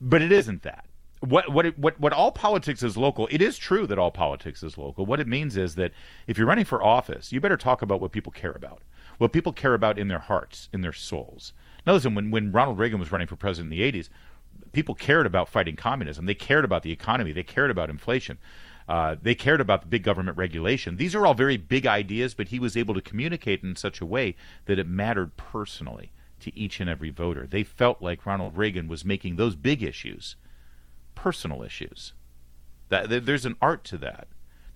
[0.00, 0.86] but it isn't that.
[1.20, 3.28] What what it, what what all politics is local.
[3.30, 5.04] It is true that all politics is local.
[5.04, 5.92] What it means is that
[6.26, 8.82] if you're running for office, you better talk about what people care about,
[9.18, 11.52] what people care about in their hearts, in their souls.
[11.88, 14.10] Now, listen, when when Ronald Reagan was running for president in the '80s,
[14.72, 16.26] people cared about fighting communism.
[16.26, 17.32] They cared about the economy.
[17.32, 18.36] They cared about inflation.
[18.86, 20.98] Uh, they cared about the big government regulation.
[20.98, 24.06] These are all very big ideas, but he was able to communicate in such a
[24.06, 24.36] way
[24.66, 27.46] that it mattered personally to each and every voter.
[27.46, 30.36] They felt like Ronald Reagan was making those big issues
[31.14, 32.12] personal issues.
[32.90, 34.28] That, there's an art to that.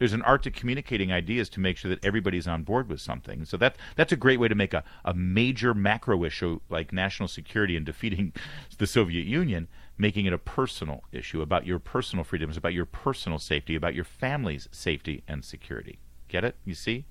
[0.03, 3.45] There's an art to communicating ideas to make sure that everybody's on board with something.
[3.45, 7.29] So that that's a great way to make a, a major macro issue like national
[7.29, 8.33] security and defeating
[8.79, 13.39] the Soviet Union, making it a personal issue about your personal freedoms, about your personal
[13.39, 16.01] safety, about your family's safety and security.
[16.27, 16.57] Get it?
[16.65, 17.05] You see?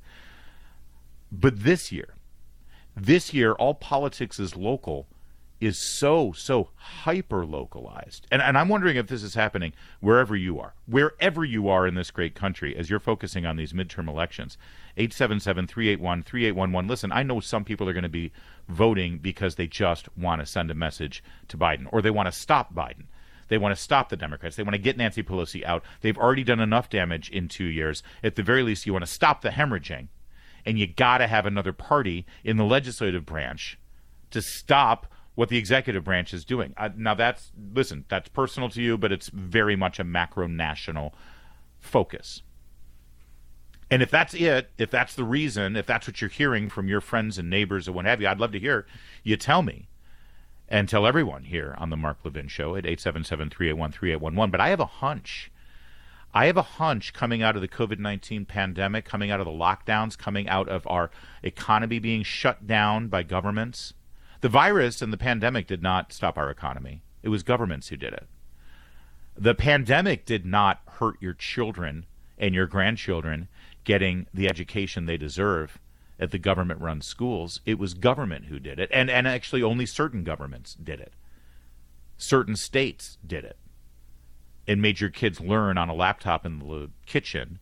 [1.32, 2.16] But this year,
[2.94, 5.08] this year, all politics is local
[5.62, 9.72] is so so hyper localized and, and i'm wondering if this is happening
[10.02, 13.72] wherever you are wherever you are in this great country as you're focusing on these
[13.72, 14.58] midterm elections
[14.98, 18.34] 877-381-3811 listen i know some people are going to be
[18.68, 22.32] voting because they just want to send a message to biden or they want to
[22.34, 23.06] stop biden
[23.48, 24.56] they want to stop the Democrats.
[24.56, 25.84] They want to get Nancy Pelosi out.
[26.00, 28.02] They've already done enough damage in two years.
[28.24, 30.08] At the very least, you want to stop the hemorrhaging.
[30.66, 33.78] And you got to have another party in the legislative branch
[34.30, 35.06] to stop
[35.36, 36.74] what the executive branch is doing.
[36.78, 41.14] Uh, now, that's, listen, that's personal to you, but it's very much a macro national
[41.80, 42.42] focus.
[43.90, 47.02] And if that's it, if that's the reason, if that's what you're hearing from your
[47.02, 48.86] friends and neighbors and what have you, I'd love to hear
[49.24, 49.90] you tell me
[50.70, 54.52] and tell everyone here on the Mark Levin Show at 877 381 3811.
[54.52, 55.52] But I have a hunch.
[56.34, 59.52] I have a hunch coming out of the COVID 19 pandemic, coming out of the
[59.52, 61.12] lockdowns, coming out of our
[61.44, 63.94] economy being shut down by governments
[64.42, 67.04] the virus and the pandemic did not stop our economy.
[67.24, 68.28] It was governments who did it.
[69.38, 72.06] The pandemic did not hurt your children
[72.38, 73.48] and your grandchildren
[73.84, 75.80] getting the education they deserve
[76.20, 77.62] at the government run schools.
[77.66, 78.90] It was government who did it.
[78.92, 81.14] And, and actually, only certain governments did it.
[82.18, 83.58] Certain states did it
[84.68, 87.60] and made your kids learn on a laptop in the kitchen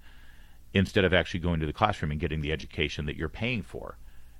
[0.74, 3.98] instead of actually going to the classroom and getting the education that you're paying for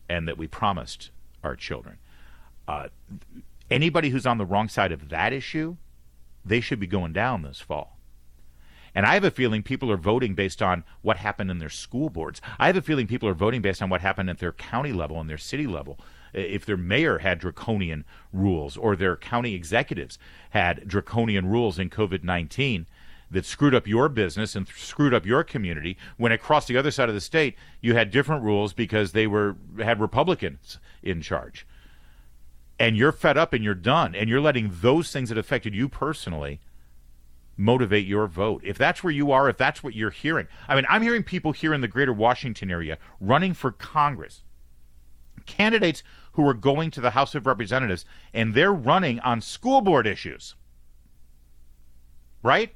[0.10, 1.12] and that we promised
[1.44, 1.98] our children.
[2.70, 2.88] Uh,
[3.72, 5.76] anybody who's on the wrong side of that issue,
[6.46, 7.98] they should be going down this fall.
[8.94, 12.12] And I have a feeling people are voting based on what happened in their school
[12.12, 12.42] boards.
[12.60, 15.20] I have a feeling people are voting based on what happened at their county level
[15.20, 15.98] and their city level.
[16.32, 20.20] If their mayor had draconian rules or their county executives
[20.52, 22.86] had draconian rules in COVID 19
[23.32, 27.10] that screwed up your business and screwed up your community, when across the other side
[27.10, 31.66] of the state you had different rules because they were had Republicans in charge
[32.80, 35.90] and you're fed up and you're done and you're letting those things that affected you
[35.90, 36.62] personally
[37.58, 38.62] motivate your vote.
[38.64, 40.48] If that's where you are, if that's what you're hearing.
[40.68, 44.44] I mean, I'm hearing people here in the greater Washington area running for Congress.
[45.46, 46.02] Candidates
[46.34, 50.56] who are going to the House of Representatives and they're running on school board issues.
[52.42, 52.74] Right?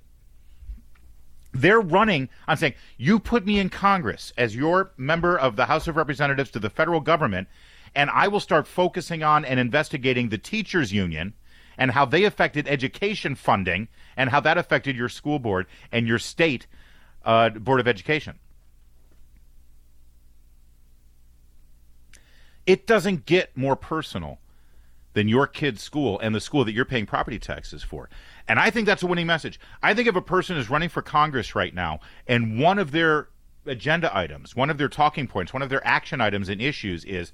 [1.53, 5.87] They're running on saying, You put me in Congress as your member of the House
[5.87, 7.47] of Representatives to the federal government,
[7.95, 11.33] and I will start focusing on and investigating the teachers union
[11.77, 16.19] and how they affected education funding and how that affected your school board and your
[16.19, 16.67] state
[17.25, 18.39] uh, board of education.
[22.65, 24.39] It doesn't get more personal
[25.13, 28.09] than your kid's school and the school that you're paying property taxes for.
[28.47, 29.59] And I think that's a winning message.
[29.81, 33.29] I think if a person is running for Congress right now and one of their
[33.65, 37.31] agenda items, one of their talking points, one of their action items and issues is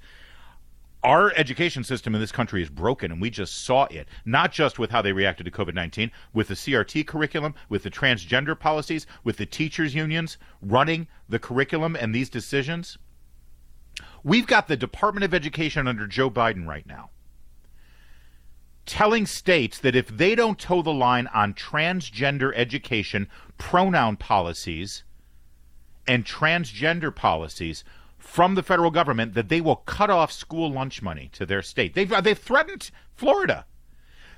[1.02, 4.78] our education system in this country is broken, and we just saw it, not just
[4.78, 9.06] with how they reacted to COVID 19, with the CRT curriculum, with the transgender policies,
[9.24, 12.98] with the teachers' unions running the curriculum and these decisions.
[14.22, 17.10] We've got the Department of Education under Joe Biden right now
[18.90, 25.04] telling states that if they don't toe the line on transgender education, pronoun policies,
[26.08, 27.84] and transgender policies,
[28.30, 31.94] from the federal government that they will cut off school lunch money to their state.
[31.94, 33.66] They've, uh, they've threatened Florida.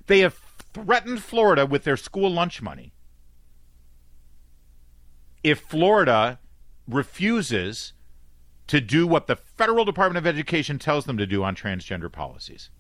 [0.07, 0.41] They have
[0.73, 2.95] threatened Florida with their school lunch money.
[5.45, 6.39] If Florida
[6.89, 7.93] refuses
[8.69, 12.71] to do what the federal Department of Education tells them to do on transgender policies.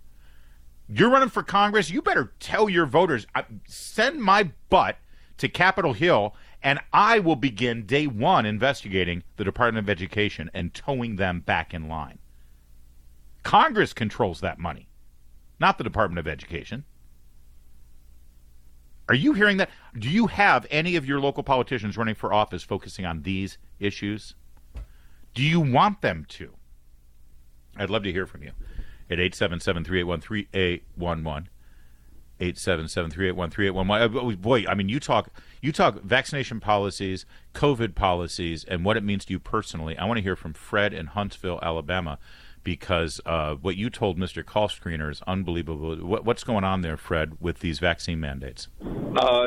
[0.89, 4.97] You're running for Congress, you better tell your voters, uh, send my butt
[5.36, 10.72] to Capitol Hill and I will begin day one investigating the Department of Education and
[10.72, 12.18] towing them back in line.
[13.43, 14.89] Congress controls that money,
[15.59, 16.84] not the Department of Education.
[19.09, 19.70] Are you hearing that?
[19.98, 24.34] Do you have any of your local politicians running for office focusing on these issues?
[25.34, 26.55] Do you want them to?
[27.76, 28.52] I'd love to hear from you
[29.10, 31.48] at 877 381 3811.
[32.40, 34.40] 877-381-3811.
[34.40, 35.30] Boy, I mean, you talk
[35.60, 39.96] you talk vaccination policies, COVID policies, and what it means to you personally.
[39.96, 42.18] I want to hear from Fred in Huntsville, Alabama,
[42.64, 44.44] because uh, what you told Mr.
[44.44, 45.96] Call Screener is unbelievable.
[45.96, 48.68] What, what's going on there, Fred, with these vaccine mandates?
[49.16, 49.46] Uh,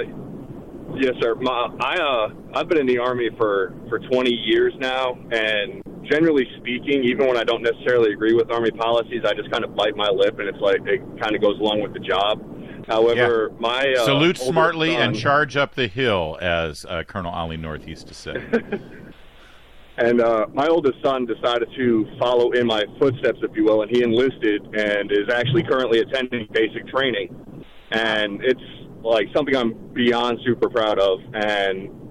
[0.96, 1.36] yes, sir.
[1.36, 6.48] My, I uh, I've been in the army for for 20 years now, and generally
[6.58, 9.96] speaking, even when I don't necessarily agree with army policies, I just kind of bite
[9.96, 12.44] my lip, and it's like it kind of goes along with the job.
[12.88, 13.60] However, yeah.
[13.60, 17.88] my uh, salute smartly son, and charge up the hill, as uh, Colonel Ollie North
[17.88, 18.36] used to say.
[19.98, 23.90] and uh, my oldest son decided to follow in my footsteps, if you will, and
[23.90, 27.66] he enlisted and is actually currently attending basic training.
[27.92, 28.62] And it's
[29.02, 31.20] like something I'm beyond super proud of.
[31.34, 32.05] And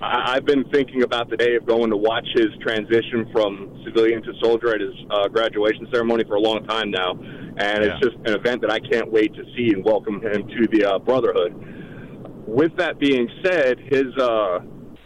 [0.00, 4.22] I- I've been thinking about the day of going to watch his transition from civilian
[4.22, 7.18] to soldier at his uh, graduation ceremony for a long time now
[7.60, 7.90] and yeah.
[7.92, 10.84] it's just an event that I can't wait to see and welcome him to the
[10.84, 11.52] uh, Brotherhood.
[12.46, 14.60] With that being said, his uh,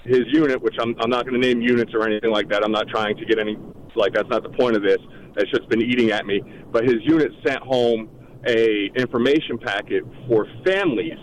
[0.04, 2.62] his unit, which I'm, I'm not going to name units or anything like that.
[2.62, 3.56] I'm not trying to get any
[3.96, 4.98] like that's not the point of this.
[5.34, 6.42] That's just been eating at me.
[6.70, 8.08] But his unit sent home
[8.46, 11.18] a information packet for families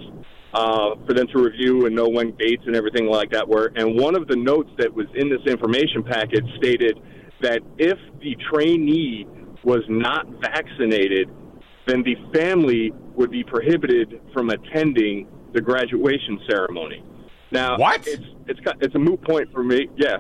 [0.53, 3.71] uh, for them to review and know when dates and everything like that were.
[3.75, 6.99] And one of the notes that was in this information packet stated
[7.41, 9.25] that if the trainee
[9.63, 11.29] was not vaccinated,
[11.87, 17.03] then the family would be prohibited from attending the graduation ceremony.
[17.51, 18.07] Now, what?
[18.07, 19.87] It's it's it's a moot point for me.
[19.97, 20.17] Yeah,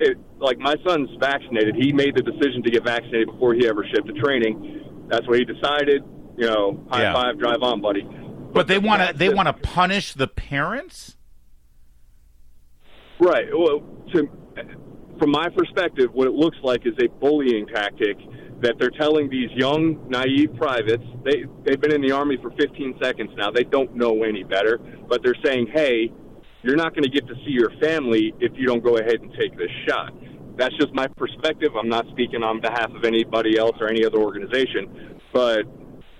[0.00, 1.76] it, like my son's vaccinated.
[1.76, 5.06] He made the decision to get vaccinated before he ever shipped to training.
[5.08, 6.02] That's what he decided.
[6.36, 7.14] You know, high yeah.
[7.14, 8.06] five, drive on, buddy.
[8.46, 11.16] But, but they want to they want to punish the parents.
[13.18, 13.46] Right.
[13.50, 13.82] Well,
[14.12, 14.28] to,
[15.18, 18.18] from my perspective, what it looks like is a bullying tactic
[18.60, 22.98] that they're telling these young, naive privates, they, they've been in the Army for 15
[23.02, 24.78] seconds now, they don't know any better,
[25.08, 26.10] but they're saying, hey,
[26.62, 29.32] you're not going to get to see your family if you don't go ahead and
[29.38, 30.12] take this shot.
[30.56, 31.72] That's just my perspective.
[31.78, 35.64] I'm not speaking on behalf of anybody else or any other organization, but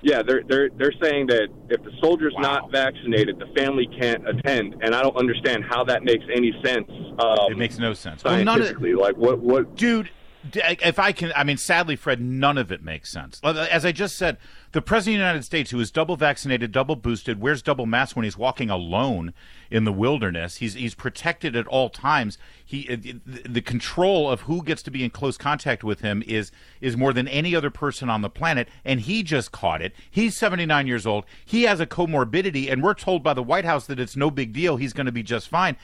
[0.07, 2.43] yeah, they're they're they're saying that if the soldier's wow.
[2.43, 6.89] not vaccinated, the family can't attend, and I don't understand how that makes any sense.
[7.19, 8.23] Um, it makes no sense.
[8.23, 10.09] Scientifically, well, of, like what what dude?
[10.55, 13.41] If I can, I mean, sadly, Fred, none of it makes sense.
[13.43, 14.39] As I just said,
[14.73, 18.15] the president of the United States, who is double vaccinated, double boosted, wears double mask
[18.15, 19.33] when he's walking alone
[19.71, 20.57] in the wilderness.
[20.57, 22.37] He's he's protected at all times.
[22.65, 26.53] He uh, the control of who gets to be in close contact with him is
[26.81, 29.95] is more than any other person on the planet, and he just caught it.
[30.11, 31.25] He's 79 years old.
[31.45, 34.53] He has a comorbidity, and we're told by the White House that it's no big
[34.53, 34.77] deal.
[34.77, 35.77] He's going to be just fine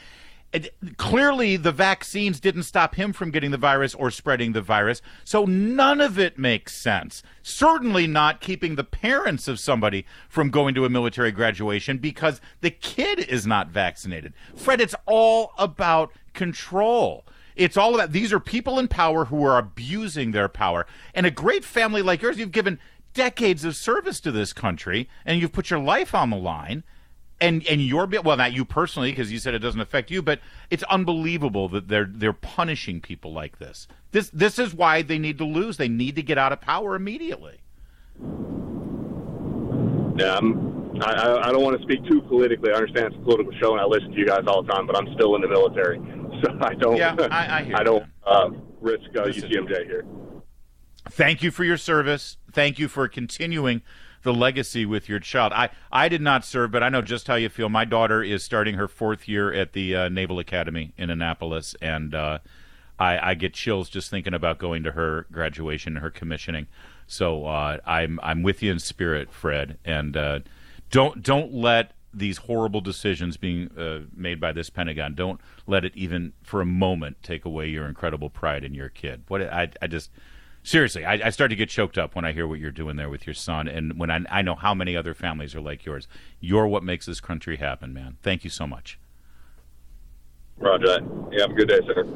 [0.97, 5.01] clearly the vaccines didn't stop him from getting the virus or spreading the virus.
[5.25, 7.23] So none of it makes sense.
[7.43, 12.71] Certainly not keeping the parents of somebody from going to a military graduation because the
[12.71, 14.35] kid is not vaccinated.
[14.55, 17.25] Fred, it's all about control.
[17.57, 20.87] It's all about these are people in power who are abusing their power.
[21.15, 22.79] And a great family like yours, you've given
[23.15, 26.83] decades of service to this country and you've put your life on the line
[27.43, 30.41] and and your well not you personally because you said it doesn't affect you but
[30.71, 33.89] it's unbelievable that they're they're punishing people like this.
[34.13, 35.77] This this is why they need to lose.
[35.77, 37.61] They need to get out of power immediately.
[40.17, 42.71] Yeah I'm, I, I don't want to speak too politically.
[42.71, 44.87] I understand it's a political show and I listen to you guys all the time
[44.87, 46.01] but I'm still in the military.
[46.43, 48.51] So I don't yeah, I, I, I don't uh,
[48.81, 50.05] risk uh, UCMJ here.
[51.09, 52.37] Thank you for your service.
[52.51, 53.83] Thank you for continuing
[54.23, 55.53] the legacy with your child.
[55.53, 57.69] I, I did not serve, but I know just how you feel.
[57.69, 62.15] My daughter is starting her fourth year at the uh, Naval Academy in Annapolis, and
[62.15, 62.39] uh,
[62.99, 66.69] I, I get chills just thinking about going to her graduation, and her commissioning.
[67.07, 70.41] So uh, I'm I'm with you in spirit, Fred, and uh,
[70.91, 75.15] don't don't let these horrible decisions being uh, made by this Pentagon.
[75.15, 79.25] Don't let it even for a moment take away your incredible pride in your kid.
[79.29, 80.11] What I I just
[80.63, 83.09] seriously, I, I, start to get choked up when I hear what you're doing there
[83.09, 86.09] with your son, and when I, I know how many other families are like yours.
[86.41, 88.17] You're what makes this country happen, man.
[88.23, 88.99] Thank you so much.
[90.57, 91.01] Roger.
[91.31, 92.07] Yeah, have a good day, sir.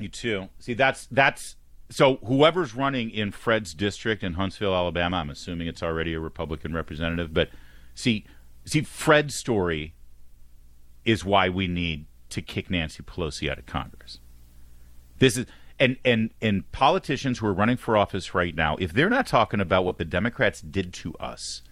[0.00, 0.48] You too.
[0.58, 1.56] See, that's that's
[1.90, 5.18] so whoever's running in Fred's district in Huntsville, Alabama.
[5.18, 7.50] I'm assuming it's already a Republican representative, but
[7.94, 8.24] see,
[8.64, 9.94] see, Fred's story
[11.04, 14.18] is why we need to kick Nancy Pelosi out of Congress.
[15.18, 15.46] This is
[15.78, 19.60] and and and politicians who are running for office right now, if they're not talking
[19.60, 21.62] about what the Democrats did to us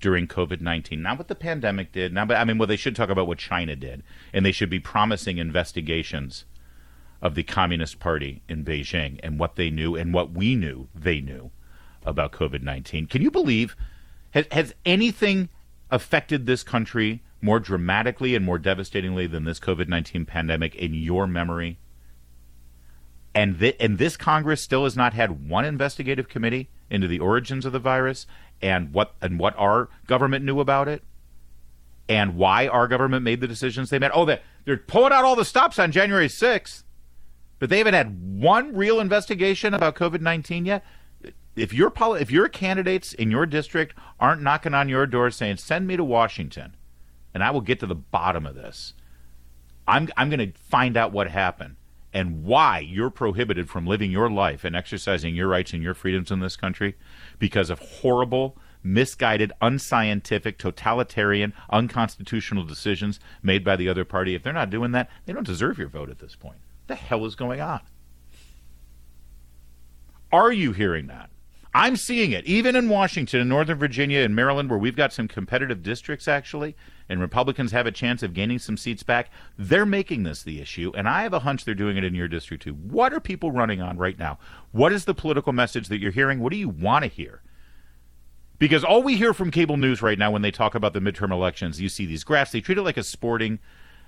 [0.00, 2.96] during COVID nineteen, not what the pandemic did, not but I mean, well, they should
[2.96, 4.02] talk about what China did,
[4.32, 6.44] and they should be promising investigations
[7.20, 11.20] of the Communist Party in Beijing and what they knew and what we knew they
[11.20, 11.50] knew
[12.04, 13.06] about COVID nineteen.
[13.06, 13.76] Can you believe?
[14.32, 15.48] Has, has anything
[15.90, 21.26] affected this country more dramatically and more devastatingly than this COVID 19 pandemic in your
[21.26, 21.78] memory?
[23.38, 27.64] And, th- and this Congress still has not had one investigative committee into the origins
[27.64, 28.26] of the virus
[28.60, 31.04] and what and what our government knew about it
[32.08, 34.10] and why our government made the decisions they made.
[34.12, 36.82] Oh, they, they're pulling out all the stops on January 6th,
[37.60, 40.84] but they haven't had one real investigation about COVID 19 yet.
[41.54, 45.86] If your if your candidates in your district aren't knocking on your door saying, "Send
[45.86, 46.74] me to Washington,"
[47.32, 48.94] and I will get to the bottom of this,
[49.86, 51.76] I'm I'm going to find out what happened
[52.12, 56.30] and why you're prohibited from living your life and exercising your rights and your freedoms
[56.30, 56.96] in this country
[57.38, 64.34] because of horrible, misguided, unscientific, totalitarian, unconstitutional decisions made by the other party.
[64.34, 66.58] If they're not doing that, they don't deserve your vote at this point.
[66.86, 67.80] What the hell is going on?
[70.32, 71.30] Are you hearing that?
[71.74, 75.28] I'm seeing it, even in Washington, in Northern Virginia, and Maryland, where we've got some
[75.28, 76.74] competitive districts, actually,
[77.08, 79.30] and Republicans have a chance of gaining some seats back.
[79.56, 82.28] They're making this the issue, and I have a hunch they're doing it in your
[82.28, 82.74] district too.
[82.74, 84.38] What are people running on right now?
[84.72, 86.40] What is the political message that you're hearing?
[86.40, 87.42] What do you want to hear?
[88.58, 91.30] Because all we hear from cable news right now when they talk about the midterm
[91.30, 93.60] elections, you see these graphs, they treat it like a sporting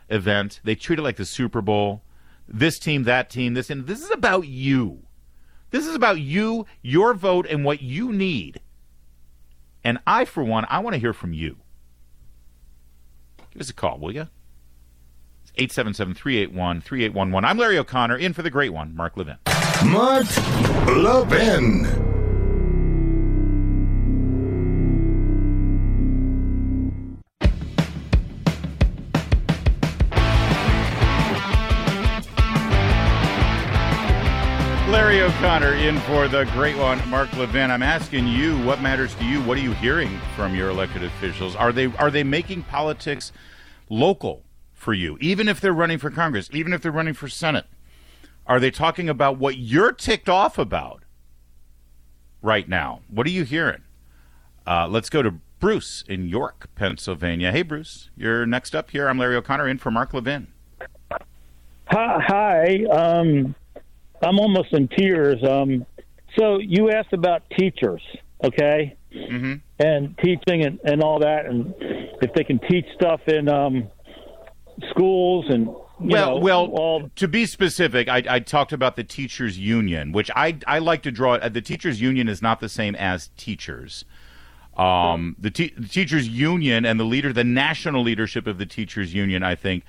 [0.09, 2.03] event, they treat it like the Super Bowl.
[2.49, 5.05] This team, that team, this, and this is about you.
[5.71, 8.61] This is about you, your vote, and what you need.
[9.85, 11.59] And I, for one, I want to hear from you.
[13.53, 14.29] Give us a call, will you?
[15.57, 17.45] 877 381 3811.
[17.45, 19.37] I'm Larry O'Connor, in for the great one, Mark Levin.
[19.85, 20.27] Mark
[20.87, 22.10] Levin.
[35.61, 37.71] In for the great one, Mark Levin.
[37.71, 39.43] I'm asking you, what matters to you?
[39.43, 41.55] What are you hearing from your elected officials?
[41.55, 43.31] Are they are they making politics
[43.91, 44.43] local
[44.73, 47.67] for you, even if they're running for Congress, even if they're running for Senate?
[48.47, 51.03] Are they talking about what you're ticked off about
[52.41, 53.01] right now?
[53.09, 53.83] What are you hearing?
[54.67, 57.53] Uh, let's go to Bruce in York, Pennsylvania.
[57.53, 59.09] Hey, Bruce, you're next up here.
[59.09, 60.49] I'm Larry O'Connor in for Mark Levin.
[61.91, 62.85] Hi.
[62.91, 63.55] Um,
[64.23, 65.43] I'm almost in tears.
[65.43, 65.87] Um,
[66.39, 68.03] so you asked about teachers,
[68.45, 69.55] okay, mm-hmm.
[69.79, 71.75] and teaching and, and all that, and
[72.23, 73.89] if they can teach stuff in um,
[74.91, 75.69] schools and
[76.01, 76.65] well, know, well.
[76.67, 81.03] all To be specific, I, I talked about the teachers' union, which I I like
[81.03, 81.35] to draw.
[81.35, 84.05] At the teachers' union is not the same as teachers.
[84.77, 89.13] Um, the, te- the teachers' union and the leader, the national leadership of the teachers'
[89.13, 89.85] union, I think,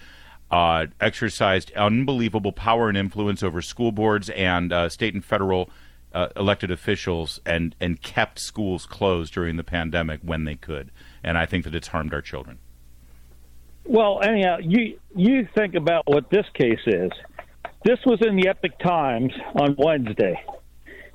[0.51, 5.69] uh, exercised unbelievable power and influence over school boards and uh, state and federal
[6.13, 10.91] uh, elected officials, and and kept schools closed during the pandemic when they could.
[11.23, 12.59] And I think that it's harmed our children.
[13.85, 17.11] Well, anyhow, you you think about what this case is.
[17.83, 20.43] This was in the Epoch Times on Wednesday.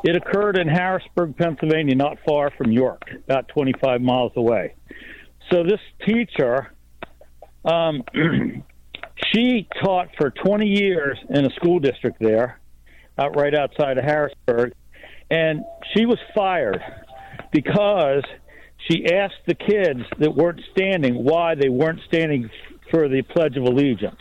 [0.03, 4.75] It occurred in Harrisburg, Pennsylvania, not far from York, about 25 miles away.
[5.51, 6.73] So this teacher,
[7.65, 8.03] um,
[9.33, 12.61] she taught for 20 years in a school district there,
[13.19, 14.73] out right outside of Harrisburg,
[15.31, 15.65] and
[15.95, 16.81] she was fired
[17.53, 18.23] because
[18.89, 22.51] she asked the kids that weren't standing why they weren't standing
[22.91, 24.21] for the Pledge of Allegiance,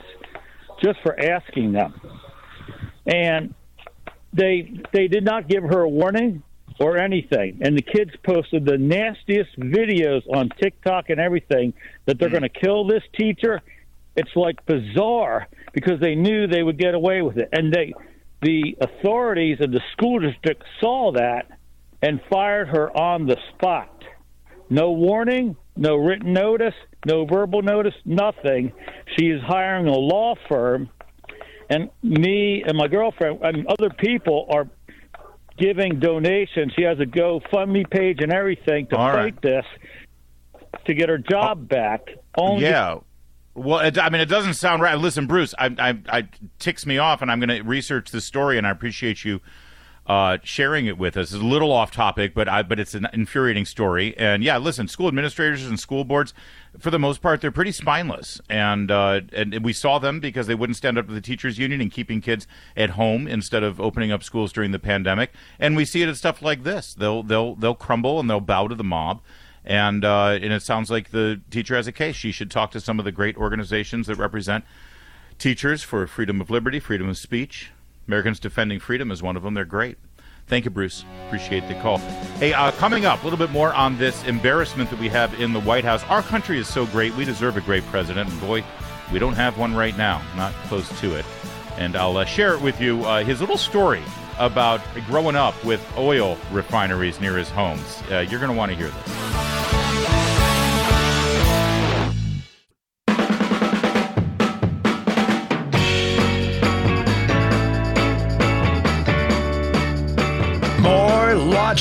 [0.84, 1.94] just for asking them.
[3.06, 3.54] And
[4.34, 6.42] they they did not give her a warning
[6.80, 7.60] or anything.
[7.62, 11.74] And the kids posted the nastiest videos on TikTok and everything
[12.06, 12.40] that they're hmm.
[12.40, 13.62] going to kill this teacher.
[14.16, 17.94] It's like bizarre because they knew they would get away with it, and they
[18.42, 21.48] the authorities of the school district saw that
[22.02, 24.04] and fired her on the spot.
[24.70, 26.74] No warning, no written notice,
[27.06, 28.72] no verbal notice, nothing.
[29.18, 30.90] She is hiring a law firm,
[31.70, 34.68] and me and my girlfriend and other people are
[35.58, 36.74] giving donations.
[36.76, 39.42] She has a GoFundMe page and everything to All fight right.
[39.42, 39.66] this
[40.86, 42.02] to get her job uh, back.
[42.38, 42.98] Only yeah.
[43.56, 44.98] Well, it, I mean, it doesn't sound right.
[44.98, 46.28] Listen, Bruce, I, I, I
[46.60, 49.40] ticks me off, and I'm going to research the story, and I appreciate you
[50.08, 51.32] uh, sharing it with us.
[51.32, 54.16] It's a little off topic, but I, but it's an infuriating story.
[54.18, 56.34] And yeah, listen, school administrators and school boards,
[56.78, 60.56] for the most part, they're pretty spineless, and uh, and we saw them because they
[60.56, 62.46] wouldn't stand up to the teachers union and keeping kids
[62.76, 65.32] at home instead of opening up schools during the pandemic.
[65.60, 66.94] And we see it at stuff like this.
[66.94, 69.22] They'll they'll they'll crumble and they'll bow to the mob.
[69.66, 72.16] And uh, and it sounds like the teacher has a case.
[72.16, 74.64] She should talk to some of the great organizations that represent
[75.40, 77.72] teachers for freedom of liberty, freedom of speech.
[78.08, 79.56] Americans Defending Freedom is one of them.
[79.56, 79.98] They're great.
[80.48, 81.04] Thank you, Bruce.
[81.26, 81.98] Appreciate the call.
[82.38, 85.54] Hey, uh, coming up, a little bit more on this embarrassment that we have in
[85.54, 86.04] the White House.
[86.04, 87.16] Our country is so great.
[87.16, 88.30] We deserve a great president.
[88.30, 88.64] And boy,
[89.12, 91.26] we don't have one right now, not close to it.
[91.78, 94.04] And I'll uh, share it with you uh, his little story
[94.38, 98.04] about growing up with oil refineries near his homes.
[98.12, 99.35] Uh, you're going to want to hear this.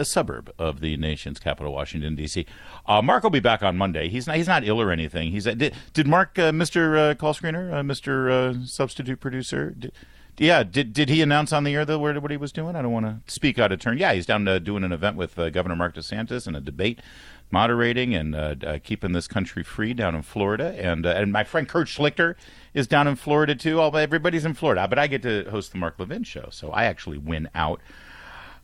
[0.00, 2.46] a suburb of the nation's capital, Washington D.C.
[2.86, 4.08] Uh, Mark will be back on Monday.
[4.08, 4.36] He's not.
[4.36, 5.32] He's not ill or anything.
[5.32, 5.46] He's.
[5.46, 7.10] Uh, did, did Mark, uh, Mr.
[7.10, 8.30] Uh, call screener, uh, Mr.
[8.30, 9.70] Uh, substitute producer?
[9.70, 9.92] Did,
[10.38, 10.62] yeah.
[10.62, 12.76] Did Did he announce on the air though what he was doing?
[12.76, 13.98] I don't want to speak out of turn.
[13.98, 17.00] Yeah, he's down uh, doing an event with uh, Governor Mark DeSantis and a debate.
[17.48, 21.44] Moderating and uh, uh, keeping this country free down in Florida, and uh, and my
[21.44, 22.34] friend Kurt Schlichter
[22.74, 23.80] is down in Florida too.
[23.80, 26.86] All everybody's in Florida, but I get to host the Mark Levin show, so I
[26.86, 27.80] actually win out.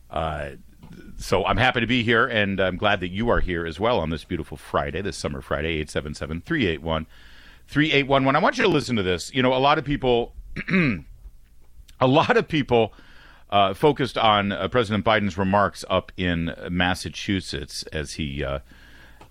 [0.09, 0.51] Uh,
[1.17, 3.99] so I'm happy to be here, and I'm glad that you are here as well
[3.99, 7.07] on this beautiful Friday, this summer Friday, 877 381
[7.67, 8.35] 3811.
[8.35, 9.33] I want you to listen to this.
[9.33, 10.33] You know, a lot of people,
[12.03, 12.93] a lot of people
[13.49, 18.59] uh, focused on uh, President Biden's remarks up in Massachusetts as he uh,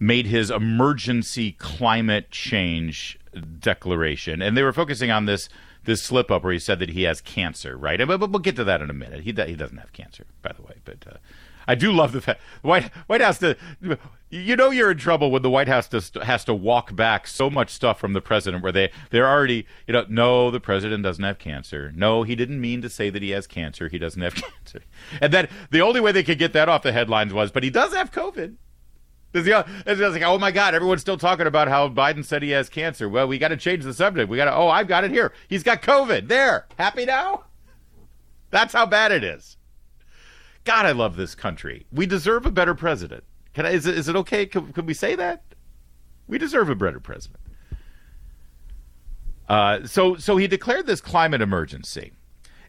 [0.01, 3.19] made his emergency climate change
[3.61, 5.49] declaration, and they were focusing on this
[5.85, 7.99] this slip up where he said that he has cancer, right?
[8.07, 9.21] But, but we'll get to that in a minute.
[9.21, 11.21] He he doesn't have cancer, by the way, but.
[11.63, 13.39] Uh, I do love the fact White White House.
[13.39, 13.57] To,
[14.31, 17.51] you know you're in trouble when the White House does, has to walk back so
[17.51, 21.25] much stuff from the president, where they they're already you know no the president doesn't
[21.25, 21.93] have cancer.
[21.95, 23.89] No, he didn't mean to say that he has cancer.
[23.89, 24.83] He doesn't have cancer.
[25.21, 27.71] And then the only way they could get that off the headlines was, but he
[27.71, 28.57] does have COVID.
[29.35, 33.09] It's like, oh my God, everyone's still talking about how Biden said he has cancer.
[33.09, 34.29] Well, we got to change the subject.
[34.29, 35.33] We got to, oh, I've got it here.
[35.49, 36.29] He's got COVID.
[36.29, 36.67] There.
[36.79, 37.45] Happy now?
[38.51, 39.57] That's how bad it is.
[40.65, 41.87] God, I love this country.
[41.93, 43.25] We deserve a better president.
[43.55, 44.47] Can I, is, it, is it okay?
[44.47, 45.43] Can, can we say that?
[46.27, 47.41] We deserve a better president.
[49.49, 52.13] Uh, so, so he declared this climate emergency.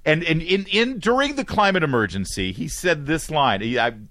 [0.06, 3.61] And, and in, in during the climate emergency, he said this line.
[3.61, 4.10] He, I'm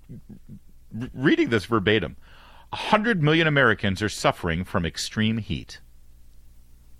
[1.12, 2.16] reading this verbatim.
[2.70, 5.80] 100 million Americans are suffering from extreme heat.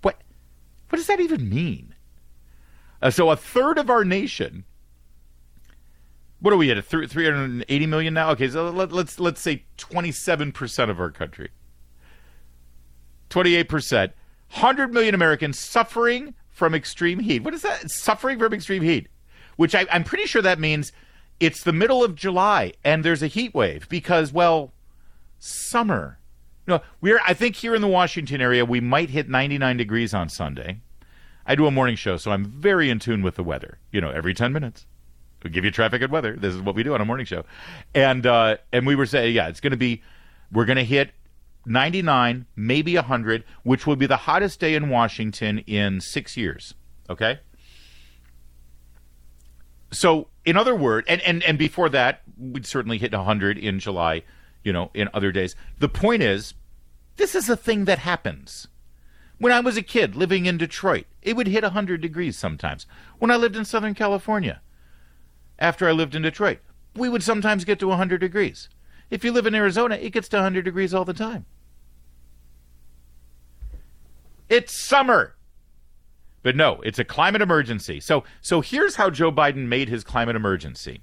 [0.03, 0.21] What,
[0.89, 1.95] what does that even mean?
[3.01, 4.65] Uh, so a third of our nation
[6.43, 6.83] what are we at?
[6.83, 8.31] 380 million now?
[8.31, 11.51] Okay, so let, let's let's say 27% of our country.
[13.29, 14.11] 28%.
[14.51, 17.43] 100 million Americans suffering from extreme heat.
[17.43, 17.89] What is that?
[17.89, 19.07] Suffering from extreme heat.
[19.55, 20.91] Which I, I'm pretty sure that means
[21.39, 24.73] it's the middle of July and there's a heat wave because, well,
[25.39, 26.19] summer.
[26.67, 30.27] No, we're I think here in the Washington area we might hit 99 degrees on
[30.27, 30.81] Sunday.
[31.45, 33.79] I do a morning show, so I'm very in tune with the weather.
[33.93, 34.85] You know, every 10 minutes.
[35.43, 36.35] We give you traffic and weather.
[36.35, 37.43] This is what we do on a morning show,
[37.93, 40.01] and uh, and we were saying, yeah, it's going to be,
[40.51, 41.11] we're going to hit
[41.65, 46.73] 99, maybe 100, which will be the hottest day in Washington in six years.
[47.09, 47.39] Okay.
[49.91, 54.23] So, in other words, and, and, and before that, we'd certainly hit 100 in July,
[54.63, 55.55] you know, in other days.
[55.79, 56.55] The point is,
[57.17, 58.67] this is a thing that happens.
[59.37, 62.87] When I was a kid living in Detroit, it would hit 100 degrees sometimes.
[63.19, 64.61] When I lived in Southern California,
[65.59, 66.59] after I lived in Detroit.
[66.95, 68.69] We would sometimes get to 100 degrees.
[69.09, 71.45] If you live in Arizona, it gets to 100 degrees all the time.
[74.49, 75.35] It's summer.
[76.43, 77.99] But no, it's a climate emergency.
[77.99, 81.01] So so here's how Joe Biden made his climate emergency.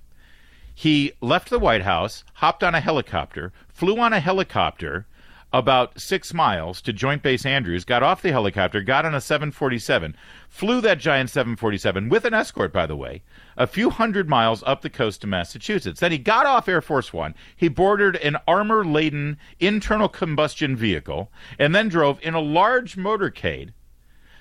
[0.75, 5.07] He left the White House, hopped on a helicopter, flew on a helicopter
[5.53, 10.17] about six miles to Joint Base Andrews, got off the helicopter, got on a 747,
[10.49, 13.23] flew that giant 747 with an escort, by the way,
[13.57, 16.01] a few hundred miles up the coast to Massachusetts.
[16.01, 21.33] Then he got off Air Force One, he boarded an armor laden internal combustion vehicle,
[21.59, 23.73] and then drove in a large motorcade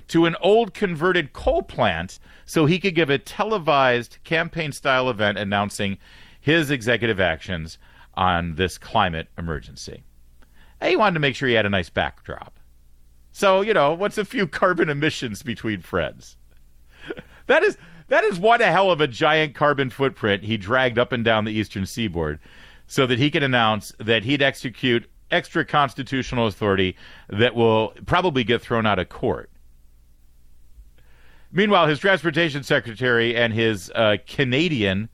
[0.10, 5.38] to an old converted coal plant so he could give a televised campaign style event
[5.38, 5.98] announcing
[6.40, 7.78] his executive actions
[8.16, 10.04] on this climate emergency
[10.84, 12.60] he wanted to make sure he had a nice backdrop.
[13.32, 16.38] So, you know, what's a few carbon emissions between friends?
[17.48, 17.78] that is
[18.10, 21.52] that is one hell of a giant carbon footprint he dragged up and down the
[21.52, 22.40] eastern seaboard
[22.88, 26.96] so that he could announce that he'd execute extra constitutional authority
[27.30, 29.50] that will probably get thrown out of court.
[31.52, 35.10] Meanwhile, his transportation secretary and his uh, Canadian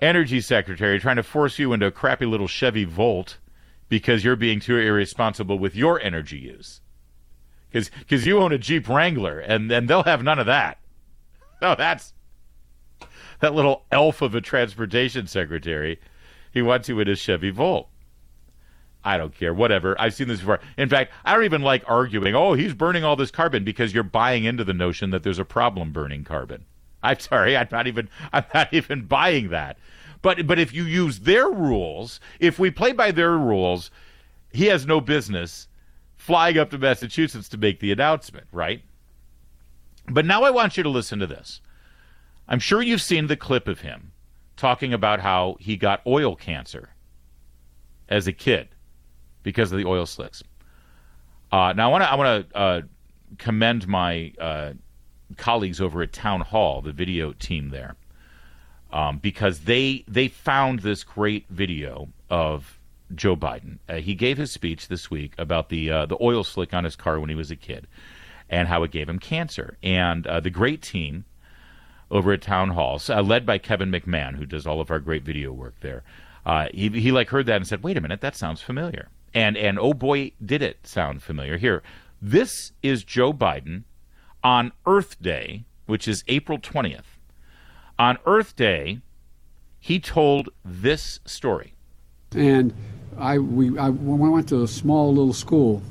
[0.00, 3.38] energy secretary trying to force you into a crappy little Chevy Volt
[3.88, 6.80] because you're being too irresponsible with your energy use.
[7.70, 10.78] Because you own a Jeep Wrangler, and, and they'll have none of that.
[11.60, 12.14] No, that's
[13.40, 16.00] that little elf of a transportation secretary.
[16.52, 17.88] He wants you in his Chevy Volt.
[19.04, 19.54] I don't care.
[19.54, 19.98] Whatever.
[20.00, 20.60] I've seen this before.
[20.76, 22.34] In fact, I don't even like arguing.
[22.34, 25.44] Oh, he's burning all this carbon because you're buying into the notion that there's a
[25.44, 26.64] problem burning carbon.
[27.02, 27.56] I'm sorry.
[27.56, 28.08] I'm not even.
[28.32, 29.78] I'm not even buying that.
[30.22, 33.90] But but if you use their rules, if we play by their rules,
[34.52, 35.68] he has no business
[36.16, 38.82] flying up to Massachusetts to make the announcement, right?
[40.08, 41.60] But now I want you to listen to this.
[42.48, 44.12] I'm sure you've seen the clip of him
[44.56, 46.90] talking about how he got oil cancer
[48.08, 48.68] as a kid
[49.42, 50.42] because of the oil slicks.
[51.52, 52.80] Uh, now I want to I want to uh,
[53.38, 54.72] commend my uh,
[55.36, 57.96] colleagues over at Town Hall, the video team there,
[58.92, 62.78] um, because they they found this great video of
[63.14, 63.78] Joe Biden.
[63.88, 66.96] Uh, he gave his speech this week about the uh, the oil slick on his
[66.96, 67.86] car when he was a kid,
[68.48, 69.76] and how it gave him cancer.
[69.82, 71.24] And uh, the great team
[72.10, 75.52] over at Town Hall, led by Kevin McMahon, who does all of our great video
[75.52, 76.02] work there.
[76.72, 79.78] he, he like heard that and said, "Wait a minute, that sounds familiar." And and
[79.78, 81.58] oh boy, did it sound familiar.
[81.58, 81.82] Here,
[82.20, 83.84] this is Joe Biden
[84.42, 87.17] on Earth Day, which is April 20th.
[87.98, 89.00] On Earth Day,
[89.80, 91.74] he told this story.
[92.32, 92.72] And
[93.18, 95.82] I we I, when I went to a small little school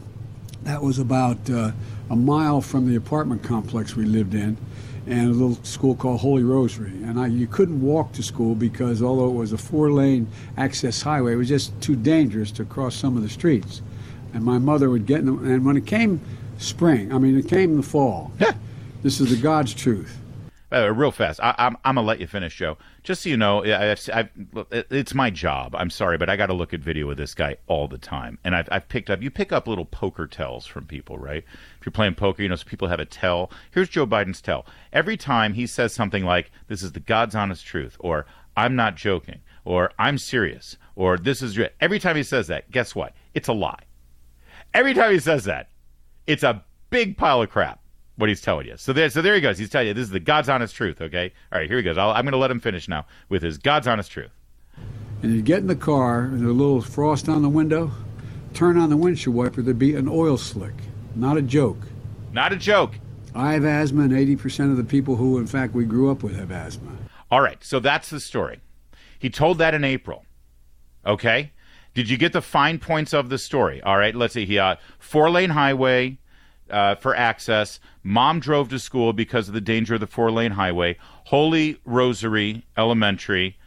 [0.63, 1.71] that was about uh,
[2.09, 4.57] a mile from the apartment complex we lived in
[5.05, 6.91] and a little school called Holy Rosary.
[7.03, 10.27] And I, you couldn't walk to school because although it was a four-lane
[10.57, 13.81] access highway, it was just too dangerous to cross some of the streets.
[14.33, 16.19] And my mother would get in, the, and when it came
[16.57, 18.33] spring, I mean, it came in the fall.
[19.01, 20.17] this is the God's truth.
[20.69, 22.77] Uh, real fast, I, am I'm, I'm gonna let you finish, Joe.
[23.01, 24.29] Just so you know, I, I,
[24.91, 25.73] it's my job.
[25.73, 28.37] I'm sorry, but I got to look at video of this guy all the time,
[28.43, 29.21] and I've, I've picked up.
[29.21, 31.45] You pick up little poker tells from people, right?
[31.79, 33.49] If you're playing poker, you know, so people have a tell.
[33.71, 34.65] Here's Joe Biden's tell.
[34.91, 38.25] Every time he says something like, "This is the God's honest truth," or
[38.57, 42.93] "I'm not joking," or "I'm serious," or "This is," every time he says that, guess
[42.93, 43.13] what?
[43.33, 43.83] It's a lie.
[44.73, 45.69] Every time he says that,
[46.25, 47.79] it's a big pile of crap
[48.17, 48.75] what he's telling you.
[48.77, 49.57] So there, so there he goes.
[49.57, 51.01] He's telling you this is the God's honest truth.
[51.01, 51.97] Okay, all right, here he goes.
[51.97, 54.31] i am going to let him finish now with his God's honest truth.
[55.23, 57.91] And you get in the car, and there's a little frost on the window.
[58.53, 59.61] Turn on the windshield wiper.
[59.61, 60.73] There'd be an oil slick.
[61.15, 61.77] Not a joke.
[62.31, 62.99] Not a joke.
[63.33, 66.35] I have asthma, and 80% of the people who, in fact, we grew up with
[66.35, 66.91] have asthma.
[67.29, 68.61] All right, so that's the story.
[69.19, 70.25] He told that in April.
[71.05, 71.51] Okay,
[71.93, 73.81] did you get the fine points of the story?
[73.81, 74.45] All right, let's see.
[74.45, 76.19] He uh, four lane highway
[76.69, 77.79] uh, for access.
[78.03, 80.97] Mom drove to school because of the danger of the four lane highway.
[81.25, 83.57] Holy Rosary Elementary.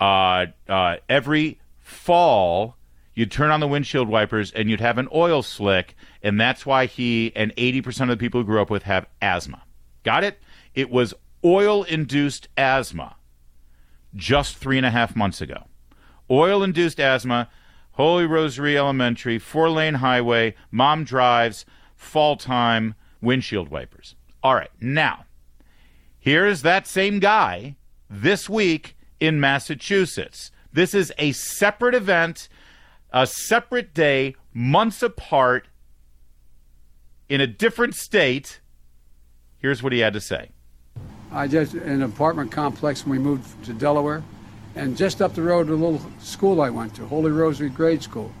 [0.00, 2.76] Uh, uh, every fall,
[3.14, 6.86] you'd turn on the windshield wipers and you'd have an oil slick, and that's why
[6.86, 9.62] he and 80% of the people who grew up with have asthma.
[10.04, 10.38] Got it?
[10.74, 11.14] It was
[11.44, 13.16] oil induced asthma
[14.14, 15.64] just three and a half months ago.
[16.30, 17.48] Oil induced asthma,
[17.92, 21.64] Holy Rosary Elementary, four lane highway, mom drives
[21.98, 24.14] fall time windshield wipers.
[24.42, 25.26] All right, now,
[26.18, 27.76] here's that same guy
[28.08, 30.50] this week in Massachusetts.
[30.72, 32.48] This is a separate event,
[33.12, 35.68] a separate day, months apart,
[37.28, 38.60] in a different state.
[39.58, 40.50] Here's what he had to say.
[41.32, 44.22] I just in an apartment complex when we moved to Delaware,
[44.76, 48.32] and just up the road, a little school I went to, Holy Rosary Grade School.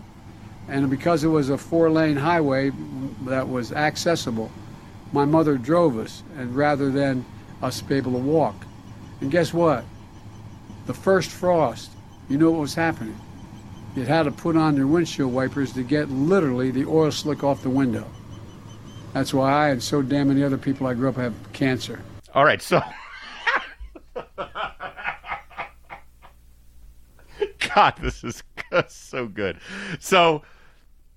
[0.68, 2.70] And because it was a four lane highway
[3.22, 4.50] that was accessible,
[5.12, 7.24] my mother drove us, and rather than
[7.62, 8.54] us be able to walk.
[9.20, 9.84] And guess what?
[10.86, 11.90] The first frost,
[12.28, 13.18] you knew what was happening.
[13.96, 17.62] You had to put on your windshield wipers to get literally the oil slick off
[17.62, 18.06] the window.
[19.14, 22.00] That's why I and so damn many other people I grew up have cancer.
[22.34, 22.80] All right, so.
[27.74, 28.42] God, this is
[28.88, 29.58] so good.
[29.98, 30.42] So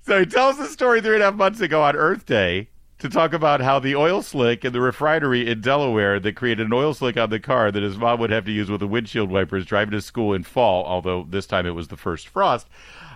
[0.01, 2.69] so he tells the story three and a half months ago on Earth Day
[3.01, 6.73] to talk about how the oil slick in the refinery in Delaware that created an
[6.73, 9.31] oil slick on the car that his mom would have to use with the windshield
[9.31, 12.67] wipers driving to school in fall, although this time it was the first frost.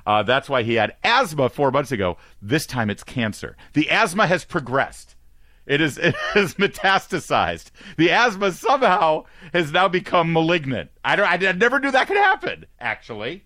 [0.06, 2.18] Uh, that's why he had asthma four months ago.
[2.42, 3.56] This time it's cancer.
[3.74, 5.16] The asthma has progressed.
[5.68, 7.72] It is it has metastasized.
[7.98, 10.92] The asthma somehow has now become malignant.
[11.04, 11.28] I don't.
[11.28, 12.66] I, I never knew that could happen.
[12.80, 13.46] Actually,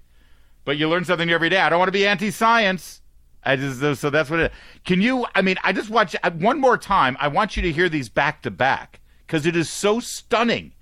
[0.64, 1.60] but you learn something new every day.
[1.60, 3.02] I don't want to be anti-science.
[3.44, 4.52] I just so that's what it.
[4.86, 5.26] Can you?
[5.34, 7.16] I mean, I just watch one more time.
[7.20, 10.74] I want you to hear these back to back because it is so stunning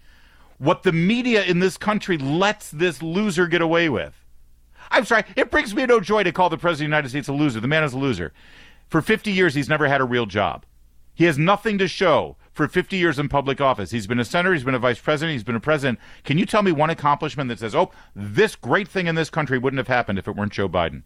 [0.58, 4.26] what the media in this country lets this loser get away with.
[4.90, 7.28] I'm sorry, it brings me no joy to call the President of the United States
[7.28, 7.60] a loser.
[7.60, 8.34] The man is a loser.
[8.88, 10.66] For 50 years, he's never had a real job.
[11.14, 13.92] He has nothing to show for 50 years in public office.
[13.92, 16.00] He's been a senator, he's been a vice president, he's been a president.
[16.24, 19.58] Can you tell me one accomplishment that says, oh, this great thing in this country
[19.58, 21.04] wouldn't have happened if it weren't Joe Biden?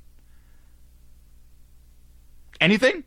[2.61, 3.03] Anything?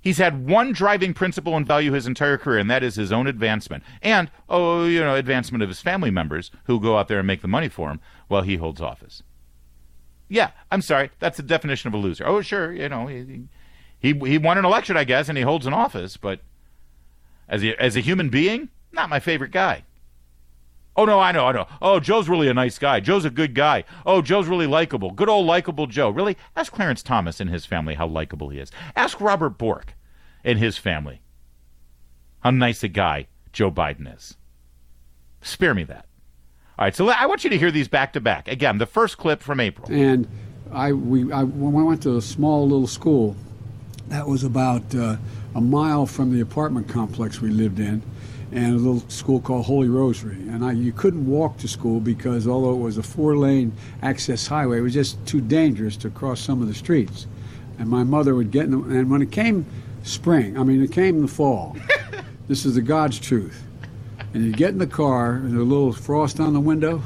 [0.00, 3.26] He's had one driving principle and value his entire career, and that is his own
[3.26, 3.82] advancement.
[4.02, 7.42] And, oh, you know, advancement of his family members who go out there and make
[7.42, 7.98] the money for him
[8.28, 9.24] while he holds office.
[10.28, 11.10] Yeah, I'm sorry.
[11.18, 12.24] That's the definition of a loser.
[12.24, 13.48] Oh, sure, you know, he,
[13.98, 16.40] he, he won an election, I guess, and he holds an office, but
[17.48, 19.82] as a, as a human being, not my favorite guy.
[20.96, 21.66] Oh no, I know, I know.
[21.82, 23.00] Oh, Joe's really a nice guy.
[23.00, 23.84] Joe's a good guy.
[24.06, 25.10] Oh, Joe's really likable.
[25.10, 26.10] Good old likable Joe.
[26.10, 26.36] Really?
[26.56, 28.70] Ask Clarence Thomas and his family how likable he is.
[28.94, 29.94] Ask Robert Bork
[30.42, 31.20] and his family
[32.40, 34.36] how nice a guy Joe Biden is.
[35.42, 36.06] Spare me that.
[36.78, 38.48] All right, so I want you to hear these back to back.
[38.48, 39.88] Again, the first clip from April.
[39.90, 40.28] And
[40.72, 43.36] I we I, when I went to a small little school
[44.08, 45.16] that was about uh,
[45.56, 48.02] a mile from the apartment complex we lived in
[48.52, 50.34] and a little school called Holy Rosary.
[50.34, 53.72] And I, you couldn't walk to school because although it was a four-lane
[54.02, 57.26] access highway, it was just too dangerous to cross some of the streets.
[57.78, 59.64] And my mother would get in the, and when it came
[60.02, 61.74] spring, I mean, it came in the fall.
[62.48, 63.64] this is the God's truth.
[64.34, 67.02] And you get in the car, and there's a little frost on the window,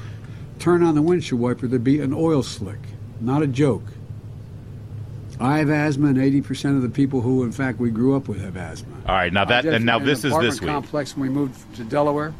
[0.58, 2.80] turn on the windshield wiper, there'd be an oil slick.
[3.20, 3.84] Not a joke.
[5.40, 8.42] I have asthma, and 80% of the people who, in fact, we grew up with
[8.42, 8.94] have asthma.
[9.06, 10.68] All right, now that and now this is this week.
[10.68, 12.34] complex when we moved to Delaware,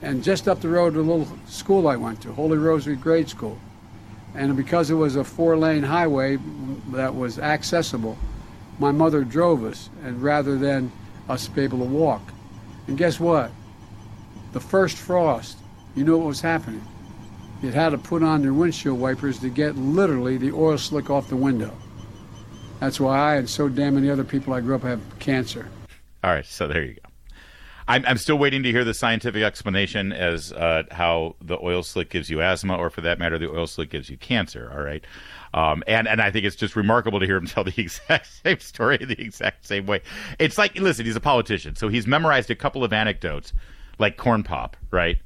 [0.00, 3.58] and just up the road, a little school I went to, Holy Rosary Grade School,
[4.34, 6.38] and because it was a four-lane highway
[6.92, 8.16] that was accessible,
[8.78, 10.90] my mother drove us, and rather than
[11.28, 12.22] us be able to walk.
[12.86, 13.50] And guess what?
[14.52, 15.58] The first frost,
[15.94, 16.86] you know what was happening?
[17.62, 21.28] It had to put on their windshield wipers to get literally the oil slick off
[21.28, 21.74] the window.
[22.80, 25.68] That's why I and so damn many other people I grew up have cancer.
[26.22, 27.00] All right, so there you go.
[27.88, 32.10] I'm, I'm still waiting to hear the scientific explanation as uh, how the oil slick
[32.10, 34.72] gives you asthma, or for that matter, the oil slick gives you cancer.
[34.74, 35.04] All right,
[35.54, 38.58] um, and and I think it's just remarkable to hear him tell the exact same
[38.58, 40.02] story the exact same way.
[40.38, 43.52] It's like, listen, he's a politician, so he's memorized a couple of anecdotes,
[43.98, 45.18] like corn pop, right?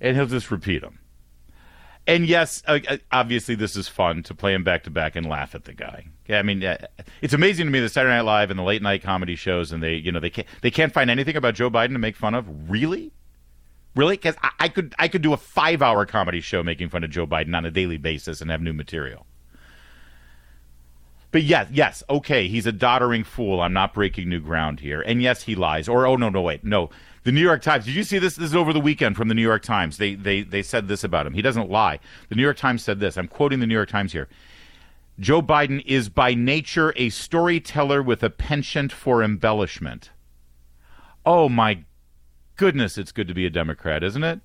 [0.00, 0.99] And he'll just repeat them
[2.06, 2.62] and yes,
[3.12, 6.06] obviously this is fun to play him back to back and laugh at the guy.
[6.28, 6.62] I mean,
[7.20, 9.82] it's amazing to me the Saturday Night Live and the late night comedy shows, and
[9.82, 12.34] they, you know, they can't they can't find anything about Joe Biden to make fun
[12.34, 12.70] of.
[12.70, 13.12] Really,
[13.94, 14.16] really?
[14.16, 17.10] Because I, I could I could do a five hour comedy show making fun of
[17.10, 19.26] Joe Biden on a daily basis and have new material.
[21.32, 23.60] But yes, yes, okay, he's a doddering fool.
[23.60, 25.00] I'm not breaking new ground here.
[25.00, 25.88] And yes, he lies.
[25.88, 26.90] Or oh no, no, wait, no.
[27.22, 27.84] The New York Times.
[27.84, 28.36] Did you see this?
[28.36, 29.98] This is over the weekend from the New York Times.
[29.98, 31.34] They they they said this about him.
[31.34, 32.00] He doesn't lie.
[32.28, 33.18] The New York Times said this.
[33.18, 34.28] I'm quoting the New York Times here.
[35.18, 40.10] Joe Biden is by nature a storyteller with a penchant for embellishment.
[41.26, 41.84] Oh my
[42.56, 44.40] goodness, it's good to be a Democrat, isn't it?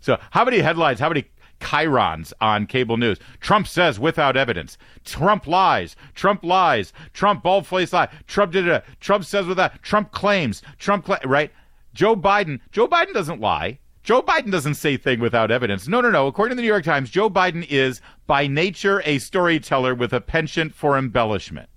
[0.00, 1.26] So, how many headlines, how many
[1.60, 3.18] chyrons on cable news.
[3.40, 4.78] Trump says without evidence.
[5.04, 5.96] Trump lies.
[6.14, 6.92] Trump lies.
[7.12, 8.08] Trump bald faced lie.
[8.26, 8.84] Trump did it.
[9.00, 9.82] Trump says without.
[9.82, 10.62] Trump claims.
[10.78, 11.52] Trump cla- right.
[11.94, 12.60] Joe Biden.
[12.70, 13.78] Joe Biden doesn't lie.
[14.02, 15.86] Joe Biden doesn't say thing without evidence.
[15.86, 16.28] No, no, no.
[16.28, 20.20] According to the New York Times, Joe Biden is by nature a storyteller with a
[20.20, 21.68] penchant for embellishment.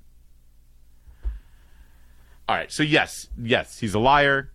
[2.48, 2.72] All right.
[2.72, 4.52] So yes, yes, he's a liar,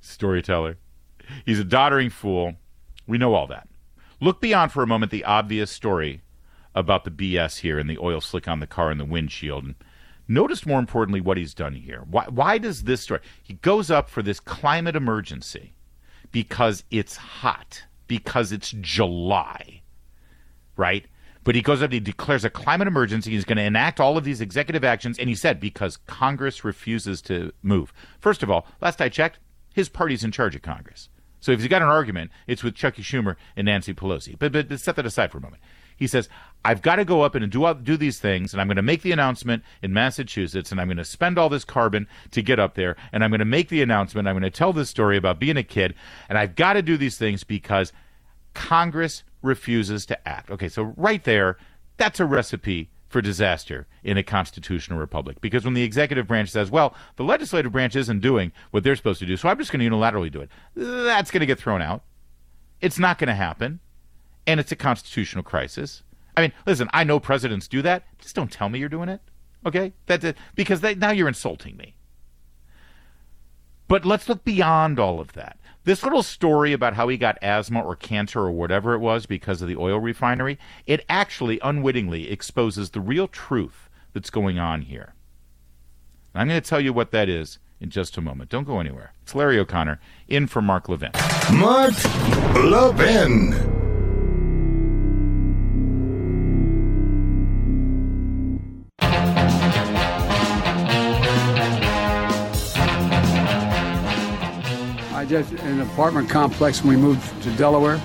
[0.00, 0.76] storyteller.
[1.46, 2.54] He's a doddering fool.
[3.06, 3.68] We know all that.
[4.20, 6.22] Look beyond for a moment the obvious story
[6.74, 9.64] about the BS here and the oil slick on the car and the windshield.
[9.64, 9.74] And
[10.26, 12.02] notice more importantly what he's done here.
[12.08, 13.20] Why, why does this story?
[13.42, 15.74] He goes up for this climate emergency
[16.32, 19.82] because it's hot, because it's July,
[20.76, 21.06] right?
[21.44, 23.30] But he goes up, he declares a climate emergency.
[23.30, 25.18] He's going to enact all of these executive actions.
[25.18, 27.92] And he said, because Congress refuses to move.
[28.18, 29.38] First of all, last I checked,
[29.74, 31.10] his party's in charge of Congress.
[31.44, 34.34] So if he's got an argument, it's with Chucky Schumer and Nancy Pelosi.
[34.38, 35.60] But, but, set that aside for a moment.
[35.94, 36.30] He says,
[36.64, 39.02] I've got to go up and do, do these things, and I'm going to make
[39.02, 42.76] the announcement in Massachusetts, and I'm going to spend all this carbon to get up
[42.76, 44.26] there, and I'm going to make the announcement.
[44.26, 45.94] I'm going to tell this story about being a kid,
[46.30, 47.92] and I've got to do these things because
[48.54, 50.50] Congress refuses to act.
[50.50, 51.58] Okay, so right there,
[51.98, 55.40] that's a recipe for disaster in a constitutional republic.
[55.40, 59.20] Because when the executive branch says, well, the legislative branch isn't doing what they're supposed
[59.20, 61.80] to do, so I'm just going to unilaterally do it, that's going to get thrown
[61.80, 62.02] out.
[62.80, 63.78] It's not going to happen.
[64.48, 66.02] And it's a constitutional crisis.
[66.36, 68.02] I mean, listen, I know presidents do that.
[68.18, 69.20] Just don't tell me you're doing it.
[69.64, 69.92] Okay?
[70.06, 70.36] That, it.
[70.56, 71.94] Because now you're insulting me.
[73.88, 75.58] But let's look beyond all of that.
[75.84, 79.60] This little story about how he got asthma or cancer or whatever it was because
[79.60, 85.14] of the oil refinery, it actually unwittingly exposes the real truth that's going on here.
[86.32, 88.48] And I'm going to tell you what that is in just a moment.
[88.48, 89.12] Don't go anywhere.
[89.22, 91.12] It's Larry O'Connor in for Mark Levin.
[91.52, 91.92] Mark
[92.54, 93.83] Levin.
[105.24, 107.98] I just an apartment complex when we moved to Delaware,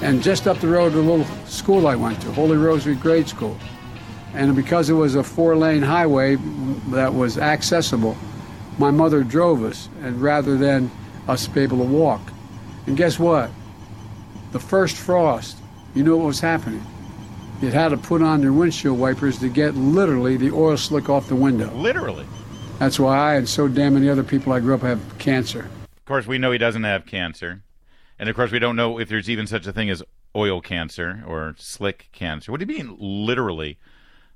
[0.00, 3.58] and just up the road, a little school I went to, Holy Rosary Grade School,
[4.32, 6.36] and because it was a four-lane highway
[6.88, 8.16] that was accessible,
[8.78, 10.90] my mother drove us, and rather than
[11.28, 12.22] us be able to walk.
[12.86, 13.50] And guess what?
[14.52, 15.58] The first frost,
[15.94, 16.82] you knew what was happening.
[17.60, 21.28] You had to put on your windshield wipers to get literally the oil slick off
[21.28, 21.70] the window.
[21.74, 22.24] Literally.
[22.78, 25.68] That's why I and so damn many other people I grew up have cancer.
[26.02, 27.62] Of course, we know he doesn't have cancer.
[28.18, 30.02] And of course, we don't know if there's even such a thing as
[30.34, 32.50] oil cancer or slick cancer.
[32.50, 33.78] What do you mean, literally?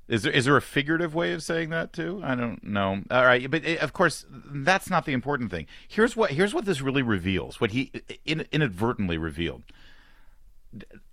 [0.07, 2.21] Is there is there a figurative way of saying that too?
[2.23, 3.01] I don't know.
[3.11, 5.67] All right, but eh, of course that's not the important thing.
[5.85, 7.59] Here's what here's what this really reveals.
[7.59, 7.91] What he
[8.23, 9.63] in, inadvertently revealed.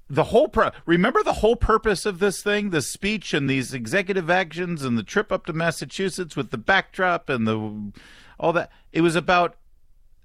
[0.08, 4.30] The whole pro- remember the whole purpose of this thing, the speech and these executive
[4.30, 7.92] actions and the trip up to Massachusetts with the backdrop and the
[8.38, 8.70] all that.
[8.92, 9.56] It was about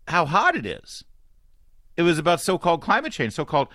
[0.10, 1.04] how hot it is.
[1.96, 3.68] It was about so-called climate change, so-called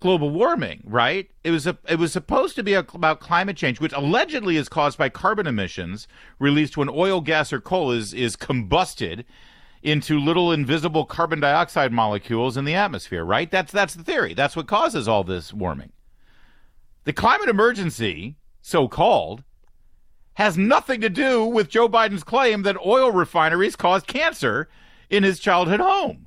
[0.00, 1.30] global warming, right?
[1.42, 4.68] It was a, it was supposed to be a, about climate change, which allegedly is
[4.68, 6.06] caused by carbon emissions
[6.38, 9.24] released when oil, gas, or coal is is combusted
[9.82, 13.50] into little invisible carbon dioxide molecules in the atmosphere, right?
[13.50, 14.34] That's that's the theory.
[14.34, 15.92] That's what causes all this warming.
[17.04, 19.42] The climate emergency, so called,
[20.34, 24.68] has nothing to do with Joe Biden's claim that oil refineries cause cancer
[25.14, 26.26] in his childhood home.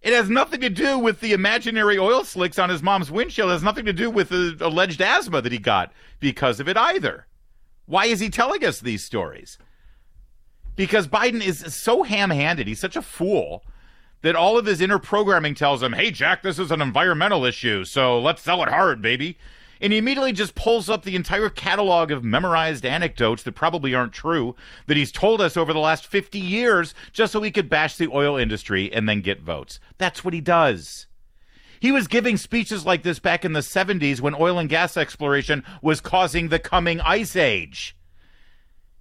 [0.00, 3.50] It has nothing to do with the imaginary oil slicks on his mom's windshield.
[3.50, 6.76] It has nothing to do with the alleged asthma that he got because of it
[6.76, 7.26] either.
[7.86, 9.58] Why is he telling us these stories?
[10.76, 12.66] Because Biden is so ham handed.
[12.66, 13.64] He's such a fool
[14.22, 17.84] that all of his inner programming tells him, hey, Jack, this is an environmental issue,
[17.84, 19.38] so let's sell it hard, baby.
[19.84, 24.14] And he immediately just pulls up the entire catalog of memorized anecdotes that probably aren't
[24.14, 24.56] true
[24.86, 28.08] that he's told us over the last 50 years just so he could bash the
[28.08, 29.80] oil industry and then get votes.
[29.98, 31.06] That's what he does.
[31.80, 35.62] He was giving speeches like this back in the 70s when oil and gas exploration
[35.82, 37.94] was causing the coming ice age.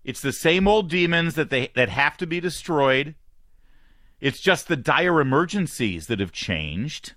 [0.03, 3.15] It's the same old demons that they that have to be destroyed.
[4.19, 7.13] It's just the dire emergencies that have changed.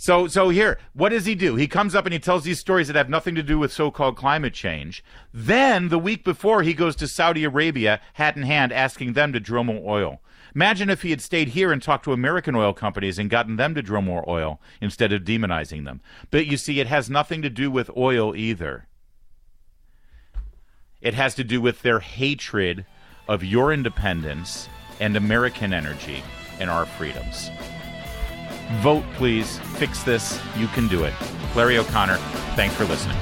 [0.00, 1.56] So, so here, what does he do?
[1.56, 4.16] He comes up and he tells these stories that have nothing to do with so-called
[4.16, 5.02] climate change.
[5.34, 9.40] Then, the week before, he goes to Saudi Arabia, hat in hand, asking them to
[9.40, 10.20] drill more oil.
[10.54, 13.74] Imagine if he had stayed here and talked to American oil companies and gotten them
[13.74, 16.00] to drill more oil instead of demonizing them.
[16.30, 18.86] But you see, it has nothing to do with oil either.
[21.00, 22.86] It has to do with their hatred
[23.26, 24.68] of your independence
[25.00, 26.22] and American energy
[26.60, 27.50] and our freedoms.
[28.76, 29.58] Vote, please.
[29.76, 30.40] Fix this.
[30.56, 31.14] You can do it.
[31.54, 32.16] Larry O'Connor,
[32.54, 33.16] thanks for listening.